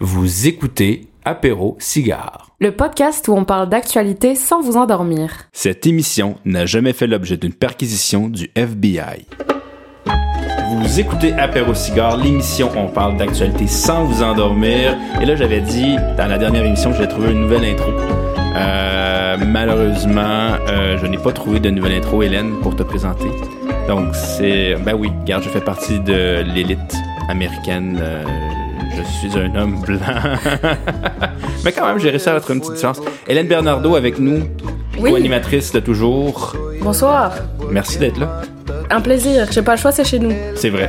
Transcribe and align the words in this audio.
Vous 0.00 0.46
écoutez 0.46 1.08
Apéro 1.24 1.76
Cigare. 1.80 2.50
Le 2.60 2.70
podcast 2.72 3.28
où 3.28 3.32
on 3.32 3.46
parle 3.46 3.70
d'actualité 3.70 4.34
sans 4.34 4.60
vous 4.60 4.76
endormir. 4.76 5.30
Cette 5.54 5.86
émission 5.86 6.36
n'a 6.44 6.66
jamais 6.66 6.92
fait 6.92 7.06
l'objet 7.06 7.38
d'une 7.38 7.54
perquisition 7.54 8.28
du 8.28 8.50
FBI. 8.54 9.24
Vous 10.68 11.00
écoutez 11.00 11.32
Apéro 11.32 11.72
Cigare, 11.72 12.18
l'émission 12.18 12.70
où 12.74 12.78
on 12.78 12.88
parle 12.88 13.16
d'actualité 13.16 13.66
sans 13.66 14.04
vous 14.04 14.22
endormir. 14.22 14.98
Et 15.22 15.24
là, 15.24 15.34
j'avais 15.34 15.62
dit 15.62 15.96
dans 16.18 16.26
la 16.26 16.36
dernière 16.36 16.66
émission 16.66 16.90
que 16.90 16.96
j'avais 16.96 17.08
trouvé 17.08 17.32
une 17.32 17.40
nouvelle 17.40 17.64
intro. 17.64 17.90
Euh, 18.54 19.38
malheureusement, 19.46 20.58
euh, 20.68 20.98
je 21.00 21.06
n'ai 21.06 21.16
pas 21.16 21.32
trouvé 21.32 21.58
de 21.58 21.70
nouvelle 21.70 21.92
intro, 21.94 22.22
Hélène, 22.22 22.60
pour 22.60 22.76
te 22.76 22.82
présenter. 22.82 23.30
Donc, 23.88 24.14
c'est. 24.14 24.74
Ben 24.74 24.92
oui, 24.94 25.10
regarde, 25.22 25.42
je 25.42 25.48
fais 25.48 25.62
partie 25.62 26.00
de 26.00 26.42
l'élite 26.54 26.96
américaine. 27.30 27.98
euh, 28.02 28.22
je 28.96 29.28
suis 29.28 29.38
un 29.38 29.54
homme 29.54 29.80
blanc. 29.80 29.98
Mais 31.64 31.72
quand 31.72 31.86
même, 31.86 31.98
j'ai 31.98 32.10
réussi 32.10 32.28
à 32.28 32.38
trouver 32.40 32.54
une 32.54 32.60
petite 32.60 32.80
chance. 32.80 33.00
Hélène 33.26 33.46
Bernardo 33.46 33.94
avec 33.96 34.18
nous, 34.18 34.44
Oui. 34.98 35.10
co-animatrice 35.10 35.72
de 35.72 35.80
toujours. 35.80 36.54
Bonsoir. 36.80 37.32
Merci 37.70 37.98
d'être 37.98 38.18
là. 38.18 38.42
Un 38.90 39.00
plaisir. 39.00 39.46
J'ai 39.50 39.62
pas 39.62 39.74
le 39.74 39.80
choix, 39.80 39.92
c'est 39.92 40.04
chez 40.04 40.18
nous. 40.18 40.32
C'est 40.54 40.70
vrai. 40.70 40.88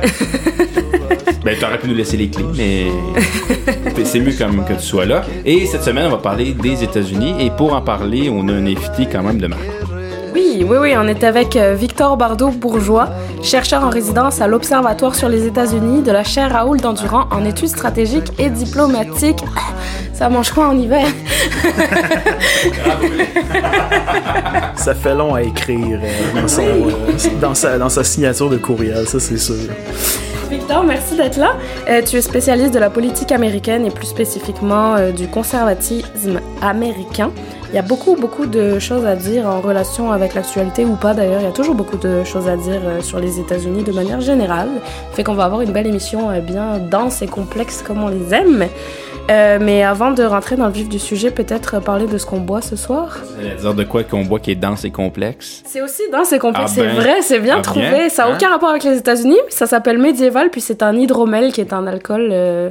ben, 1.44 1.56
t'aurais 1.58 1.78
pu 1.78 1.88
nous 1.88 1.94
laisser 1.94 2.16
les 2.16 2.28
clés, 2.28 2.44
mais 2.56 2.86
c'est 4.04 4.20
mieux 4.20 4.34
quand 4.38 4.48
même 4.48 4.64
que 4.64 4.74
tu 4.74 4.82
sois 4.86 5.04
là. 5.04 5.24
Et 5.44 5.66
cette 5.66 5.82
semaine, 5.82 6.06
on 6.06 6.10
va 6.10 6.18
parler 6.18 6.52
des 6.52 6.84
États-Unis. 6.84 7.34
Et 7.40 7.50
pour 7.50 7.72
en 7.74 7.80
parler, 7.82 8.30
on 8.30 8.46
a 8.48 8.52
un 8.52 8.66
invité 8.66 9.06
quand 9.10 9.22
même 9.22 9.38
de 9.38 9.48
marque. 9.48 9.62
Oui, 10.68 10.76
oui, 10.78 10.94
on 10.98 11.08
est 11.08 11.24
avec 11.24 11.56
euh, 11.56 11.74
Victor 11.74 12.18
Bardot-Bourgeois, 12.18 13.08
chercheur 13.42 13.84
en 13.84 13.88
résidence 13.88 14.42
à 14.42 14.46
l'Observatoire 14.46 15.14
sur 15.14 15.30
les 15.30 15.46
États-Unis 15.46 16.02
de 16.02 16.12
la 16.12 16.24
chaire 16.24 16.52
Raoul 16.52 16.78
d'Endurant 16.78 17.24
en 17.30 17.46
études 17.46 17.68
stratégiques 17.68 18.30
et 18.38 18.50
diplomatiques. 18.50 19.42
Ça 20.12 20.28
mange 20.28 20.50
quoi 20.50 20.68
en 20.68 20.78
hiver? 20.78 21.06
Ça 24.76 24.94
fait 24.94 25.14
long 25.14 25.34
à 25.34 25.42
écrire 25.42 26.00
euh, 26.02 26.40
dans, 26.42 26.48
son, 26.48 26.62
euh, 26.62 26.90
dans, 27.40 27.54
sa, 27.54 27.78
dans 27.78 27.88
sa 27.88 28.04
signature 28.04 28.50
de 28.50 28.58
courriel, 28.58 29.08
ça 29.08 29.18
c'est 29.18 29.38
sûr. 29.38 29.56
Victor, 30.50 30.82
merci 30.82 31.14
d'être 31.14 31.36
là. 31.36 31.56
Euh, 31.90 32.00
tu 32.02 32.16
es 32.16 32.22
spécialiste 32.22 32.72
de 32.72 32.78
la 32.78 32.88
politique 32.88 33.32
américaine 33.32 33.84
et 33.84 33.90
plus 33.90 34.06
spécifiquement 34.06 34.96
euh, 34.96 35.12
du 35.12 35.28
conservatisme 35.28 36.40
américain. 36.62 37.30
Il 37.70 37.74
y 37.74 37.78
a 37.78 37.82
beaucoup, 37.82 38.16
beaucoup 38.16 38.46
de 38.46 38.78
choses 38.78 39.04
à 39.04 39.14
dire 39.14 39.46
en 39.46 39.60
relation 39.60 40.10
avec 40.10 40.34
l'actualité 40.34 40.86
ou 40.86 40.96
pas 40.96 41.12
d'ailleurs. 41.12 41.40
Il 41.40 41.44
y 41.44 41.48
a 41.48 41.52
toujours 41.52 41.74
beaucoup 41.74 41.98
de 41.98 42.24
choses 42.24 42.48
à 42.48 42.56
dire 42.56 42.80
euh, 42.82 43.02
sur 43.02 43.20
les 43.20 43.38
États-Unis 43.40 43.82
de 43.82 43.92
manière 43.92 44.22
générale. 44.22 44.68
Fait 45.12 45.22
qu'on 45.22 45.34
va 45.34 45.44
avoir 45.44 45.60
une 45.60 45.72
belle 45.72 45.86
émission 45.86 46.30
euh, 46.30 46.40
bien 46.40 46.78
dense 46.78 47.20
et 47.20 47.26
complexe 47.26 47.84
comme 47.86 48.02
on 48.02 48.08
les 48.08 48.32
aime. 48.32 48.66
Euh, 49.30 49.58
mais 49.60 49.82
avant 49.82 50.12
de 50.12 50.22
rentrer 50.22 50.56
dans 50.56 50.66
le 50.66 50.72
vif 50.72 50.88
du 50.88 50.98
sujet, 50.98 51.30
peut-être 51.30 51.80
parler 51.82 52.06
de 52.06 52.16
ce 52.16 52.24
qu'on 52.24 52.40
boit 52.40 52.62
ce 52.62 52.76
soir. 52.76 53.18
dire 53.60 53.74
de 53.74 53.84
quoi 53.84 54.02
qu'on 54.02 54.24
boit 54.24 54.40
qui 54.40 54.52
est 54.52 54.54
dense 54.54 54.86
et 54.86 54.90
complexe. 54.90 55.62
C'est 55.66 55.82
aussi 55.82 56.00
dense 56.10 56.32
et 56.32 56.38
complexe, 56.38 56.72
Ah 56.78 56.80
ben, 56.80 56.90
c'est 56.94 57.00
vrai, 57.02 57.20
c'est 57.20 57.38
bien 57.40 57.56
ah 57.58 57.62
trouvé. 57.62 57.90
bien, 57.90 58.08
ça 58.08 58.22
n'a 58.24 58.30
hein? 58.30 58.34
aucun 58.34 58.48
rapport 58.48 58.70
avec 58.70 58.84
les 58.84 58.96
États-Unis, 58.96 59.36
ça 59.50 59.66
s'appelle 59.66 59.98
médiéval, 59.98 60.48
puis 60.48 60.62
c'est 60.62 60.82
un 60.82 60.96
hydromel 60.96 61.52
qui 61.52 61.60
est 61.60 61.74
un 61.74 61.86
alcool 61.86 62.30
euh, 62.32 62.70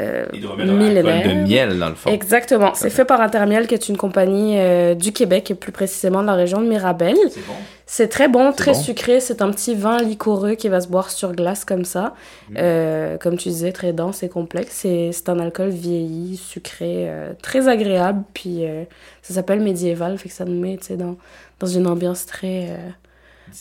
euh, 0.00 0.24
millénaire. 0.32 1.28
de 1.28 1.46
miel, 1.46 1.78
dans 1.78 1.90
le 1.90 1.94
fond. 1.94 2.10
Exactement, 2.10 2.72
c'est 2.74 2.90
fait 2.90 3.04
par 3.04 3.20
Intermiel, 3.20 3.66
qui 3.66 3.74
est 3.74 3.88
une 3.88 3.96
compagnie 3.96 4.58
euh, 4.58 4.94
du 4.94 5.12
Québec, 5.12 5.50
et 5.50 5.54
plus 5.54 5.72
précisément 5.72 6.22
de 6.22 6.26
la 6.26 6.34
région 6.34 6.60
de 6.60 6.66
Mirabel. 6.66 7.16
C'est 7.30 7.46
bon. 7.46 7.54
C'est 7.94 8.08
très 8.08 8.26
bon, 8.26 8.52
très 8.52 8.72
bon. 8.72 8.78
sucré, 8.78 9.20
c'est 9.20 9.42
un 9.42 9.50
petit 9.50 9.74
vin 9.74 9.98
liquoreux 9.98 10.54
qui 10.54 10.70
va 10.70 10.80
se 10.80 10.88
boire 10.88 11.10
sur 11.10 11.32
glace 11.32 11.66
comme 11.66 11.84
ça. 11.84 12.14
Mm. 12.48 12.54
Euh, 12.56 13.18
comme 13.18 13.36
tu 13.36 13.50
disais, 13.50 13.70
très 13.70 13.92
dense 13.92 14.22
et 14.22 14.30
complexe. 14.30 14.86
Et 14.86 15.10
c'est 15.12 15.28
un 15.28 15.38
alcool 15.38 15.68
vieilli, 15.68 16.38
sucré, 16.38 17.10
euh, 17.10 17.34
très 17.42 17.68
agréable. 17.68 18.24
Puis 18.32 18.64
euh, 18.64 18.84
ça 19.20 19.34
s'appelle 19.34 19.60
médiéval, 19.60 20.16
fait 20.16 20.30
que 20.30 20.34
ça 20.34 20.46
nous 20.46 20.58
met 20.58 20.78
tu 20.78 20.86
sais, 20.86 20.96
dans, 20.96 21.18
dans 21.60 21.66
une 21.66 21.86
ambiance 21.86 22.24
très. 22.24 22.70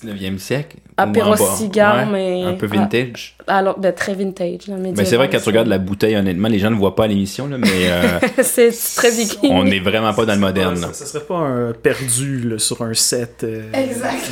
Euh, 0.06 0.14
19e 0.14 0.38
siècle. 0.40 0.78
Apéro 0.98 1.32
bas. 1.32 1.38
cigare, 1.58 2.06
mais- 2.08 2.44
Un 2.44 2.54
peu 2.54 2.68
vintage. 2.68 3.36
alors, 3.48 3.80
ben, 3.80 3.92
très 3.94 4.14
vintage. 4.14 4.68
là, 4.68 4.76
Mais 4.78 5.06
c'est 5.06 5.16
vrai, 5.16 5.30
quand 5.30 5.40
tu 5.40 5.46
regardes 5.50 5.68
la 5.68 5.78
bouteille, 5.80 6.16
honnêtement, 6.16 6.48
les 6.48 6.60
gens 6.60 6.70
ne 6.72 6.76
voient 6.76 6.96
pas 6.96 7.06
à 7.06 7.08
l'émission, 7.08 7.48
là, 7.48 7.58
mais 7.58 7.68
euh, 7.90 8.20
c'est 8.44 8.72
très 8.96 9.10
viking. 9.12 9.52
on 9.52 9.64
n'est 9.64 9.80
vraiment 9.80 10.14
pas 10.14 10.26
dans 10.26 10.34
le 10.36 10.40
moderne. 10.40 10.80
là. 10.80 10.88
Ça, 10.88 10.94
ça 10.94 11.06
serait 11.06 11.26
pas 11.26 11.38
un 11.38 11.72
perdu 11.74 12.50
là, 12.50 12.60
sur 12.60 12.82
un 12.82 12.94
set 12.94 13.44
euh, 13.44 13.64
Exact. 13.74 14.30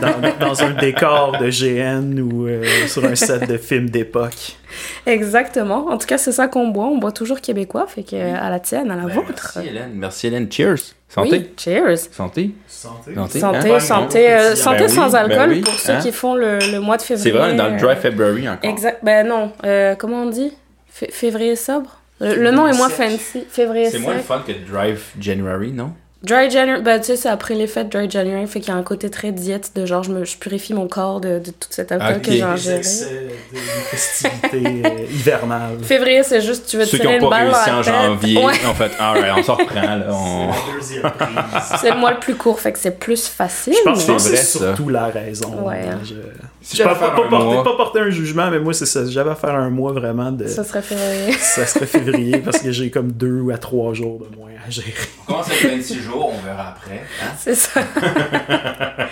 dans, 0.00 0.46
dans 0.46 0.62
un 0.62 0.70
décor 0.72 1.36
de 1.40 1.48
GN 1.50 2.18
ou 2.20 2.46
euh, 2.46 2.64
sur 2.88 3.04
un 3.04 3.14
set 3.14 3.48
de 3.48 3.56
film 3.58 3.90
d'époque. 3.90 4.56
Exactement. 5.06 5.86
En 5.88 5.98
tout 5.98 6.06
cas, 6.06 6.18
c'est 6.18 6.32
ça 6.32 6.48
qu'on 6.48 6.68
boit. 6.68 6.86
On 6.86 6.98
boit 6.98 7.12
toujours 7.12 7.40
québécois, 7.40 7.86
fait 7.86 8.02
que 8.02 8.16
euh, 8.16 8.34
à 8.40 8.50
la 8.50 8.60
tienne, 8.60 8.90
à 8.90 8.96
la 8.96 9.02
vôtre. 9.06 9.52
Ben, 9.56 9.62
Merci 9.62 9.68
Hélène. 9.68 9.90
Merci 9.94 10.26
Hélène. 10.28 10.52
Cheers. 10.52 10.94
Santé. 11.08 11.30
Oui, 11.32 11.50
cheers. 11.56 11.98
Santé. 12.12 12.50
Santé. 12.66 13.14
Santé. 13.14 13.38
Santé, 13.40 13.70
hein? 13.74 13.80
santé, 13.80 14.32
euh, 14.32 14.48
Ben 14.50 14.56
santé 14.56 14.82
oui, 14.84 14.90
sans 14.90 15.10
ben 15.10 15.14
alcool 15.16 15.48
oui, 15.50 15.60
pour 15.62 15.72
ceux 15.74 15.92
hein? 15.92 16.00
qui 16.00 16.12
font 16.12 16.34
le, 16.34 16.58
le 16.70 16.80
mois 16.80 16.96
de 16.98 17.02
février. 17.02 17.30
C'est 17.32 17.36
vrai, 17.38 17.54
dans 17.54 17.68
le 17.68 17.76
Dry 17.78 17.92
euh, 17.92 17.96
February 17.96 18.48
encore. 18.48 18.70
Exact. 18.70 18.98
Ben 19.02 19.26
non. 19.26 19.52
euh, 19.64 19.94
comment 19.94 20.22
on 20.24 20.30
dit? 20.30 20.52
Fé- 20.90 21.10
Février 21.10 21.56
sobre? 21.56 21.98
Le, 22.20 22.34
le 22.34 22.50
nom 22.50 22.66
est 22.66 22.76
moins 22.76 22.88
fancy. 22.90 23.44
Février 23.48 23.88
C'est 23.90 24.00
moins 24.00 24.14
le 24.14 24.20
fun 24.20 24.42
que 24.46 24.52
Drive 24.70 25.12
January, 25.20 25.70
non? 25.72 25.92
Dry 26.24 26.50
January, 26.50 26.82
ben 26.82 26.98
tu 26.98 27.06
sais, 27.06 27.16
c'est 27.16 27.28
après 27.28 27.54
les 27.54 27.68
fêtes 27.68 27.90
Dry 27.92 28.10
January, 28.10 28.44
fait 28.48 28.58
qu'il 28.58 28.70
y 28.72 28.76
a 28.76 28.76
un 28.76 28.82
côté 28.82 29.08
très 29.08 29.30
diète 29.30 29.70
de 29.76 29.86
genre, 29.86 30.02
je, 30.02 30.10
me, 30.10 30.24
je 30.24 30.36
purifie 30.36 30.74
mon 30.74 30.88
corps 30.88 31.20
de, 31.20 31.38
de 31.38 31.50
tout 31.52 31.68
cet 31.70 31.92
alcool 31.92 32.16
Ok. 32.16 32.22
que 32.22 32.30
j'ai 32.32 32.36
Les 32.38 32.42
ingéré. 32.42 32.76
excès 32.78 33.28
de 33.52 33.58
festivités 33.58 34.82
euh, 34.84 35.04
hivernales. 35.12 35.78
Février, 35.82 36.24
c'est 36.24 36.40
juste, 36.40 36.66
tu 36.66 36.76
veux 36.76 36.84
te 36.84 36.88
Ceux 36.90 36.98
qui 36.98 37.04
n'ont 37.06 37.12
une 37.20 37.28
pas 37.30 37.36
réussi 37.36 37.70
en 37.70 37.82
janvier, 37.84 38.36
Ouais. 38.44 38.52
en 38.68 38.74
fait, 38.74 38.90
alright, 38.98 39.32
on 39.38 39.42
s'en 39.44 39.54
reprend, 39.54 39.80
là. 39.80 40.06
On... 40.10 40.50
C'est 41.80 41.90
le 41.90 41.96
mois 42.00 42.10
le 42.10 42.18
plus 42.18 42.34
court, 42.34 42.58
fait 42.58 42.72
que 42.72 42.80
c'est 42.80 42.98
plus 42.98 43.28
facile. 43.28 43.74
Je 43.78 43.82
pense, 43.84 44.08
mais- 44.08 44.16
que 44.16 44.20
vrai, 44.20 44.36
c'est 44.36 44.58
surtout 44.58 44.88
la 44.88 45.06
raison. 45.06 45.54
Ouais. 45.62 45.82
hein, 45.88 46.00
Je... 46.04 46.14
Si 46.60 46.76
Je 46.76 46.82
pas, 46.82 46.94
porter, 46.96 47.28
mois- 47.30 47.62
pas 47.62 47.76
porter 47.76 48.00
un 48.00 48.10
jugement, 48.10 48.50
mais 48.50 48.58
moi, 48.58 48.74
c'est 48.74 48.84
ça. 48.86 49.06
J'avais 49.06 49.30
à 49.30 49.34
faire 49.36 49.54
un 49.54 49.70
mois 49.70 49.92
vraiment 49.92 50.32
de. 50.32 50.46
Ça 50.48 50.64
serait 50.64 50.82
février. 50.82 51.32
Ça 51.34 51.64
serait 51.64 51.86
février 51.86 52.38
parce 52.38 52.58
que 52.58 52.72
j'ai 52.72 52.90
comme 52.90 53.12
deux 53.12 53.46
à 53.54 53.58
trois 53.58 53.94
jours 53.94 54.18
de 54.18 54.36
moins 54.36 54.47
à 54.66 54.70
gérer. 54.70 54.92
On 55.22 55.32
commence 55.32 55.46
avec 55.50 55.64
26 55.64 56.00
jours, 56.00 56.32
on 56.34 56.44
verra 56.46 56.70
après. 56.70 57.02
hein. 57.22 57.26
C'est 57.38 57.54
ça. 57.54 57.80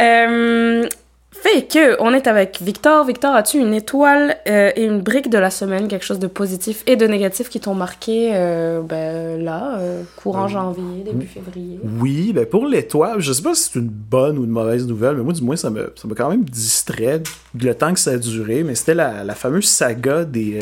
Euh, 0.00 0.86
fait 1.30 1.66
que, 1.66 2.00
on 2.00 2.14
est 2.14 2.26
avec 2.26 2.58
Victor. 2.62 3.04
Victor, 3.04 3.34
as-tu 3.34 3.58
une 3.58 3.74
étoile 3.74 4.36
euh, 4.48 4.70
et 4.74 4.84
une 4.84 5.00
brique 5.00 5.28
de 5.30 5.36
la 5.38 5.50
semaine, 5.50 5.88
quelque 5.88 6.04
chose 6.04 6.18
de 6.18 6.26
positif 6.26 6.82
et 6.86 6.96
de 6.96 7.06
négatif 7.06 7.48
qui 7.50 7.60
t'ont 7.60 7.74
marqué 7.74 8.30
euh, 8.34 8.80
ben, 8.80 9.42
là, 9.44 9.76
euh, 9.78 10.02
courant 10.16 10.44
Euh, 10.46 10.48
janvier, 10.48 11.02
début 11.04 11.26
février? 11.26 11.78
Oui, 11.98 12.32
ben 12.32 12.46
pour 12.46 12.66
l'étoile, 12.66 13.20
je 13.20 13.32
sais 13.32 13.42
pas 13.42 13.54
si 13.54 13.70
c'est 13.70 13.78
une 13.78 13.88
bonne 13.88 14.38
ou 14.38 14.44
une 14.44 14.50
mauvaise 14.50 14.86
nouvelle, 14.86 15.16
mais 15.16 15.22
moi, 15.22 15.32
du 15.34 15.42
moins, 15.42 15.56
ça 15.56 15.68
m'a 15.70 15.80
ça 15.96 16.08
m'a 16.08 16.14
quand 16.14 16.30
même 16.30 16.44
distrait 16.44 17.22
le 17.58 17.74
temps 17.74 17.92
que 17.92 18.00
ça 18.00 18.12
a 18.12 18.16
duré. 18.16 18.62
Mais 18.62 18.74
c'était 18.74 18.94
la, 18.94 19.22
la 19.22 19.34
fameuse 19.34 19.66
saga 19.68 20.24
des, 20.24 20.56
euh, 20.56 20.60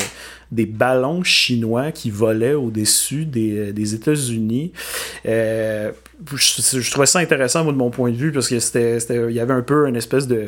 des 0.51 0.65
ballons 0.65 1.23
chinois 1.23 1.91
qui 1.91 2.09
volaient 2.09 2.53
au-dessus 2.53 3.25
des, 3.25 3.71
euh, 3.71 3.95
États-Unis. 3.95 4.71
Euh, 5.25 5.91
je, 6.35 6.91
trouvais 6.91 7.05
ça 7.05 7.19
intéressant, 7.19 7.63
moi, 7.63 7.73
de 7.73 7.77
mon 7.77 7.91
point 7.91 8.11
de 8.11 8.15
vue, 8.15 8.31
parce 8.31 8.49
que 8.49 8.59
c'était 8.59 8.97
il 9.29 9.35
y 9.35 9.39
avait 9.39 9.53
un 9.53 9.61
peu 9.61 9.87
une 9.87 9.95
espèce 9.95 10.27
de. 10.27 10.47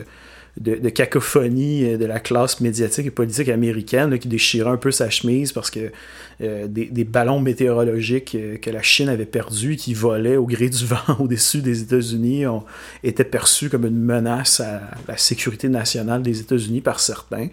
Cacophonie 0.93 1.85
euh, 1.85 1.97
de 1.97 2.03
la 2.03 2.19
classe 2.19 2.59
médiatique 2.59 3.05
et 3.05 3.11
politique 3.11 3.47
américaine 3.47 4.19
qui 4.19 4.27
déchirait 4.27 4.69
un 4.69 4.75
peu 4.75 4.91
sa 4.91 5.09
chemise 5.09 5.53
parce 5.53 5.71
que 5.71 5.93
des, 6.41 7.05
ballons 7.05 7.39
météorologiques 7.39 8.35
que 8.61 8.69
la 8.69 8.81
Chine 8.81 9.07
avait 9.07 9.25
perdus, 9.25 9.77
qui 9.77 9.93
volaient 9.93 10.35
au 10.35 10.45
gré 10.45 10.67
du 10.67 10.85
vent 10.87 10.97
au-dessus 11.19 11.61
des 11.61 11.83
États-Unis, 11.83 12.47
ont 12.47 12.65
été 13.01 13.23
perçus 13.23 13.69
comme 13.69 13.85
une 13.85 14.03
menace 14.03 14.59
à 14.59 14.81
la 15.07 15.15
sécurité 15.15 15.69
nationale 15.69 16.21
des 16.21 16.41
États-Unis 16.41 16.81
par 16.81 16.99
certains. 16.99 17.47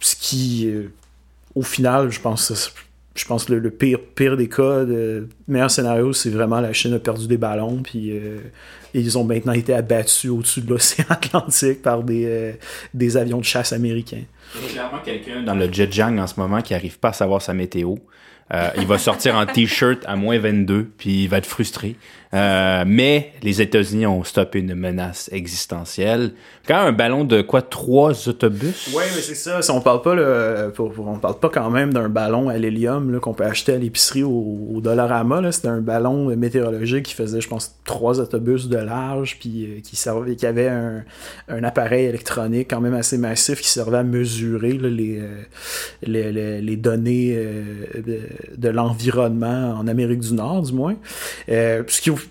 Ce 0.00 0.16
qui, 0.16 0.72
au 1.54 1.62
final, 1.62 2.10
je 2.10 2.20
pense, 2.20 2.72
je 3.14 3.24
pense 3.24 3.48
le, 3.48 3.70
pire, 3.70 3.98
pire 4.14 4.36
des 4.36 4.48
cas, 4.48 4.84
le 4.84 5.28
meilleur 5.48 5.70
scénario, 5.70 6.12
c'est 6.12 6.30
vraiment 6.30 6.60
la 6.60 6.72
Chine 6.72 6.94
a 6.94 6.98
perdu 6.98 7.26
des 7.26 7.36
ballons, 7.36 7.82
puis 7.82 8.10
euh, 8.10 8.38
ils 8.94 9.18
ont 9.18 9.24
maintenant 9.24 9.52
été 9.52 9.74
abattus 9.74 10.30
au-dessus 10.30 10.62
de 10.62 10.70
l'océan 10.70 11.06
Atlantique 11.10 11.82
par 11.82 12.02
des, 12.02 12.24
euh, 12.26 12.52
des 12.94 13.16
avions 13.16 13.38
de 13.38 13.44
chasse 13.44 13.72
américains. 13.72 14.24
Il 14.54 14.62
y 14.62 14.64
a 14.64 14.72
clairement 14.72 14.98
quelqu'un 15.04 15.42
dans 15.42 15.54
le 15.54 15.72
Zhejiang 15.72 16.18
en 16.18 16.26
ce 16.26 16.38
moment 16.38 16.62
qui 16.62 16.74
arrive 16.74 16.98
pas 16.98 17.10
à 17.10 17.12
savoir 17.12 17.42
sa 17.42 17.54
météo. 17.54 17.96
Euh, 18.52 18.68
il 18.76 18.86
va 18.86 18.98
sortir 18.98 19.36
en 19.36 19.46
t-shirt 19.52 20.02
à 20.06 20.16
moins 20.16 20.38
22, 20.38 20.90
puis 20.96 21.24
il 21.24 21.28
va 21.28 21.38
être 21.38 21.46
frustré. 21.46 21.96
Euh, 22.34 22.84
mais 22.86 23.32
les 23.42 23.60
États-Unis 23.60 24.06
ont 24.06 24.24
stoppé 24.24 24.60
une 24.60 24.74
menace 24.74 25.28
existentielle. 25.32 26.32
Quand 26.66 26.78
un 26.78 26.92
ballon 26.92 27.24
de 27.24 27.42
quoi? 27.42 27.60
Trois 27.60 28.26
autobus? 28.26 28.90
Oui, 28.94 29.02
mais 29.14 29.20
c'est 29.20 29.34
ça. 29.34 29.60
Si 29.60 29.70
on 29.70 29.82
parle 29.82 30.00
pas, 30.00 30.16
on 30.78 31.18
parle 31.18 31.38
pas 31.38 31.50
quand 31.50 31.70
même 31.70 31.92
d'un 31.92 32.08
ballon 32.08 32.48
à 32.48 32.56
l'hélium 32.56 33.20
qu'on 33.20 33.34
peut 33.34 33.44
acheter 33.44 33.74
à 33.74 33.78
l'épicerie 33.78 34.22
au, 34.22 34.80
Dollarama. 34.82 35.52
c'était 35.52 35.68
un 35.68 35.80
ballon 35.80 36.34
météorologique 36.34 37.04
qui 37.04 37.14
faisait, 37.14 37.40
je 37.40 37.48
pense, 37.48 37.76
trois 37.84 38.18
autobus 38.18 38.68
de 38.68 38.78
large, 38.78 39.36
puis 39.38 39.82
qui 39.84 39.96
servait, 39.96 40.34
qui 40.34 40.46
avait 40.46 40.68
un, 40.68 41.64
appareil 41.64 42.06
électronique 42.06 42.68
quand 42.70 42.80
même 42.80 42.94
assez 42.94 43.18
massif 43.18 43.60
qui 43.60 43.68
servait 43.68 43.98
à 43.98 44.02
mesurer 44.02 44.72
les, 44.72 45.20
les, 46.02 46.76
données 46.76 47.38
de, 48.56 48.68
l'environnement 48.68 49.74
en 49.78 49.86
Amérique 49.86 50.20
du 50.20 50.32
Nord, 50.32 50.62
du 50.62 50.72
moins. 50.72 50.96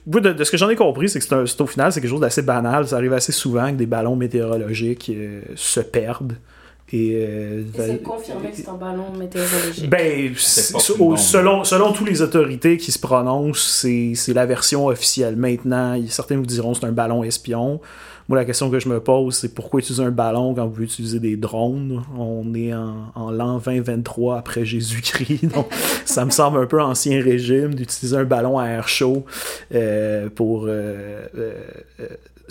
De, 0.06 0.20
de, 0.20 0.44
ce 0.44 0.52
que 0.52 0.58
j'en 0.58 0.70
ai 0.70 0.76
compris, 0.76 1.10
c'est 1.10 1.20
que 1.20 1.46
c'est 1.46 1.62
au 1.62 1.68
final, 1.68 1.92
c'est 1.92 2.02
quelque 2.02 2.10
chose 2.10 2.22
d'assez 2.22 2.42
banal. 2.42 2.88
Ça 2.88 2.98
arrive 2.98 3.14
assez 3.14 3.32
souvent 3.32 3.72
que 3.72 3.78
des 3.78 3.86
ballons 3.86 4.16
météorologiques 4.16 5.12
se 5.56 5.80
perdent. 5.80 6.36
Et, 6.94 7.26
euh, 7.26 7.64
c'est 7.74 8.04
confirmé 8.04 8.50
que 8.50 8.58
c'est 8.58 8.68
un 8.68 8.74
ballon 8.74 9.12
météorologique. 9.18 9.90
Ben, 9.90 10.34
selon, 10.36 11.64
selon 11.64 11.94
toutes 11.94 12.10
les 12.10 12.22
autorités 12.22 12.78
qui 12.78 12.92
se 12.92 13.00
prononcent, 13.00 13.86
c'est 14.14 14.34
la 14.34 14.46
version 14.46 14.88
officielle. 14.88 15.38
Maintenant, 15.38 15.98
certains 16.10 16.36
vous 16.36 16.46
diront 16.46 16.74
que 16.74 16.80
c'est 16.80 16.86
un 16.86 16.92
ballon 16.92 17.24
espion. 17.24 17.80
Moi, 18.28 18.38
la 18.38 18.46
question 18.46 18.70
que 18.70 18.80
je 18.80 18.90
me 18.90 19.00
pose, 19.00 19.36
c'est 19.36 19.54
pourquoi 19.54 19.80
utiliser 19.80 20.04
un 20.04 20.12
ballon 20.12 20.54
quand 20.54 20.66
vous 20.66 20.72
pouvez 20.72 20.86
utiliser 20.86 21.20
des 21.20 21.38
drones? 21.38 22.04
On 22.18 22.54
est 22.54 22.74
en, 22.74 23.12
en 23.16 23.32
l'an 23.32 23.58
2023 23.58 24.38
après 24.38 24.66
Jésus-Christ, 24.66 25.48
donc 25.54 25.68
ça 26.06 26.26
me 26.26 26.32
semble 26.32 26.60
un 26.60 26.66
peu 26.66 26.82
ancien 26.82 27.22
régime 27.22 27.76
d'utiliser 27.76 28.18
un 28.18 28.26
ballon 28.26 28.60
à 28.60 28.68
air 28.68 28.88
chaud 28.88 29.26
euh, 29.74 30.30
pour 30.30 30.66
euh, 30.68 31.26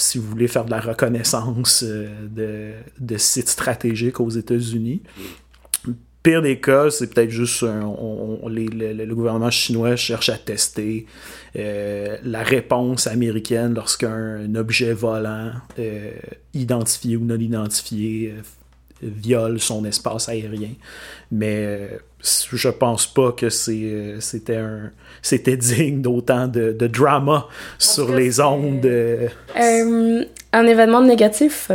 si 0.01 0.19
vous 0.19 0.29
voulez 0.29 0.49
faire 0.49 0.65
de 0.65 0.71
la 0.71 0.81
reconnaissance 0.81 1.85
euh, 1.87 2.75
de, 2.99 3.17
sites 3.17 3.49
stratégiques 3.49 4.21
aux 4.21 4.31
États-Unis. 4.31 5.03
Pire 6.23 6.43
des 6.43 6.61
cas, 6.61 6.91
c'est 6.91 7.13
peut-être 7.13 7.31
juste 7.31 7.63
le 7.63 9.15
gouvernement 9.15 9.51
chinois 9.51 9.97
cherche 9.97 10.29
à 10.29 10.37
tester 10.37 11.07
euh, 11.57 12.19
la 12.25 12.43
réponse 12.43 13.07
américaine 13.07 13.73
lorsqu'un 13.75 14.55
objet 14.55 14.93
volant 14.93 15.53
euh, 15.79 16.11
identifié 16.53 17.17
ou 17.17 17.25
non 17.25 17.39
identifié 17.39 18.35
viole 19.03 19.61
son 19.61 19.85
espace 19.85 20.29
aérien. 20.29 20.75
Mais 21.31 21.65
euh, 21.65 21.89
je 22.23 22.69
pense 22.69 23.07
pas 23.07 23.33
que 23.33 23.47
euh, 23.47 24.21
c'était 24.21 24.57
un 24.57 24.91
c'était 25.23 25.57
digne 25.57 26.03
d'autant 26.03 26.49
de, 26.49 26.73
de, 26.73 26.87
drama 26.87 27.47
sur 27.79 28.15
les 28.15 28.41
ondes. 28.41 28.85
Euh, 28.87 29.29
un 30.53 30.67
événement 30.67 31.03
négatif. 31.03 31.71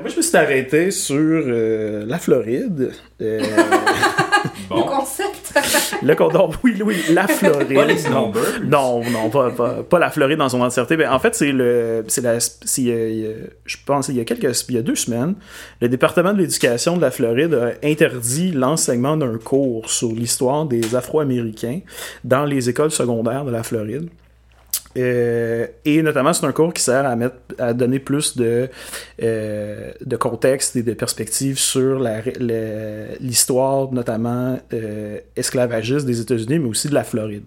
Moi, 0.00 0.10
je 0.10 0.16
me 0.16 0.22
suis 0.22 0.36
arrêté 0.36 0.90
sur 0.90 1.44
la 1.46 2.18
Floride. 2.18 2.92
Le 4.70 4.82
concept. 4.82 5.54
le 6.02 6.14
condom, 6.14 6.50
oui, 6.64 6.80
oui, 6.84 6.96
la 7.10 7.26
Floride. 7.28 7.74
Pas 7.74 7.84
les 7.84 8.02
non, 8.04 8.32
non, 8.64 9.02
non, 9.10 9.30
pas, 9.30 9.82
pas, 9.82 9.98
la 9.98 10.10
Floride 10.10 10.38
dans 10.38 10.48
son 10.48 10.60
entièreté. 10.60 10.96
Ben, 10.96 11.10
en 11.10 11.18
fait, 11.18 11.34
c'est 11.34 11.52
le, 11.52 12.04
c'est 12.08 12.20
la, 12.20 12.38
je 12.38 13.76
pense, 13.84 14.08
il 14.08 14.16
y 14.16 14.20
a 14.20 14.24
quelques, 14.24 14.68
il 14.68 14.74
y 14.74 14.78
a 14.78 14.82
deux 14.82 14.94
semaines, 14.94 15.34
le 15.80 15.88
département 15.88 16.32
de 16.32 16.38
l'éducation 16.38 16.96
de 16.96 17.00
la 17.00 17.10
Floride 17.10 17.54
a 17.54 17.86
interdit 17.86 18.52
l'enseignement 18.52 19.16
d'un 19.16 19.38
cours 19.38 19.88
sur 19.90 20.08
l'histoire 20.08 20.66
des 20.66 20.94
Afro-Américains 20.94 21.80
dans 22.24 22.44
les 22.44 22.68
écoles 22.68 22.90
secondaires 22.90 23.44
de 23.44 23.50
la 23.50 23.62
Floride. 23.62 24.08
Euh, 24.96 25.66
et 25.84 26.02
notamment, 26.02 26.32
c'est 26.32 26.46
un 26.46 26.52
cours 26.52 26.72
qui 26.72 26.82
sert 26.82 27.04
à, 27.58 27.74
donner 27.74 27.98
plus 27.98 28.36
de, 28.36 28.68
euh, 29.22 29.92
de 30.04 30.16
contexte 30.16 30.76
et 30.76 30.82
de 30.82 30.94
perspective 30.94 31.58
sur 31.58 32.02
l'histoire, 33.20 33.92
notamment 33.92 34.58
euh, 34.72 35.18
esclavagiste 35.36 36.06
des 36.06 36.20
États-Unis, 36.20 36.58
mais 36.58 36.68
aussi 36.68 36.88
de 36.88 36.94
la 36.94 37.04
Floride 37.04 37.44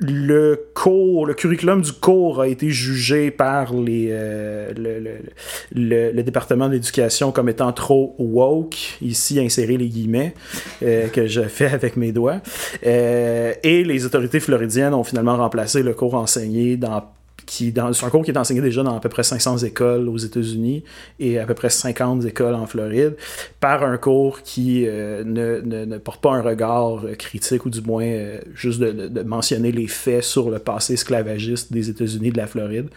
le 0.00 0.68
cours, 0.74 1.26
le 1.26 1.34
curriculum 1.34 1.82
du 1.82 1.92
cours 1.92 2.40
a 2.40 2.48
été 2.48 2.70
jugé 2.70 3.30
par 3.30 3.74
les, 3.74 4.08
euh, 4.10 4.72
le, 4.74 6.12
le, 6.12 6.22
département 6.22 6.68
d'éducation 6.70 7.32
comme 7.32 7.50
étant 7.50 7.72
trop 7.72 8.14
woke, 8.18 8.96
ici 9.02 9.38
insérer 9.38 9.76
les 9.76 9.88
guillemets 9.88 10.34
euh, 10.82 11.08
que 11.08 11.26
je 11.26 11.42
fais 11.42 11.66
avec 11.66 11.96
mes 11.96 12.12
doigts. 12.12 12.40
Euh, 12.86 13.52
et 13.62 13.84
les 13.84 14.06
autorités 14.06 14.40
floridiennes 14.40 14.94
ont 14.94 15.04
finalement 15.04 15.36
remplacé 15.36 15.82
le 15.82 15.92
cours 15.92 16.14
enseigné 16.14 16.78
dans 16.78 17.04
qui 17.50 17.74
c'est 17.74 18.04
un 18.04 18.10
cours 18.10 18.24
qui 18.24 18.30
est 18.30 18.38
enseigné 18.38 18.60
déjà 18.60 18.84
dans 18.84 18.96
à 18.96 19.00
peu 19.00 19.08
près 19.08 19.24
500 19.24 19.58
écoles 19.58 20.08
aux 20.08 20.16
États-Unis 20.16 20.84
et 21.18 21.40
à 21.40 21.46
peu 21.46 21.54
près 21.54 21.68
50 21.68 22.24
écoles 22.24 22.54
en 22.54 22.64
Floride, 22.66 23.16
par 23.58 23.82
un 23.82 23.96
cours 23.96 24.42
qui 24.42 24.86
euh, 24.86 25.24
ne, 25.24 25.60
ne, 25.60 25.98
porte 25.98 26.20
pas 26.20 26.30
un 26.30 26.42
regard 26.42 27.04
euh, 27.04 27.16
critique 27.16 27.66
ou 27.66 27.70
du 27.70 27.80
moins 27.80 28.04
euh, 28.04 28.38
juste 28.54 28.78
de, 28.78 29.22
mentionner 29.24 29.72
les 29.72 29.88
faits 29.88 30.22
sur 30.22 30.48
le 30.48 30.60
passé 30.60 30.92
esclavagiste 30.94 31.72
des 31.72 31.90
États-Unis 31.90 32.30
de 32.30 32.36
la 32.36 32.46
Floride. 32.46 32.88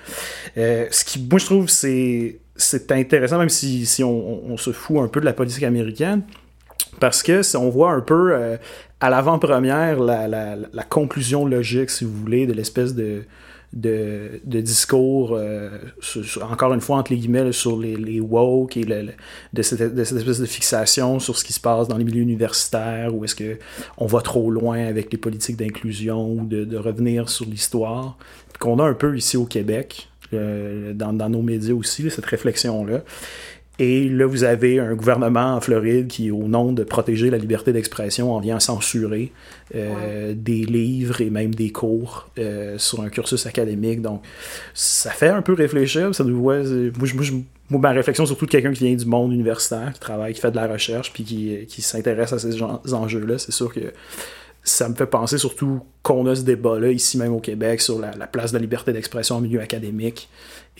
ce 0.55 1.03
qui, 1.03 1.19
moi, 1.27 1.39
je 1.39 1.45
trouve, 1.45 1.67
c'est 1.67 2.39
c'est 2.55 2.91
intéressant, 2.91 3.39
même 3.39 3.49
si, 3.49 3.87
si 3.87 4.03
on, 4.03 4.55
se 4.57 4.71
fout 4.71 4.97
un 4.99 5.07
peu 5.07 5.19
de 5.19 5.25
la 5.25 5.33
politique 5.33 5.63
américaine, 5.63 6.21
parce 6.99 7.23
que 7.23 7.41
on 7.57 7.69
voit 7.69 7.91
un 7.91 8.01
peu 8.01 8.35
à 8.99 9.09
l'avant-première 9.09 9.99
la, 9.99 10.27
la, 10.27 10.55
la, 10.55 10.83
conclusion 10.83 11.47
logique, 11.47 11.89
si 11.89 12.05
vous 12.05 12.13
voulez, 12.13 12.45
de 12.45 12.53
l'espèce 12.53 12.93
de 12.93 13.23
de, 13.73 14.39
discours, 14.45 15.33
euh, 15.33 15.69
encore 16.41 16.73
une 16.73 16.81
fois, 16.81 16.97
entre 16.97 17.11
les 17.11 17.17
guillemets, 17.17 17.51
sur 17.51 17.79
les, 17.79 17.95
les 17.95 18.19
woke 18.19 18.77
et 18.77 18.85
de, 18.85 19.61
cette, 19.61 19.97
espèce 19.97 20.39
de 20.39 20.45
fixation 20.45 21.19
sur 21.19 21.37
ce 21.37 21.43
qui 21.43 21.53
se 21.53 21.59
passe 21.59 21.87
dans 21.87 21.97
les 21.97 22.03
milieux 22.03 22.21
universitaires, 22.21 23.13
ou 23.15 23.25
est-ce 23.25 23.35
qu'on 23.35 24.05
va 24.05 24.21
trop 24.21 24.51
loin 24.51 24.85
avec 24.85 25.11
les 25.11 25.17
politiques 25.17 25.57
d'inclusion, 25.57 26.33
ou 26.33 26.45
de, 26.45 26.77
revenir 26.77 27.29
sur 27.29 27.45
l'histoire, 27.45 28.17
qu'on 28.59 28.79
a 28.79 28.83
un 28.83 28.93
peu 28.93 29.17
ici 29.17 29.37
au 29.37 29.45
Québec, 29.45 30.09
euh, 30.33 30.93
dans, 30.93 31.13
dans, 31.13 31.29
nos 31.29 31.41
médias 31.41 31.73
aussi, 31.73 32.09
cette 32.09 32.25
réflexion-là. 32.25 33.01
Et 33.79 34.07
là, 34.07 34.27
vous 34.27 34.43
avez 34.43 34.79
un 34.79 34.93
gouvernement 34.93 35.55
en 35.55 35.61
Floride 35.61 36.07
qui, 36.07 36.29
au 36.29 36.43
nom 36.47 36.73
de 36.73 36.83
protéger 36.83 37.31
la 37.31 37.39
liberté 37.39 37.73
d'expression, 37.73 38.31
en 38.31 38.39
vient 38.39 38.59
censurer 38.59 39.31
euh, 39.73 40.33
des 40.35 40.63
livres 40.63 41.21
et 41.21 41.31
même 41.31 41.55
des 41.55 41.71
cours 41.71 42.29
euh, 42.37 42.77
sur 42.77 43.01
un 43.01 43.09
cursus 43.09 43.47
académique. 43.47 44.01
Donc, 44.01 44.21
ça 44.75 45.09
fait 45.09 45.29
un 45.29 45.41
peu 45.41 45.53
réfléchir. 45.53 46.13
Ça 46.13 46.23
nous 46.23 46.39
voit, 46.39 46.59
moi, 46.59 47.07
moi, 47.69 47.81
ma 47.81 47.91
réflexion, 47.91 48.27
surtout 48.27 48.45
de 48.45 48.51
quelqu'un 48.51 48.73
qui 48.73 48.83
vient 48.85 48.95
du 48.95 49.05
monde 49.05 49.33
universitaire, 49.33 49.91
qui 49.93 49.99
travaille, 49.99 50.33
qui 50.33 50.41
fait 50.41 50.51
de 50.51 50.57
la 50.57 50.67
recherche, 50.67 51.11
puis 51.11 51.23
qui, 51.23 51.65
qui 51.67 51.81
s'intéresse 51.81 52.31
à 52.31 52.37
ces 52.37 52.61
enjeux-là, 52.61 53.39
c'est 53.39 53.53
sûr 53.53 53.73
que 53.73 53.91
ça 54.63 54.87
me 54.87 54.95
fait 54.95 55.07
penser 55.07 55.37
surtout 55.37 55.81
qu'on 56.03 56.25
a 56.25 56.35
ce 56.35 56.41
débat-là 56.43 56.91
ici 56.91 57.17
même 57.17 57.33
au 57.33 57.39
Québec 57.39 57.81
sur 57.81 57.99
la, 57.99 58.11
place 58.27 58.51
de 58.51 58.57
la 58.57 58.61
liberté 58.61 58.93
d'expression 58.93 59.35
en 59.35 59.41
milieu 59.41 59.59
académique 59.59 60.29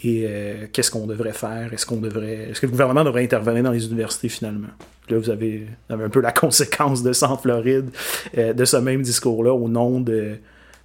et 0.04 0.26
euh, 0.28 0.68
qu'est-ce 0.72 0.92
qu'on 0.92 1.08
devrait 1.08 1.34
faire? 1.34 1.74
Est-ce 1.74 1.86
qu'on 1.86 2.02
devrait, 2.02 2.50
est-ce 2.52 2.60
que 2.60 2.66
le 2.66 2.72
gouvernement 2.72 3.04
devrait 3.04 3.24
intervenir 3.24 3.64
dans 3.64 3.72
les 3.72 3.86
universités 3.86 4.30
finalement? 4.30 4.68
Là, 5.10 5.18
vous 5.18 5.30
avez, 5.30 5.68
un 5.90 6.10
peu 6.10 6.20
la 6.20 6.32
conséquence 6.34 7.04
de 7.04 7.14
ça 7.14 7.32
en 7.32 7.38
Floride, 7.38 7.90
euh, 8.38 8.54
de 8.54 8.66
ce 8.66 8.78
même 8.78 9.02
discours-là, 9.02 9.54
au 9.54 9.70
nom 9.70 10.02
de, 10.02 10.38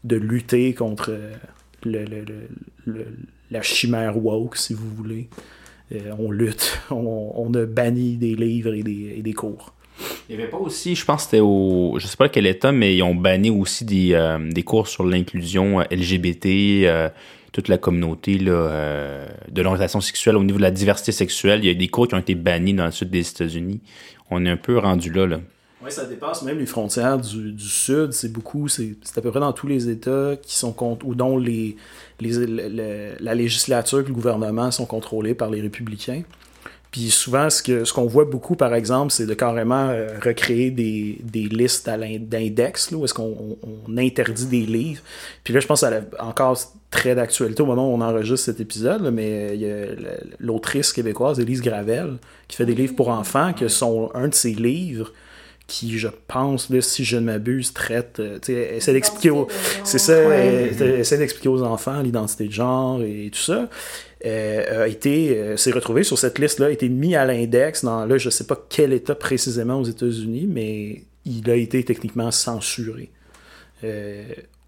de 0.04 0.16
lutter 0.16 0.72
contre 0.74 1.16
le, 1.84 1.98
la 3.50 3.62
chimère 3.62 4.16
woke, 4.16 4.56
si 4.56 4.74
vous 4.74 4.88
voulez. 4.94 5.28
Euh, 5.92 6.12
on 6.18 6.30
lutte, 6.30 6.80
on, 6.90 7.52
a 7.54 7.64
banni 7.64 8.16
des 8.16 8.34
livres 8.34 8.74
et 8.74 8.82
des, 8.82 9.14
et 9.18 9.22
des 9.22 9.32
cours. 9.32 9.74
Il 10.28 10.36
n'y 10.36 10.42
avait 10.42 10.50
pas 10.50 10.58
aussi, 10.58 10.94
je 10.94 11.04
pense 11.04 11.24
c'était 11.24 11.40
au. 11.40 11.96
Je 11.98 12.06
sais 12.06 12.16
pas 12.16 12.28
quel 12.28 12.46
état, 12.46 12.70
mais 12.70 12.96
ils 12.96 13.02
ont 13.02 13.14
banni 13.14 13.50
aussi 13.50 13.84
des, 13.84 14.12
euh, 14.12 14.38
des 14.50 14.62
cours 14.62 14.86
sur 14.86 15.04
l'inclusion 15.04 15.80
euh, 15.80 15.84
LGBT, 15.90 16.46
euh, 16.46 17.08
toute 17.58 17.68
la 17.68 17.78
communauté 17.78 18.38
là, 18.38 19.26
de 19.50 19.62
l'orientation 19.62 20.00
sexuelle 20.00 20.36
au 20.36 20.44
niveau 20.44 20.58
de 20.58 20.62
la 20.62 20.70
diversité 20.70 21.12
sexuelle. 21.12 21.60
Il 21.62 21.66
y 21.66 21.70
a 21.70 21.74
des 21.74 21.88
cours 21.88 22.06
qui 22.06 22.14
ont 22.14 22.18
été 22.18 22.34
bannis 22.34 22.74
dans 22.74 22.86
le 22.86 22.92
sud 22.92 23.10
des 23.10 23.28
États-Unis. 23.28 23.80
On 24.30 24.44
est 24.46 24.50
un 24.50 24.56
peu 24.56 24.78
rendu 24.78 25.12
là. 25.12 25.26
là. 25.26 25.40
Oui, 25.82 25.92
ça 25.92 26.04
dépasse 26.04 26.42
même 26.42 26.58
les 26.58 26.66
frontières 26.66 27.18
du, 27.18 27.58
Sud. 27.58 28.12
C'est 28.12 28.32
beaucoup, 28.32 28.68
c'est 28.68 28.96
à 29.16 29.20
peu 29.20 29.30
près 29.30 29.40
dans 29.40 29.52
tous 29.52 29.68
les 29.68 29.88
États 29.88 30.34
qui 30.42 30.56
sont 30.56 30.72
contre, 30.72 31.06
ou 31.06 31.14
dont 31.14 31.38
les, 31.38 31.76
la 32.20 33.34
législature 33.34 34.00
et 34.00 34.04
le 34.04 34.12
gouvernement 34.12 34.70
sont 34.72 34.86
contrôlés 34.86 35.34
par 35.34 35.50
les 35.50 35.60
républicains. 35.60 36.22
Puis 36.90 37.10
souvent, 37.10 37.50
ce 37.50 37.62
qu'on 37.62 37.84
ce 37.84 37.92
qu'on 37.92 38.06
voit 38.06 38.24
beaucoup, 38.24 38.56
par 38.56 38.74
exemple, 38.74 39.12
c'est 39.12 39.26
de 39.26 39.34
carrément 39.34 39.88
euh, 39.90 40.08
recréer 40.24 40.70
des, 40.70 41.18
des 41.22 41.44
listes 41.44 41.88
d'index, 41.88 42.90
où 42.92 43.04
est-ce 43.04 43.12
qu'on 43.12 43.58
on 43.62 43.96
interdit 43.98 44.46
des 44.46 44.66
livres. 44.66 45.02
Puis 45.44 45.52
là, 45.52 45.60
je 45.60 45.66
pense 45.66 45.82
à 45.82 46.00
encore 46.18 46.58
très 46.90 47.14
d'actualité 47.14 47.62
au 47.62 47.66
moment 47.66 47.90
où 47.90 47.94
on 47.94 48.00
enregistre 48.00 48.46
cet 48.46 48.60
épisode, 48.60 49.10
mais 49.12 49.54
il 49.54 49.60
y 49.60 49.70
a 49.70 49.86
l'autrice 50.40 50.92
québécoise, 50.92 51.38
Élise 51.38 51.60
Gravel, 51.60 52.16
qui 52.48 52.56
fait 52.56 52.66
des 52.66 52.74
livres 52.74 52.94
pour 52.94 53.10
enfants, 53.10 53.52
que 53.52 53.68
sont 53.68 54.10
un 54.14 54.28
de 54.28 54.34
ses 54.34 54.54
livres 54.54 55.12
qui, 55.68 55.98
je 55.98 56.08
pense, 56.26 56.70
là, 56.70 56.80
si 56.80 57.04
je 57.04 57.18
ne 57.18 57.24
m'abuse, 57.24 57.74
traite, 57.74 58.20
euh, 58.20 58.38
essaie 58.48 58.94
d'expliquer 58.94 59.30
aux, 59.30 59.48
c'est 59.84 59.98
ça, 59.98 60.18
essaie 60.42 61.18
d'expliquer 61.18 61.50
aux 61.50 61.62
enfants 61.62 62.00
l'identité 62.00 62.48
de 62.48 62.52
genre 62.52 63.02
et 63.02 63.30
tout 63.30 63.38
ça. 63.38 63.68
Euh, 64.24 64.84
a 64.84 64.88
été 64.88 65.36
euh, 65.36 65.56
s'est 65.56 65.70
retrouvé 65.70 66.02
sur 66.02 66.18
cette 66.18 66.38
liste-là, 66.38 66.66
a 66.66 66.70
été 66.70 66.88
mis 66.88 67.14
à 67.14 67.24
l'index 67.24 67.84
dans 67.84 68.04
là, 68.04 68.18
je 68.18 68.30
sais 68.30 68.46
pas 68.46 68.58
quel 68.68 68.92
état 68.92 69.14
précisément 69.14 69.78
aux 69.78 69.84
États-Unis, 69.84 70.46
mais 70.48 71.02
il 71.24 71.48
a 71.50 71.54
été 71.54 71.84
techniquement 71.84 72.30
censuré. 72.30 73.10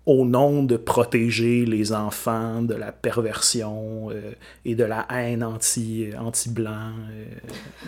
Au 0.07 0.25
nom 0.25 0.63
de 0.63 0.77
protéger 0.77 1.67
les 1.67 1.93
enfants 1.93 2.63
de 2.63 2.75
la 2.75 2.91
perversion 2.91 4.09
et 4.65 4.75
de 4.75 4.85
la 4.85 5.07
haine 5.11 5.45
anti, 5.45 6.09
anti-blanc. 6.19 6.93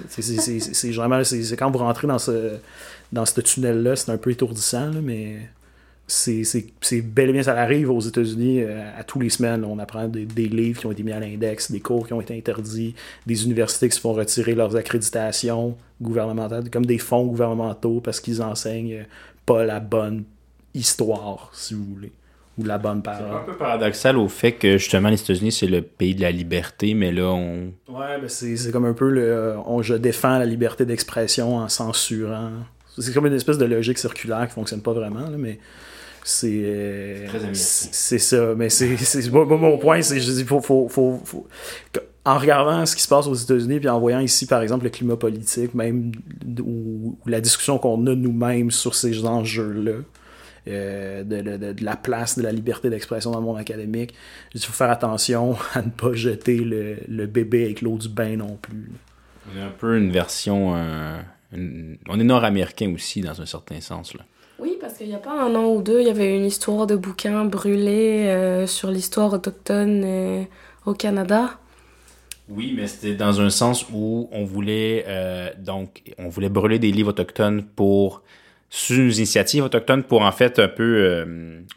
c'est 0.09 0.90
vraiment, 0.90 1.25
c'est 1.25 1.57
quand 1.57 1.71
vous 1.71 1.78
rentrez 1.78 2.07
dans 2.07 2.19
ce, 2.19 2.59
dans 3.12 3.25
ce 3.25 3.40
tunnel-là, 3.40 3.97
c'est 3.97 4.11
un 4.11 4.19
peu 4.19 4.31
étourdissant, 4.31 4.90
mais 5.02 5.38
c'est 6.07 7.00
bel 7.02 7.31
et 7.31 7.33
bien, 7.33 7.42
ça 7.42 7.57
arrive 7.57 7.90
aux 7.90 8.00
États-Unis 8.00 8.62
euh, 8.62 8.83
à 8.99 9.04
tous 9.04 9.21
les 9.21 9.31
semaines. 9.31 9.64
on 9.64 9.78
apprend 9.78 10.09
des, 10.09 10.26
livres 10.49 10.81
qui 10.81 10.87
ont 10.87 10.92
été 10.92 11.02
mis 11.02 11.12
à 11.12 11.21
l'index, 11.21 11.71
des 11.71 11.81
cours 11.81 12.07
qui 12.07 12.12
ont 12.12 12.21
été 12.21 12.37
interdits, 12.37 12.95
des 13.26 13.45
universités 13.45 13.88
qui 13.88 13.97
se 13.97 14.00
font 14.00 14.12
retirer 14.12 14.54
leurs 14.54 14.76
accréditations 14.76 15.76
gouvernementales, 16.00 16.69
comme 16.71 16.87
des 16.87 16.99
fonds 16.99 17.25
gouvernementaux 17.26 18.00
parce 18.00 18.21
qu'ils 18.21 18.42
enseignent 18.42 19.07
pas 19.47 19.64
la 19.64 19.81
bonne 19.81 20.25
histoire, 20.75 21.50
si 21.52 21.75
vous 21.75 21.85
voulez, 21.85 22.12
ou 22.59 22.64
la 22.64 22.79
bonne 22.79 23.02
parole. 23.02 23.26
C'est 23.29 23.37
un 23.37 23.52
peu 23.52 23.57
paradoxal 23.57 24.17
au 24.19 24.29
fait 24.29 24.52
que 24.52 24.79
justement 24.79 25.09
les 25.09 25.21
États-Unis 25.21 25.52
c'est 25.52 25.67
le 25.67 25.83
pays 25.83 26.14
de 26.14 26.23
la 26.23 26.31
liberté, 26.31 26.95
mais 26.95 27.12
là 27.12 27.29
on. 27.29 27.73
Ouais, 27.88 28.19
mais 28.21 28.29
c'est 28.29 28.71
comme 28.73 28.85
un 28.85 28.95
peu 28.95 29.09
le. 29.09 29.57
On, 29.67 29.83
je 29.83 29.95
défends 29.95 30.38
la 30.38 30.47
liberté 30.47 30.85
d'expression 30.85 31.57
en 31.57 31.69
censurant. 31.69 32.50
C'est 32.99 33.14
comme 33.14 33.26
une 33.26 33.33
espèce 33.33 33.59
de 33.59 33.64
logique 33.64 33.99
circulaire 33.99 34.47
qui 34.49 34.55
fonctionne 34.55 34.83
pas 34.83 34.93
vraiment, 34.93 35.31
mais 35.38 35.59
c'est 36.25 37.26
c'est 37.55 38.19
ça 38.19 38.55
mais 38.57 38.69
c'est 38.69 39.31
mon 39.33 39.79
point 39.79 40.02
c'est 40.02 40.21
je 40.21 40.31
dis 40.31 40.45
faut, 40.45 40.61
faut, 40.61 40.88
faut, 40.88 41.47
en 42.25 42.38
regardant 42.38 42.87
ce 42.87 42.95
qui 42.95 43.02
se 43.02 43.09
passe 43.09 43.26
aux 43.26 43.35
États-Unis 43.35 43.81
puis 43.81 43.88
en 43.88 43.99
voyant 43.99 44.21
ici 44.21 44.47
par 44.47 44.62
exemple 44.62 44.85
le 44.85 44.91
climat 44.91 45.17
politique 45.17 45.75
même 45.75 46.12
ou, 46.61 47.19
la 47.26 47.41
discussion 47.41 47.79
qu'on 47.79 48.07
a 48.07 48.14
nous-mêmes 48.14 48.71
sur 48.71 48.95
ces 48.95 49.25
enjeux 49.25 49.73
là 49.73 49.93
euh, 50.69 51.25
de, 51.25 51.73
de, 51.73 51.85
la 51.85 51.97
place 51.97 52.38
de 52.38 52.42
la 52.42 52.52
liberté 52.52 52.90
d'expression 52.90 53.31
dans 53.31 53.40
le 53.40 53.45
monde 53.45 53.59
académique. 53.59 54.14
Il 54.54 54.61
faut 54.61 54.73
faire 54.73 54.90
attention 54.90 55.57
à 55.75 55.83
ne 55.83 55.90
pas 55.90 56.12
jeter 56.12 56.59
le, 56.59 56.99
le 57.09 57.26
bébé 57.26 57.64
avec 57.64 57.83
l'eau 57.83 57.99
du 57.99 58.09
bain 58.09 58.37
non 58.37 58.57
plus 58.61 58.90
on 59.50 59.59
est 59.59 59.62
un 59.62 59.71
peu 59.71 59.97
une 59.97 60.11
version 60.11 60.75
euh, 60.76 61.21
on 62.09 62.21
est 62.21 62.25
nord-américain 62.25 62.92
aussi 62.95 63.21
dans 63.21 63.40
un 63.40 63.47
certain 63.47 63.81
sens 63.81 64.14
là. 64.14 64.23
Oui, 64.59 64.78
parce 64.81 64.95
qu'il 64.95 65.09
n'y 65.09 65.14
a 65.14 65.19
pas 65.19 65.42
un 65.42 65.54
an 65.57 65.75
ou 65.75 65.83
deux, 65.83 66.00
il 66.00 66.07
y 66.07 66.11
avait 66.11 66.37
une 66.37 66.45
histoire 66.45 66.87
de 66.87 66.95
bouquin 66.95 67.45
brûlé 67.45 68.26
euh, 68.28 68.66
sur 68.69 68.92
l'histoire 68.92 69.33
autochtone 69.33 70.02
euh, 70.04 70.45
au 70.87 70.95
Canada. 70.95 71.59
Oui, 72.49 72.73
mais 72.76 72.87
c'était 72.87 73.14
dans 73.14 73.40
un 73.40 73.50
sens 73.50 73.87
où 73.92 74.28
on 74.31 74.45
voulait 74.45 75.04
euh, 75.09 75.50
donc 75.59 76.02
on 76.19 76.28
voulait 76.28 76.49
brûler 76.49 76.78
des 76.78 76.92
livres 76.92 77.11
autochtones 77.11 77.64
pour 77.64 78.23
sous 78.75 78.95
une 78.95 79.12
initiative 79.12 79.64
autochtone 79.64 80.02
pour 80.02 80.23
en 80.23 80.33
fait 80.33 80.59
un 80.59 80.69
peu 80.69 81.26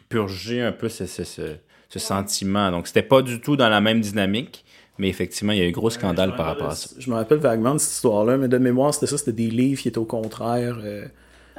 purger 0.08 0.62
un 0.62 0.72
peu 0.72 0.88
ce, 0.88 1.04
ce, 1.04 1.24
ce, 1.24 1.98
sentiment. 1.98 2.70
Donc 2.70 2.86
c'était 2.86 3.02
pas 3.02 3.20
du 3.20 3.38
tout 3.42 3.54
dans 3.54 3.68
la 3.68 3.82
même 3.82 4.00
dynamique. 4.00 4.64
Mais 4.98 5.10
effectivement, 5.10 5.52
il 5.52 5.58
y 5.58 5.60
a 5.60 5.66
eu 5.66 5.68
un 5.68 5.72
gros 5.72 5.90
scandale 5.90 6.34
par 6.36 6.46
rapport 6.46 6.70
à 6.70 6.74
ça. 6.74 6.88
Je 6.98 7.10
me 7.10 7.16
rappelle 7.16 7.36
vaguement 7.36 7.74
de 7.74 7.78
cette 7.78 7.92
histoire-là, 7.92 8.38
mais 8.38 8.48
de 8.48 8.56
mémoire, 8.56 8.94
c'était 8.94 9.06
ça, 9.06 9.18
c'était 9.18 9.32
des 9.32 9.50
livres 9.50 9.82
qui 9.82 9.88
étaient 9.88 9.98
au 9.98 10.06
contraire 10.06 10.78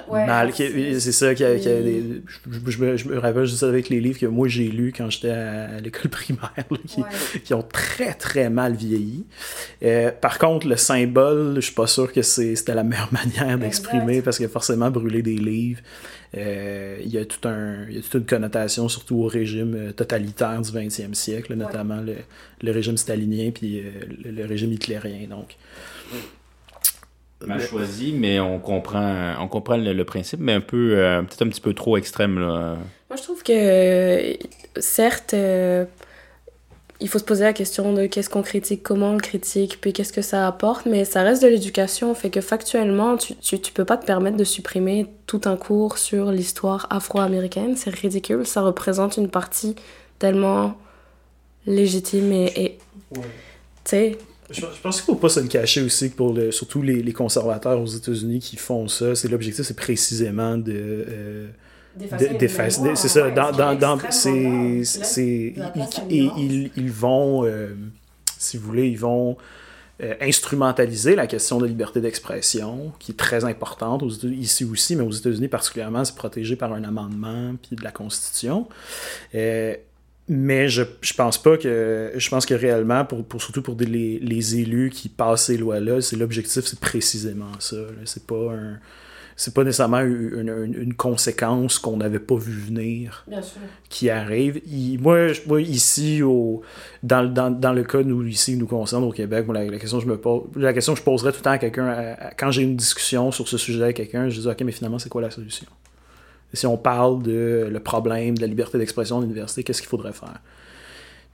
mal. 0.10 0.54
C'est 0.54 1.12
ça 1.12 1.34
qui 1.36 1.44
a, 1.44 1.58
je, 1.58 2.22
je, 2.68 3.10
me, 3.10 3.18
rappelle 3.20 3.46
juste 3.46 3.64
avec 3.64 3.90
les 3.90 4.00
livres 4.00 4.20
que 4.20 4.26
moi 4.26 4.48
j'ai 4.48 4.68
lus 4.68 4.94
quand 4.96 5.10
j'étais 5.10 5.32
à, 5.32 5.80
l'école 5.80 6.10
primaire, 6.12 6.54
qui, 6.88 7.04
qui, 7.44 7.54
ont 7.54 7.64
très 7.64 8.14
très 8.14 8.50
mal 8.50 8.76
vieilli. 8.76 9.26
Euh, 9.84 10.12
par 10.12 10.38
contre, 10.40 10.68
le 10.68 10.78
symbole, 10.78 11.56
je 11.56 11.62
suis 11.62 11.74
pas 11.74 11.88
sûr 11.88 12.12
que 12.12 12.22
c'était 12.22 12.76
la 12.76 12.84
meilleure 12.84 13.12
manière 13.38 13.58
d'exprimer 13.58 14.22
parce 14.22 14.38
que 14.38 14.48
forcément 14.48 14.92
brûler 14.92 15.22
des 15.22 15.36
livres. 15.36 15.82
Euh, 16.36 16.98
il, 17.04 17.10
y 17.10 17.18
a 17.18 17.26
tout 17.26 17.48
un, 17.48 17.86
il 17.88 17.96
y 17.96 18.00
a 18.00 18.02
toute 18.02 18.16
une 18.16 18.26
connotation, 18.26 18.90
surtout 18.90 19.16
au 19.16 19.28
régime 19.28 19.76
euh, 19.76 19.92
totalitaire 19.94 20.62
du 20.62 20.70
20e 20.70 21.14
siècle, 21.14 21.54
notamment 21.56 22.02
le, 22.02 22.16
le, 22.62 22.72
régime 22.72 22.98
stalinien 22.98 23.52
puis 23.52 23.82
le, 24.26 24.32
le, 24.32 24.46
régime 24.46 24.74
hitlérien. 24.74 25.28
Donc, 25.30 25.56
mal 27.46 27.62
choisi, 27.62 28.14
mais 28.14 28.40
on 28.40 28.60
comprend, 28.60 29.36
on 29.40 29.48
comprend 29.48 29.78
le, 29.78 30.04
principe, 30.04 30.40
mais 30.40 30.54
un 30.54 30.62
peu, 30.62 30.98
euh, 30.98 31.22
peut-être 31.22 31.44
un 31.44 31.50
petit 31.50 31.62
peu 31.62 31.74
trop 31.74 31.98
extrême. 31.98 32.40
Là. 32.40 32.78
Moi, 33.10 33.18
je 33.18 33.24
trouve 33.24 33.44
que, 33.44 34.38
certes, 34.80 35.34
euh, 35.34 35.86
il 37.00 37.08
faut 37.08 37.20
se 37.20 37.24
poser 37.24 37.44
la 37.44 37.54
question 37.54 37.94
de 37.94 38.08
qu'est-ce 38.08 38.30
qu'on 38.30 38.42
critique, 38.42 38.82
comment 38.82 39.12
on 39.12 39.14
le 39.14 39.20
critique, 39.20 39.80
puis 39.80 39.94
qu'est-ce 39.94 40.14
que 40.14 40.24
ça 40.24 40.48
apporte, 40.48 40.86
mais 40.88 41.06
ça 41.06 41.22
reste 41.22 41.44
de 41.44 41.48
l'éducation, 41.48 42.14
fait 42.16 42.30
que 42.30 42.42
factuellement, 42.42 43.18
tu, 43.18 43.36
tu, 43.36 43.60
tu, 43.60 43.72
peux 43.72 43.86
pas 43.86 43.98
te 43.98 44.06
permettre 44.06 44.38
de 44.38 44.44
supprimer 44.44 45.06
tout 45.28 45.42
un 45.46 45.58
cours 45.58 46.00
sur 46.00 46.32
l'histoire 46.32 46.88
afro-américaine, 46.90 47.76
c'est 47.76 47.94
ridicule, 47.94 48.48
ça 48.48 48.62
représente 48.62 49.18
une 49.18 49.30
partie 49.30 49.76
tellement 50.18 50.76
légitime 51.68 52.32
et... 52.32 52.52
et 52.56 52.78
Tu 53.12 53.22
sais, 53.86 54.18
je, 54.50 54.62
pense 54.62 55.02
qu'il 55.02 55.12
ne 55.12 55.16
faut 55.16 55.22
pas 55.22 55.30
se 55.30 55.40
le 55.40 55.48
cacher 55.48 55.82
aussi, 55.82 56.10
pour 56.10 56.34
le, 56.34 56.52
surtout 56.52 56.82
les, 56.82 57.04
les, 57.04 57.14
conservateurs 57.14 57.80
aux 57.82 57.86
États-Unis 57.86 58.40
qui 58.40 58.56
font 58.56 58.88
ça. 58.88 59.16
C'est 59.16 59.28
l'objectif, 59.28 59.66
c'est 59.66 59.76
précisément 59.76 60.58
de. 60.58 60.74
Euh, 60.76 61.48
d'effacer. 62.40 62.96
C'est 62.96 63.08
ça. 63.08 63.32
Dans, 63.32 63.52
dans, 63.52 63.76
dans 63.76 63.98
c'est, 64.12 64.84
c'est, 64.84 65.54
ils, 66.10 66.32
ils, 66.38 66.72
ils, 66.78 66.92
vont, 66.92 67.44
euh, 67.44 67.70
si 68.38 68.58
vous 68.58 68.68
voulez, 68.68 68.88
ils 68.88 69.00
vont 69.00 69.36
euh, 70.04 70.14
instrumentaliser 70.22 71.16
la 71.16 71.26
question 71.26 71.58
de 71.58 71.66
liberté 71.66 72.02
d'expression, 72.02 72.94
qui 73.00 73.14
est 73.14 73.16
très 73.16 73.46
importante 73.46 74.04
aux 74.04 74.12
ici 74.28 74.64
aussi, 74.64 74.96
mais 74.96 75.04
aux 75.04 75.12
États-Unis 75.12 75.48
particulièrement, 75.48 76.06
c'est 76.06 76.16
protégé 76.16 76.56
par 76.56 76.72
un 76.72 76.84
amendement 76.84 77.56
puis 77.60 77.76
de 77.76 77.84
la 77.84 77.90
Constitution. 77.90 78.68
Euh, 79.34 79.76
mais 80.30 80.68
je, 80.68 80.84
je 81.02 81.14
pense 81.14 81.38
pas 81.38 81.58
que. 81.58 82.12
Je 82.16 82.30
pense 82.30 82.46
que 82.46 82.54
réellement, 82.54 83.06
pour, 83.06 83.24
pour 83.24 83.42
surtout 83.42 83.62
pour 83.62 83.76
des, 83.76 83.86
les, 83.86 84.20
les, 84.20 84.58
élus 84.58 84.90
qui 84.90 85.08
passent 85.08 85.46
ces 85.46 85.58
lois-là, 85.58 86.02
c'est 86.02 86.18
l'objectif, 86.18 86.66
c'est 86.66 86.80
précisément 86.80 87.52
ça. 87.60 87.78
C'est 88.06 88.26
pas 88.26 88.54
un. 88.54 88.80
C'est 89.40 89.54
pas 89.54 89.64
nécessairement 89.64 90.00
une, 90.00 90.74
une, 90.76 90.96
conséquence 90.96 91.78
qu'on 91.78 91.98
n'avait 91.98 92.18
pas 92.18 92.36
vu 92.36 92.54
venir 92.54 93.24
qui 93.88 94.10
arrive. 94.10 94.60
moi, 95.00 95.28
moi, 95.46 95.62
ici, 95.62 96.24
au, 96.24 96.64
dans, 97.04 97.32
dans, 97.32 97.52
dans 97.52 97.72
le 97.72 97.84
cas 97.84 98.02
nous, 98.02 98.26
ici, 98.26 98.58
nous 98.58 98.66
concerne 98.66 99.04
au 99.04 99.12
Québec, 99.12 99.46
la, 99.54 99.64
la, 99.66 99.78
question 99.78 100.00
je 100.00 100.08
me 100.08 100.18
pose, 100.18 100.46
la 100.56 100.74
question 100.74 100.94
que 100.94 101.00
je 101.00 101.04
poserais 101.04 101.34
tout 101.34 101.38
le 101.38 101.44
temps 101.44 101.52
à 101.52 101.60
quelqu'un, 101.60 102.16
quand 102.36 102.50
j'ai 102.50 102.64
une 102.64 102.76
discussion 102.76 103.32
sur 103.32 103.48
ce 103.48 103.60
sujet 103.60 103.84
avec 103.84 103.98
quelqu'un, 103.98 104.28
je 104.28 104.42
dis 104.42 104.48
OK, 104.48 104.60
mais 104.62 104.72
finalement, 104.72 104.98
c'est 104.98 105.10
quoi 105.10 105.22
la 105.22 105.30
solution? 105.30 105.68
Si 106.58 106.68
on 106.68 106.78
parle 106.78 107.22
de 107.24 107.68
le 107.72 107.80
problème 107.80 108.36
de 108.36 108.42
la 108.42 108.48
liberté 108.48 108.78
d'expression 108.78 109.20
à 109.20 109.22
l'université, 109.22 109.64
qu'est-ce 109.64 109.82
qu'il 109.82 109.90
faudrait 109.90 110.14
faire? 110.14 110.42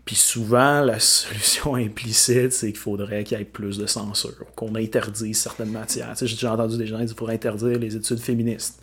Puis 0.05 0.15
souvent, 0.15 0.81
la 0.81 0.99
solution 0.99 1.75
implicite, 1.75 2.51
c'est 2.51 2.67
qu'il 2.67 2.77
faudrait 2.77 3.23
qu'il 3.23 3.37
y 3.37 3.41
ait 3.41 3.45
plus 3.45 3.77
de 3.77 3.85
censure, 3.87 4.45
qu'on 4.55 4.75
interdise 4.75 5.37
certaines 5.37 5.71
matières. 5.71 6.13
Tu 6.17 6.27
sais, 6.27 6.35
J'ai 6.35 6.47
entendu 6.47 6.77
des 6.77 6.85
gens 6.85 6.97
dire 6.97 7.07
qu'il 7.07 7.17
faudrait 7.17 7.35
interdire 7.35 7.79
les 7.79 7.95
études 7.95 8.19
féministes 8.19 8.79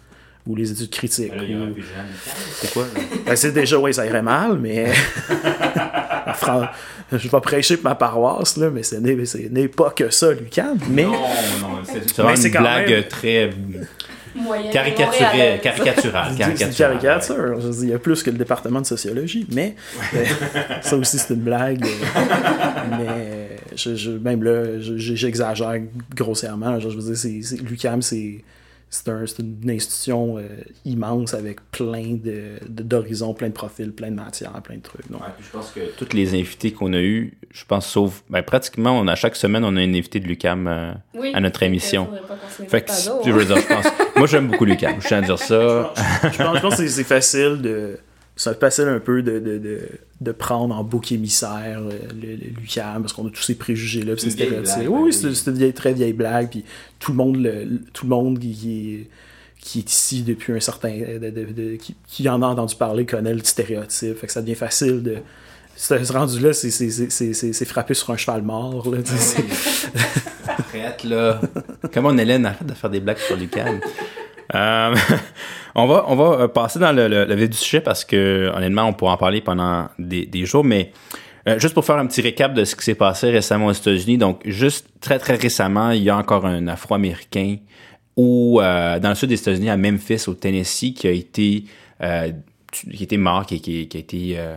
ou 0.47 0.57
les 0.57 0.73
études 0.73 0.91
critiques. 0.91 1.33
C'est 2.55 2.73
quoi? 2.73 2.87
Ben, 3.27 3.37
c'est 3.37 3.53
déjà, 3.53 3.79
oui, 3.79 3.93
ça 3.93 4.07
irait 4.07 4.23
mal, 4.23 4.59
mais. 4.59 4.87
je 7.13 7.29
vais 7.29 7.41
prêcher 7.41 7.77
pour 7.77 7.91
ma 7.91 7.95
paroisse, 7.95 8.57
là, 8.57 8.71
mais 8.71 8.83
ce 8.83 8.97
n'est 8.97 9.69
pas 9.69 9.91
que 9.91 10.11
ça, 10.11 10.33
Lucas. 10.33 10.73
Mais... 10.89 11.05
Non, 11.05 11.13
non, 11.13 11.83
c'est 11.85 12.49
une 12.49 12.61
blague 12.61 13.09
très 13.09 13.51
Caricaturé, 14.73 15.61
caricatural. 15.63 16.35
caricature. 16.77 17.59
il 17.83 17.89
y 17.89 17.93
a 17.93 17.99
plus 17.99 18.23
que 18.23 18.31
le 18.31 18.39
département 18.39 18.81
de 18.81 18.87
sociologie, 18.87 19.47
mais 19.53 19.75
euh, 20.15 20.25
ça 20.83 20.97
aussi 20.97 21.19
c'est 21.19 21.35
une 21.35 21.41
blague. 21.41 21.85
Euh, 21.85 22.91
mais 22.99 23.57
je, 23.77 24.11
même 24.11 24.43
là, 24.43 24.79
j'exagère 24.79 25.81
grossièrement. 26.15 26.79
je 26.79 26.89
veux 26.89 27.15
dire, 27.15 27.59
Lucam, 27.69 28.03
c'est 28.03 28.43
c'est 28.91 29.39
une 29.39 29.71
institution 29.71 30.37
euh, 30.37 30.49
immense 30.85 31.33
avec 31.33 31.61
plein 31.71 32.19
d'horizons, 32.69 33.33
de, 33.33 33.37
plein 33.37 33.49
de 33.49 33.53
profils, 33.53 33.93
plein 33.93 34.11
de 34.11 34.17
matières, 34.17 34.51
plein 34.63 34.77
de 34.77 34.83
trucs. 34.83 35.09
Donc. 35.11 35.23
je 35.41 35.49
pense 35.51 35.71
que 35.71 35.81
tous 35.97 36.13
les 36.15 36.35
invités 36.35 36.73
qu'on 36.73 36.93
a 36.93 37.01
eus, 37.01 37.39
je 37.53 37.65
pense, 37.65 37.87
sauf 37.87 38.25
ben, 38.29 38.43
pratiquement, 38.43 38.99
on 38.99 39.07
a, 39.07 39.15
chaque 39.15 39.37
semaine, 39.37 39.65
on 39.65 39.77
a 39.77 39.81
un 39.81 39.95
invité 39.95 40.19
de 40.19 40.27
Lucam 40.27 40.67
euh, 40.67 40.93
à 41.33 41.41
notre 41.41 41.63
émission. 41.63 42.09
Fait 42.69 42.83
que, 42.83 42.91
je 43.25 43.31
veux 43.31 43.45
dire, 43.45 43.59
je 43.59 43.67
pense, 43.67 43.87
moi, 44.17 44.27
j'aime 44.27 44.49
beaucoup 44.49 44.65
Lucam, 44.65 44.97
je 45.01 45.07
tiens 45.07 45.19
à 45.19 45.23
dire 45.23 45.39
ça. 45.39 45.95
je, 46.25 46.37
pense, 46.43 46.57
je 46.57 46.61
pense 46.61 46.77
que 46.77 46.89
c'est 46.89 47.05
facile 47.05 47.63
de 47.63 47.97
c'est 48.41 48.59
facile 48.59 48.89
un 48.89 49.01
peu 49.01 49.23
de, 49.23 49.39
de, 49.39 49.59
de, 49.59 49.81
de, 50.23 50.33
prendre 50.33 50.75
en 50.75 50.83
bouc 50.83 51.13
émissaire 51.13 51.83
euh, 51.83 51.93
le, 52.19 52.37
Lucam, 52.59 53.03
parce 53.03 53.13
qu'on 53.13 53.27
a 53.27 53.31
tous 53.31 53.43
ces 53.43 53.55
préjugés-là, 53.55 54.15
c'est 54.17 54.31
stéréotypes. 54.31 54.89
Oui, 54.89 55.13
c'est 55.13 55.29
une 55.29 55.59
vieille, 55.59 55.75
très 55.75 55.93
vieille 55.93 56.15
blague, 56.15 56.49
puis 56.49 56.65
tout 56.99 57.13
le 57.13 57.19
monde, 57.19 57.37
le, 57.37 57.67
tout 57.93 58.07
le 58.07 58.11
monde 58.11 58.39
qui, 58.39 59.07
qui, 59.61 59.79
est 59.81 59.93
ici 59.93 60.23
depuis 60.23 60.55
un 60.55 60.61
certain... 60.61 60.91
qui, 61.79 61.95
qui, 62.07 62.29
en 62.31 62.41
a 62.41 62.47
entendu 62.47 62.77
parler 62.77 63.05
connaît 63.05 63.35
le 63.35 63.45
stéréotype, 63.45 64.17
fait 64.17 64.27
que 64.27 64.33
ça 64.33 64.41
devient 64.41 64.55
facile 64.55 65.03
de... 65.03 65.17
Ce 65.77 66.13
rendu-là, 66.13 66.55
c'est 66.55 67.65
frappé 67.67 67.93
sur 67.93 68.11
un 68.11 68.17
cheval 68.17 68.43
mort. 68.43 68.91
Là, 68.91 68.99
arrête, 70.47 71.05
là. 71.05 71.41
Comment 71.93 72.17
Hélène 72.17 72.47
arrête 72.47 72.67
de 72.67 72.75
faire 72.75 72.91
des 72.91 73.01
blagues 73.01 73.19
sur 73.19 73.37
Lucam? 73.37 73.81
Euh, 74.55 74.95
on 75.75 75.87
va, 75.87 76.05
on 76.09 76.17
va 76.17 76.49
passer 76.49 76.79
dans 76.79 76.93
le, 76.93 77.35
vif 77.35 77.51
du 77.51 77.57
sujet 77.57 77.81
parce 77.81 78.05
que, 78.05 78.51
honnêtement, 78.55 78.85
on 78.85 78.93
pourra 78.93 79.15
en 79.15 79.17
parler 79.17 79.41
pendant 79.41 79.89
des, 79.99 80.45
jours, 80.45 80.65
mais 80.65 80.93
euh, 81.49 81.59
juste 81.59 81.75
pour 81.75 81.85
faire 81.85 81.97
un 81.97 82.07
petit 82.07 82.21
récap 82.21 82.55
de 82.55 82.65
ce 82.65 82.77
qui 82.77 82.85
s'est 82.85 82.95
passé 82.95 83.31
récemment 83.31 83.67
aux 83.67 83.73
États-Unis. 83.73 84.19
Donc, 84.19 84.41
juste 84.45 84.89
très, 85.01 85.19
très 85.19 85.37
récemment, 85.37 85.91
il 85.91 86.03
y 86.03 86.11
a 86.11 86.17
encore 86.17 86.47
un 86.47 86.69
Afro-Américain 86.69 87.57
euh, 88.19 88.99
dans 88.99 89.09
le 89.09 89.15
sud 89.15 89.29
des 89.29 89.41
États-Unis, 89.41 89.71
à 89.71 89.77
Memphis, 89.77 90.25
au 90.27 90.35
Tennessee, 90.35 90.93
qui 90.95 91.07
a 91.07 91.11
été, 91.11 91.65
euh, 92.03 92.33
qui 92.73 93.19
mort, 93.19 93.47
qui, 93.47 93.61
qui, 93.61 93.89
a 93.93 93.99
été... 93.99 94.35
Euh, 94.39 94.57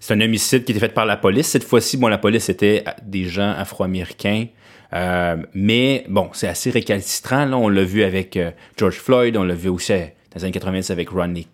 c'est 0.00 0.14
un 0.14 0.20
homicide 0.20 0.64
qui 0.64 0.72
a 0.72 0.74
été 0.74 0.80
fait 0.80 0.92
par 0.92 1.06
la 1.06 1.16
police. 1.16 1.48
Cette 1.48 1.64
fois-ci, 1.64 1.96
bon, 1.96 2.08
la 2.08 2.18
police 2.18 2.48
était 2.48 2.84
des 3.02 3.24
gens 3.24 3.52
afro-américains. 3.52 4.46
Euh, 4.94 5.36
mais 5.54 6.04
bon, 6.08 6.30
c'est 6.32 6.48
assez 6.48 6.70
récalcitrant. 6.70 7.46
Là, 7.46 7.56
on 7.56 7.68
l'a 7.68 7.84
vu 7.84 8.02
avec 8.02 8.38
George 8.76 8.96
Floyd, 8.96 9.36
on 9.36 9.44
l'a 9.44 9.54
vu 9.54 9.68
aussi 9.68 9.92
dans 9.92 10.08
les 10.36 10.44
années 10.44 10.52
90 10.52 10.90
avec 10.90 11.08
Rodney 11.08 11.46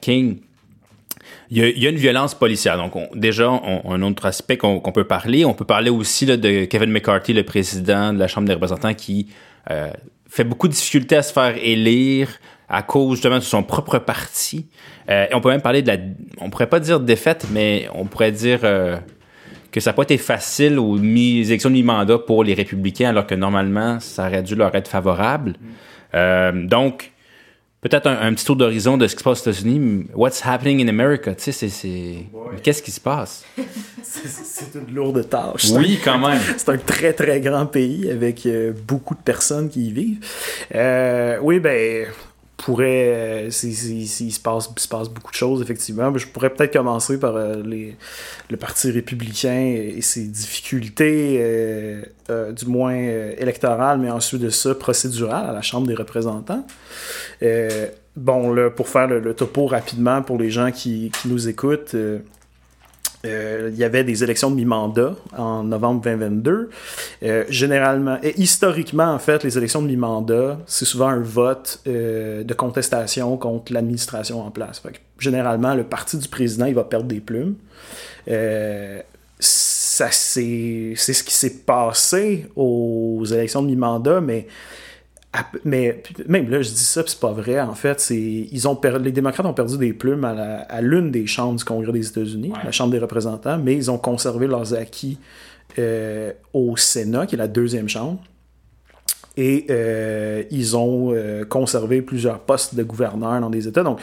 King 0.00 0.38
il 1.50 1.78
y, 1.78 1.86
a, 1.86 1.90
une 1.90 1.96
violence 1.96 2.34
policière. 2.34 2.76
Donc, 2.76 2.94
déjà, 3.14 3.48
un 3.48 4.02
autre 4.02 4.26
aspect 4.26 4.56
qu'on 4.56 4.80
peut 4.80 5.04
parler. 5.04 5.44
On 5.44 5.54
peut 5.54 5.64
parler 5.64 5.90
aussi 5.90 6.26
de 6.26 6.64
Kevin 6.64 6.90
McCarthy, 6.90 7.32
le 7.32 7.44
président 7.44 8.12
de 8.12 8.18
la 8.18 8.28
Chambre 8.28 8.46
des 8.46 8.54
représentants, 8.54 8.94
qui 8.94 9.28
euh, 9.70 9.90
fait 10.28 10.44
beaucoup 10.44 10.68
de 10.68 10.72
difficultés 10.72 11.16
à 11.16 11.22
se 11.22 11.32
faire 11.32 11.56
élire 11.62 12.28
à 12.68 12.82
cause 12.82 13.16
justement 13.16 13.36
de 13.36 13.42
son 13.42 13.62
propre 13.62 13.98
parti. 13.98 14.66
Euh, 15.10 15.26
et 15.30 15.34
on 15.34 15.40
peut 15.40 15.50
même 15.50 15.62
parler 15.62 15.82
de 15.82 15.88
la... 15.88 15.98
On 16.40 16.50
pourrait 16.50 16.68
pas 16.68 16.80
dire 16.80 16.98
défaite, 16.98 17.46
mais 17.52 17.88
on 17.94 18.06
pourrait 18.06 18.32
dire... 18.32 18.60
Euh, 18.64 18.96
que 19.74 19.80
ça 19.80 19.90
n'a 19.90 19.94
pas 19.94 20.04
été 20.04 20.18
facile 20.18 20.78
aux 20.78 20.96
élections 20.96 21.68
de 21.68 21.74
mi-mandat 21.74 22.18
pour 22.18 22.44
les 22.44 22.54
républicains, 22.54 23.08
alors 23.08 23.26
que 23.26 23.34
normalement, 23.34 23.98
ça 23.98 24.28
aurait 24.28 24.44
dû 24.44 24.54
leur 24.54 24.72
être 24.76 24.86
favorable. 24.86 25.54
Mm. 26.12 26.68
donc, 26.68 27.10
peut-être 27.80 28.06
un, 28.06 28.32
petit 28.32 28.44
tour 28.44 28.54
d'horizon 28.54 28.96
de 28.96 29.08
ce 29.08 29.16
qui 29.16 29.18
se 29.18 29.24
passe 29.24 29.40
aux 29.40 29.50
États-Unis. 29.50 30.06
What's 30.14 30.46
happening 30.46 30.80
in 30.80 30.86
America? 30.86 31.34
Tu 31.34 31.50
sais, 31.50 31.68
c'est. 31.68 32.26
Qu'est-ce 32.62 32.84
qui 32.84 32.92
se 32.92 33.00
passe? 33.00 33.44
c'est 34.02 34.78
une 34.78 34.94
lourde 34.94 35.28
tâche. 35.28 35.70
Oui, 35.72 35.98
quand 36.04 36.20
même. 36.20 36.38
c'est 36.56 36.68
un 36.68 36.78
très, 36.78 37.12
très 37.12 37.40
grand 37.40 37.66
pays 37.66 38.08
avec 38.08 38.46
euh, 38.46 38.72
beaucoup 38.86 39.16
de 39.16 39.22
personnes 39.22 39.68
qui 39.68 39.88
y 39.88 39.92
vivent. 39.92 40.24
Euh, 40.72 41.38
oui, 41.42 41.58
ben, 41.58 42.06
pourrait. 42.56 43.46
Euh, 43.46 43.50
il, 43.62 44.06
se 44.06 44.40
passe, 44.40 44.70
se 44.76 44.88
passe 44.88 45.08
beaucoup 45.08 45.32
de 45.32 45.36
choses, 45.36 45.62
effectivement. 45.62 46.16
Je 46.16 46.26
pourrais 46.26 46.50
peut-être 46.50 46.72
commencer 46.72 47.18
par 47.18 47.36
euh, 47.36 47.62
les, 47.64 47.96
le 48.50 48.56
Parti 48.56 48.90
républicain 48.90 49.74
et, 49.76 50.00
ses 50.00 50.24
difficultés, 50.24 51.38
euh, 51.40 52.52
du 52.52 52.66
moins 52.66 52.94
électorales, 52.94 53.98
mais 53.98 54.10
ensuite 54.10 54.42
de 54.42 54.50
ça, 54.50 54.74
procédurales 54.74 55.50
à 55.50 55.52
la 55.52 55.62
Chambre 55.62 55.86
des 55.86 55.94
représentants. 55.94 56.66
bon, 58.16 58.52
là, 58.52 58.70
pour 58.70 58.88
faire 58.88 59.08
le, 59.08 59.34
topo 59.34 59.66
rapidement 59.66 60.22
pour 60.22 60.38
les 60.38 60.50
gens 60.50 60.70
qui 60.70 61.10
nous 61.24 61.48
écoutent. 61.48 61.96
Euh, 63.24 63.70
il 63.72 63.78
y 63.78 63.84
avait 63.84 64.04
des 64.04 64.22
élections 64.22 64.50
de 64.50 64.56
mi-mandat 64.56 65.14
en 65.36 65.64
novembre 65.64 66.02
2022. 66.02 66.70
Euh, 67.22 67.44
généralement, 67.48 68.18
et 68.22 68.38
historiquement, 68.40 69.12
en 69.12 69.18
fait, 69.18 69.44
les 69.44 69.56
élections 69.56 69.82
de 69.82 69.86
mi-mandat, 69.86 70.58
c'est 70.66 70.84
souvent 70.84 71.08
un 71.08 71.20
vote 71.20 71.80
euh, 71.86 72.44
de 72.44 72.54
contestation 72.54 73.36
contre 73.36 73.72
l'administration 73.72 74.42
en 74.42 74.50
place. 74.50 74.82
généralement, 75.18 75.74
le 75.74 75.84
parti 75.84 76.18
du 76.18 76.28
président, 76.28 76.66
il 76.66 76.74
va 76.74 76.84
perdre 76.84 77.06
des 77.06 77.20
plumes. 77.20 77.56
ça, 79.38 80.08
c'est, 80.10 80.92
c'est 80.96 81.12
ce 81.12 81.24
qui 81.24 81.34
s'est 81.34 81.58
passé 81.64 82.46
aux 82.56 83.24
élections 83.24 83.62
de 83.62 83.68
mi-mandat, 83.68 84.20
mais 84.20 84.46
mais 85.64 86.02
même 86.28 86.48
là, 86.48 86.62
je 86.62 86.70
dis 86.70 86.84
ça, 86.84 87.02
c'est 87.06 87.18
pas 87.18 87.32
vrai. 87.32 87.60
En 87.60 87.74
fait, 87.74 88.00
c'est 88.00 88.16
ils 88.16 88.68
ont 88.68 88.78
les 89.00 89.12
démocrates 89.12 89.46
ont 89.46 89.54
perdu 89.54 89.78
des 89.78 89.92
plumes 89.92 90.24
à, 90.24 90.80
l'une 90.80 91.10
des 91.10 91.26
chambres 91.26 91.58
du 91.58 91.64
Congrès 91.64 91.92
des 91.92 92.06
États-Unis, 92.06 92.52
la 92.64 92.72
Chambre 92.72 92.92
des 92.92 92.98
représentants, 92.98 93.58
mais 93.58 93.74
ils 93.74 93.90
ont 93.90 93.98
conservé 93.98 94.46
leurs 94.46 94.74
acquis 94.74 95.18
euh, 95.78 96.32
au 96.52 96.76
Sénat, 96.76 97.26
qui 97.26 97.34
est 97.34 97.38
la 97.38 97.48
deuxième 97.48 97.88
chambre. 97.88 98.20
Et 99.36 99.66
euh, 99.70 100.44
ils 100.52 100.76
ont 100.76 101.12
euh, 101.12 101.44
conservé 101.44 102.00
plusieurs 102.02 102.38
postes 102.38 102.76
de 102.76 102.84
gouverneurs 102.84 103.40
dans 103.40 103.50
des 103.50 103.66
États. 103.66 103.82
Donc, 103.82 103.98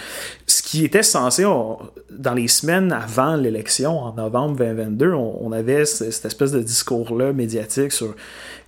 ce 0.45 0.61
qui 0.61 0.83
était 0.83 1.03
censé, 1.03 1.43
dans 1.43 2.33
les 2.33 2.50
semaines 2.50 2.91
avant 2.91 3.38
l'élection, 3.38 3.98
en 3.98 4.13
novembre 4.13 4.57
2022, 4.57 5.13
on, 5.13 5.37
on 5.39 5.51
avait 5.53 5.85
cette 5.85 6.25
espèce 6.25 6.51
de 6.51 6.59
discours-là 6.59 7.31
médiatique 7.31 7.94
sur 7.94 8.13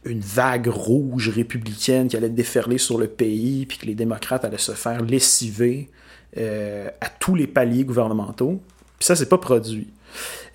une 0.05 0.19
vague 0.19 0.67
rouge 0.67 1.29
républicaine 1.29 2.07
qui 2.07 2.17
allait 2.17 2.29
déferler 2.29 2.77
sur 2.77 2.97
le 2.97 3.07
pays, 3.07 3.65
puis 3.65 3.77
que 3.77 3.85
les 3.85 3.95
démocrates 3.95 4.45
allaient 4.45 4.57
se 4.57 4.73
faire 4.73 5.01
lessiver 5.01 5.89
euh, 6.37 6.89
à 6.99 7.09
tous 7.09 7.35
les 7.35 7.47
paliers 7.47 7.83
gouvernementaux. 7.83 8.61
Puis 8.99 9.05
ça, 9.05 9.15
c'est 9.15 9.29
pas 9.29 9.37
produit. 9.37 9.87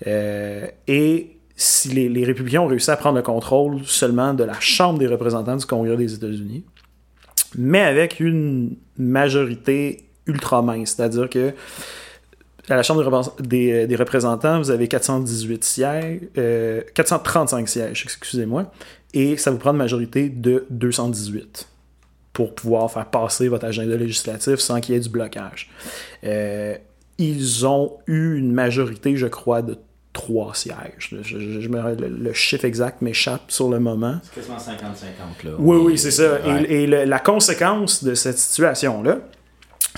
Euh, 0.07 0.67
et 0.87 1.37
si 1.55 1.89
les, 1.89 2.23
républicains 2.23 2.61
ont 2.61 2.67
réussi 2.67 2.89
à 2.89 2.97
prendre 2.97 3.17
le 3.17 3.21
contrôle 3.21 3.83
seulement 3.85 4.33
de 4.33 4.43
la 4.43 4.59
Chambre 4.59 4.99
des 4.99 5.07
représentants 5.07 5.57
du 5.57 5.65
Congrès 5.65 5.97
des 5.97 6.13
États-Unis, 6.13 6.63
mais 7.57 7.81
avec 7.81 8.19
une 8.19 8.77
majorité 8.97 10.05
ultra 10.25 10.61
mince, 10.61 10.95
c'est-à-dire 10.95 11.29
que 11.29 11.53
à 12.69 12.75
la 12.75 12.83
Chambre 12.83 13.33
des, 13.41 13.87
des, 13.87 13.95
représentants, 13.95 14.59
vous 14.59 14.69
avez 14.69 14.87
418 14.87 15.63
sièges, 15.63 16.19
435 16.93 17.63
euh, 17.63 17.65
sièges, 17.65 18.03
excusez-moi, 18.03 18.71
et 19.13 19.37
ça 19.37 19.51
vous 19.51 19.57
prend 19.57 19.71
une 19.71 19.77
majorité 19.77 20.29
de 20.29 20.65
218 20.69 21.67
pour 22.33 22.55
pouvoir 22.55 22.91
faire 22.91 23.05
passer 23.05 23.47
votre 23.47 23.65
agenda 23.65 23.95
législatif 23.97 24.55
sans 24.55 24.79
qu'il 24.79 24.95
y 24.95 24.97
ait 24.97 25.01
du 25.01 25.09
blocage. 25.09 25.69
Euh, 26.23 26.75
ils 27.17 27.65
ont 27.65 27.97
eu 28.07 28.37
une 28.37 28.53
majorité, 28.53 29.17
je 29.17 29.27
crois, 29.27 29.61
de 29.61 29.77
trois 30.13 30.53
sièges. 30.55 31.15
Je, 31.21 31.67
le, 31.67 32.33
chiffre 32.33 32.65
exact 32.65 33.01
m'échappe 33.01 33.51
sur 33.51 33.69
le 33.69 33.79
moment. 33.79 34.19
C'est 34.23 34.35
quasiment 34.35 34.57
50-50. 34.57 35.45
là. 35.45 35.51
Oui, 35.59 35.77
oui, 35.77 35.97
c'est 35.97 36.11
ça. 36.11 36.39
Et, 36.67 36.87
la 36.87 37.19
conséquence 37.19 38.03
de 38.03 38.13
cette 38.13 38.37
situation-là, 38.37 39.19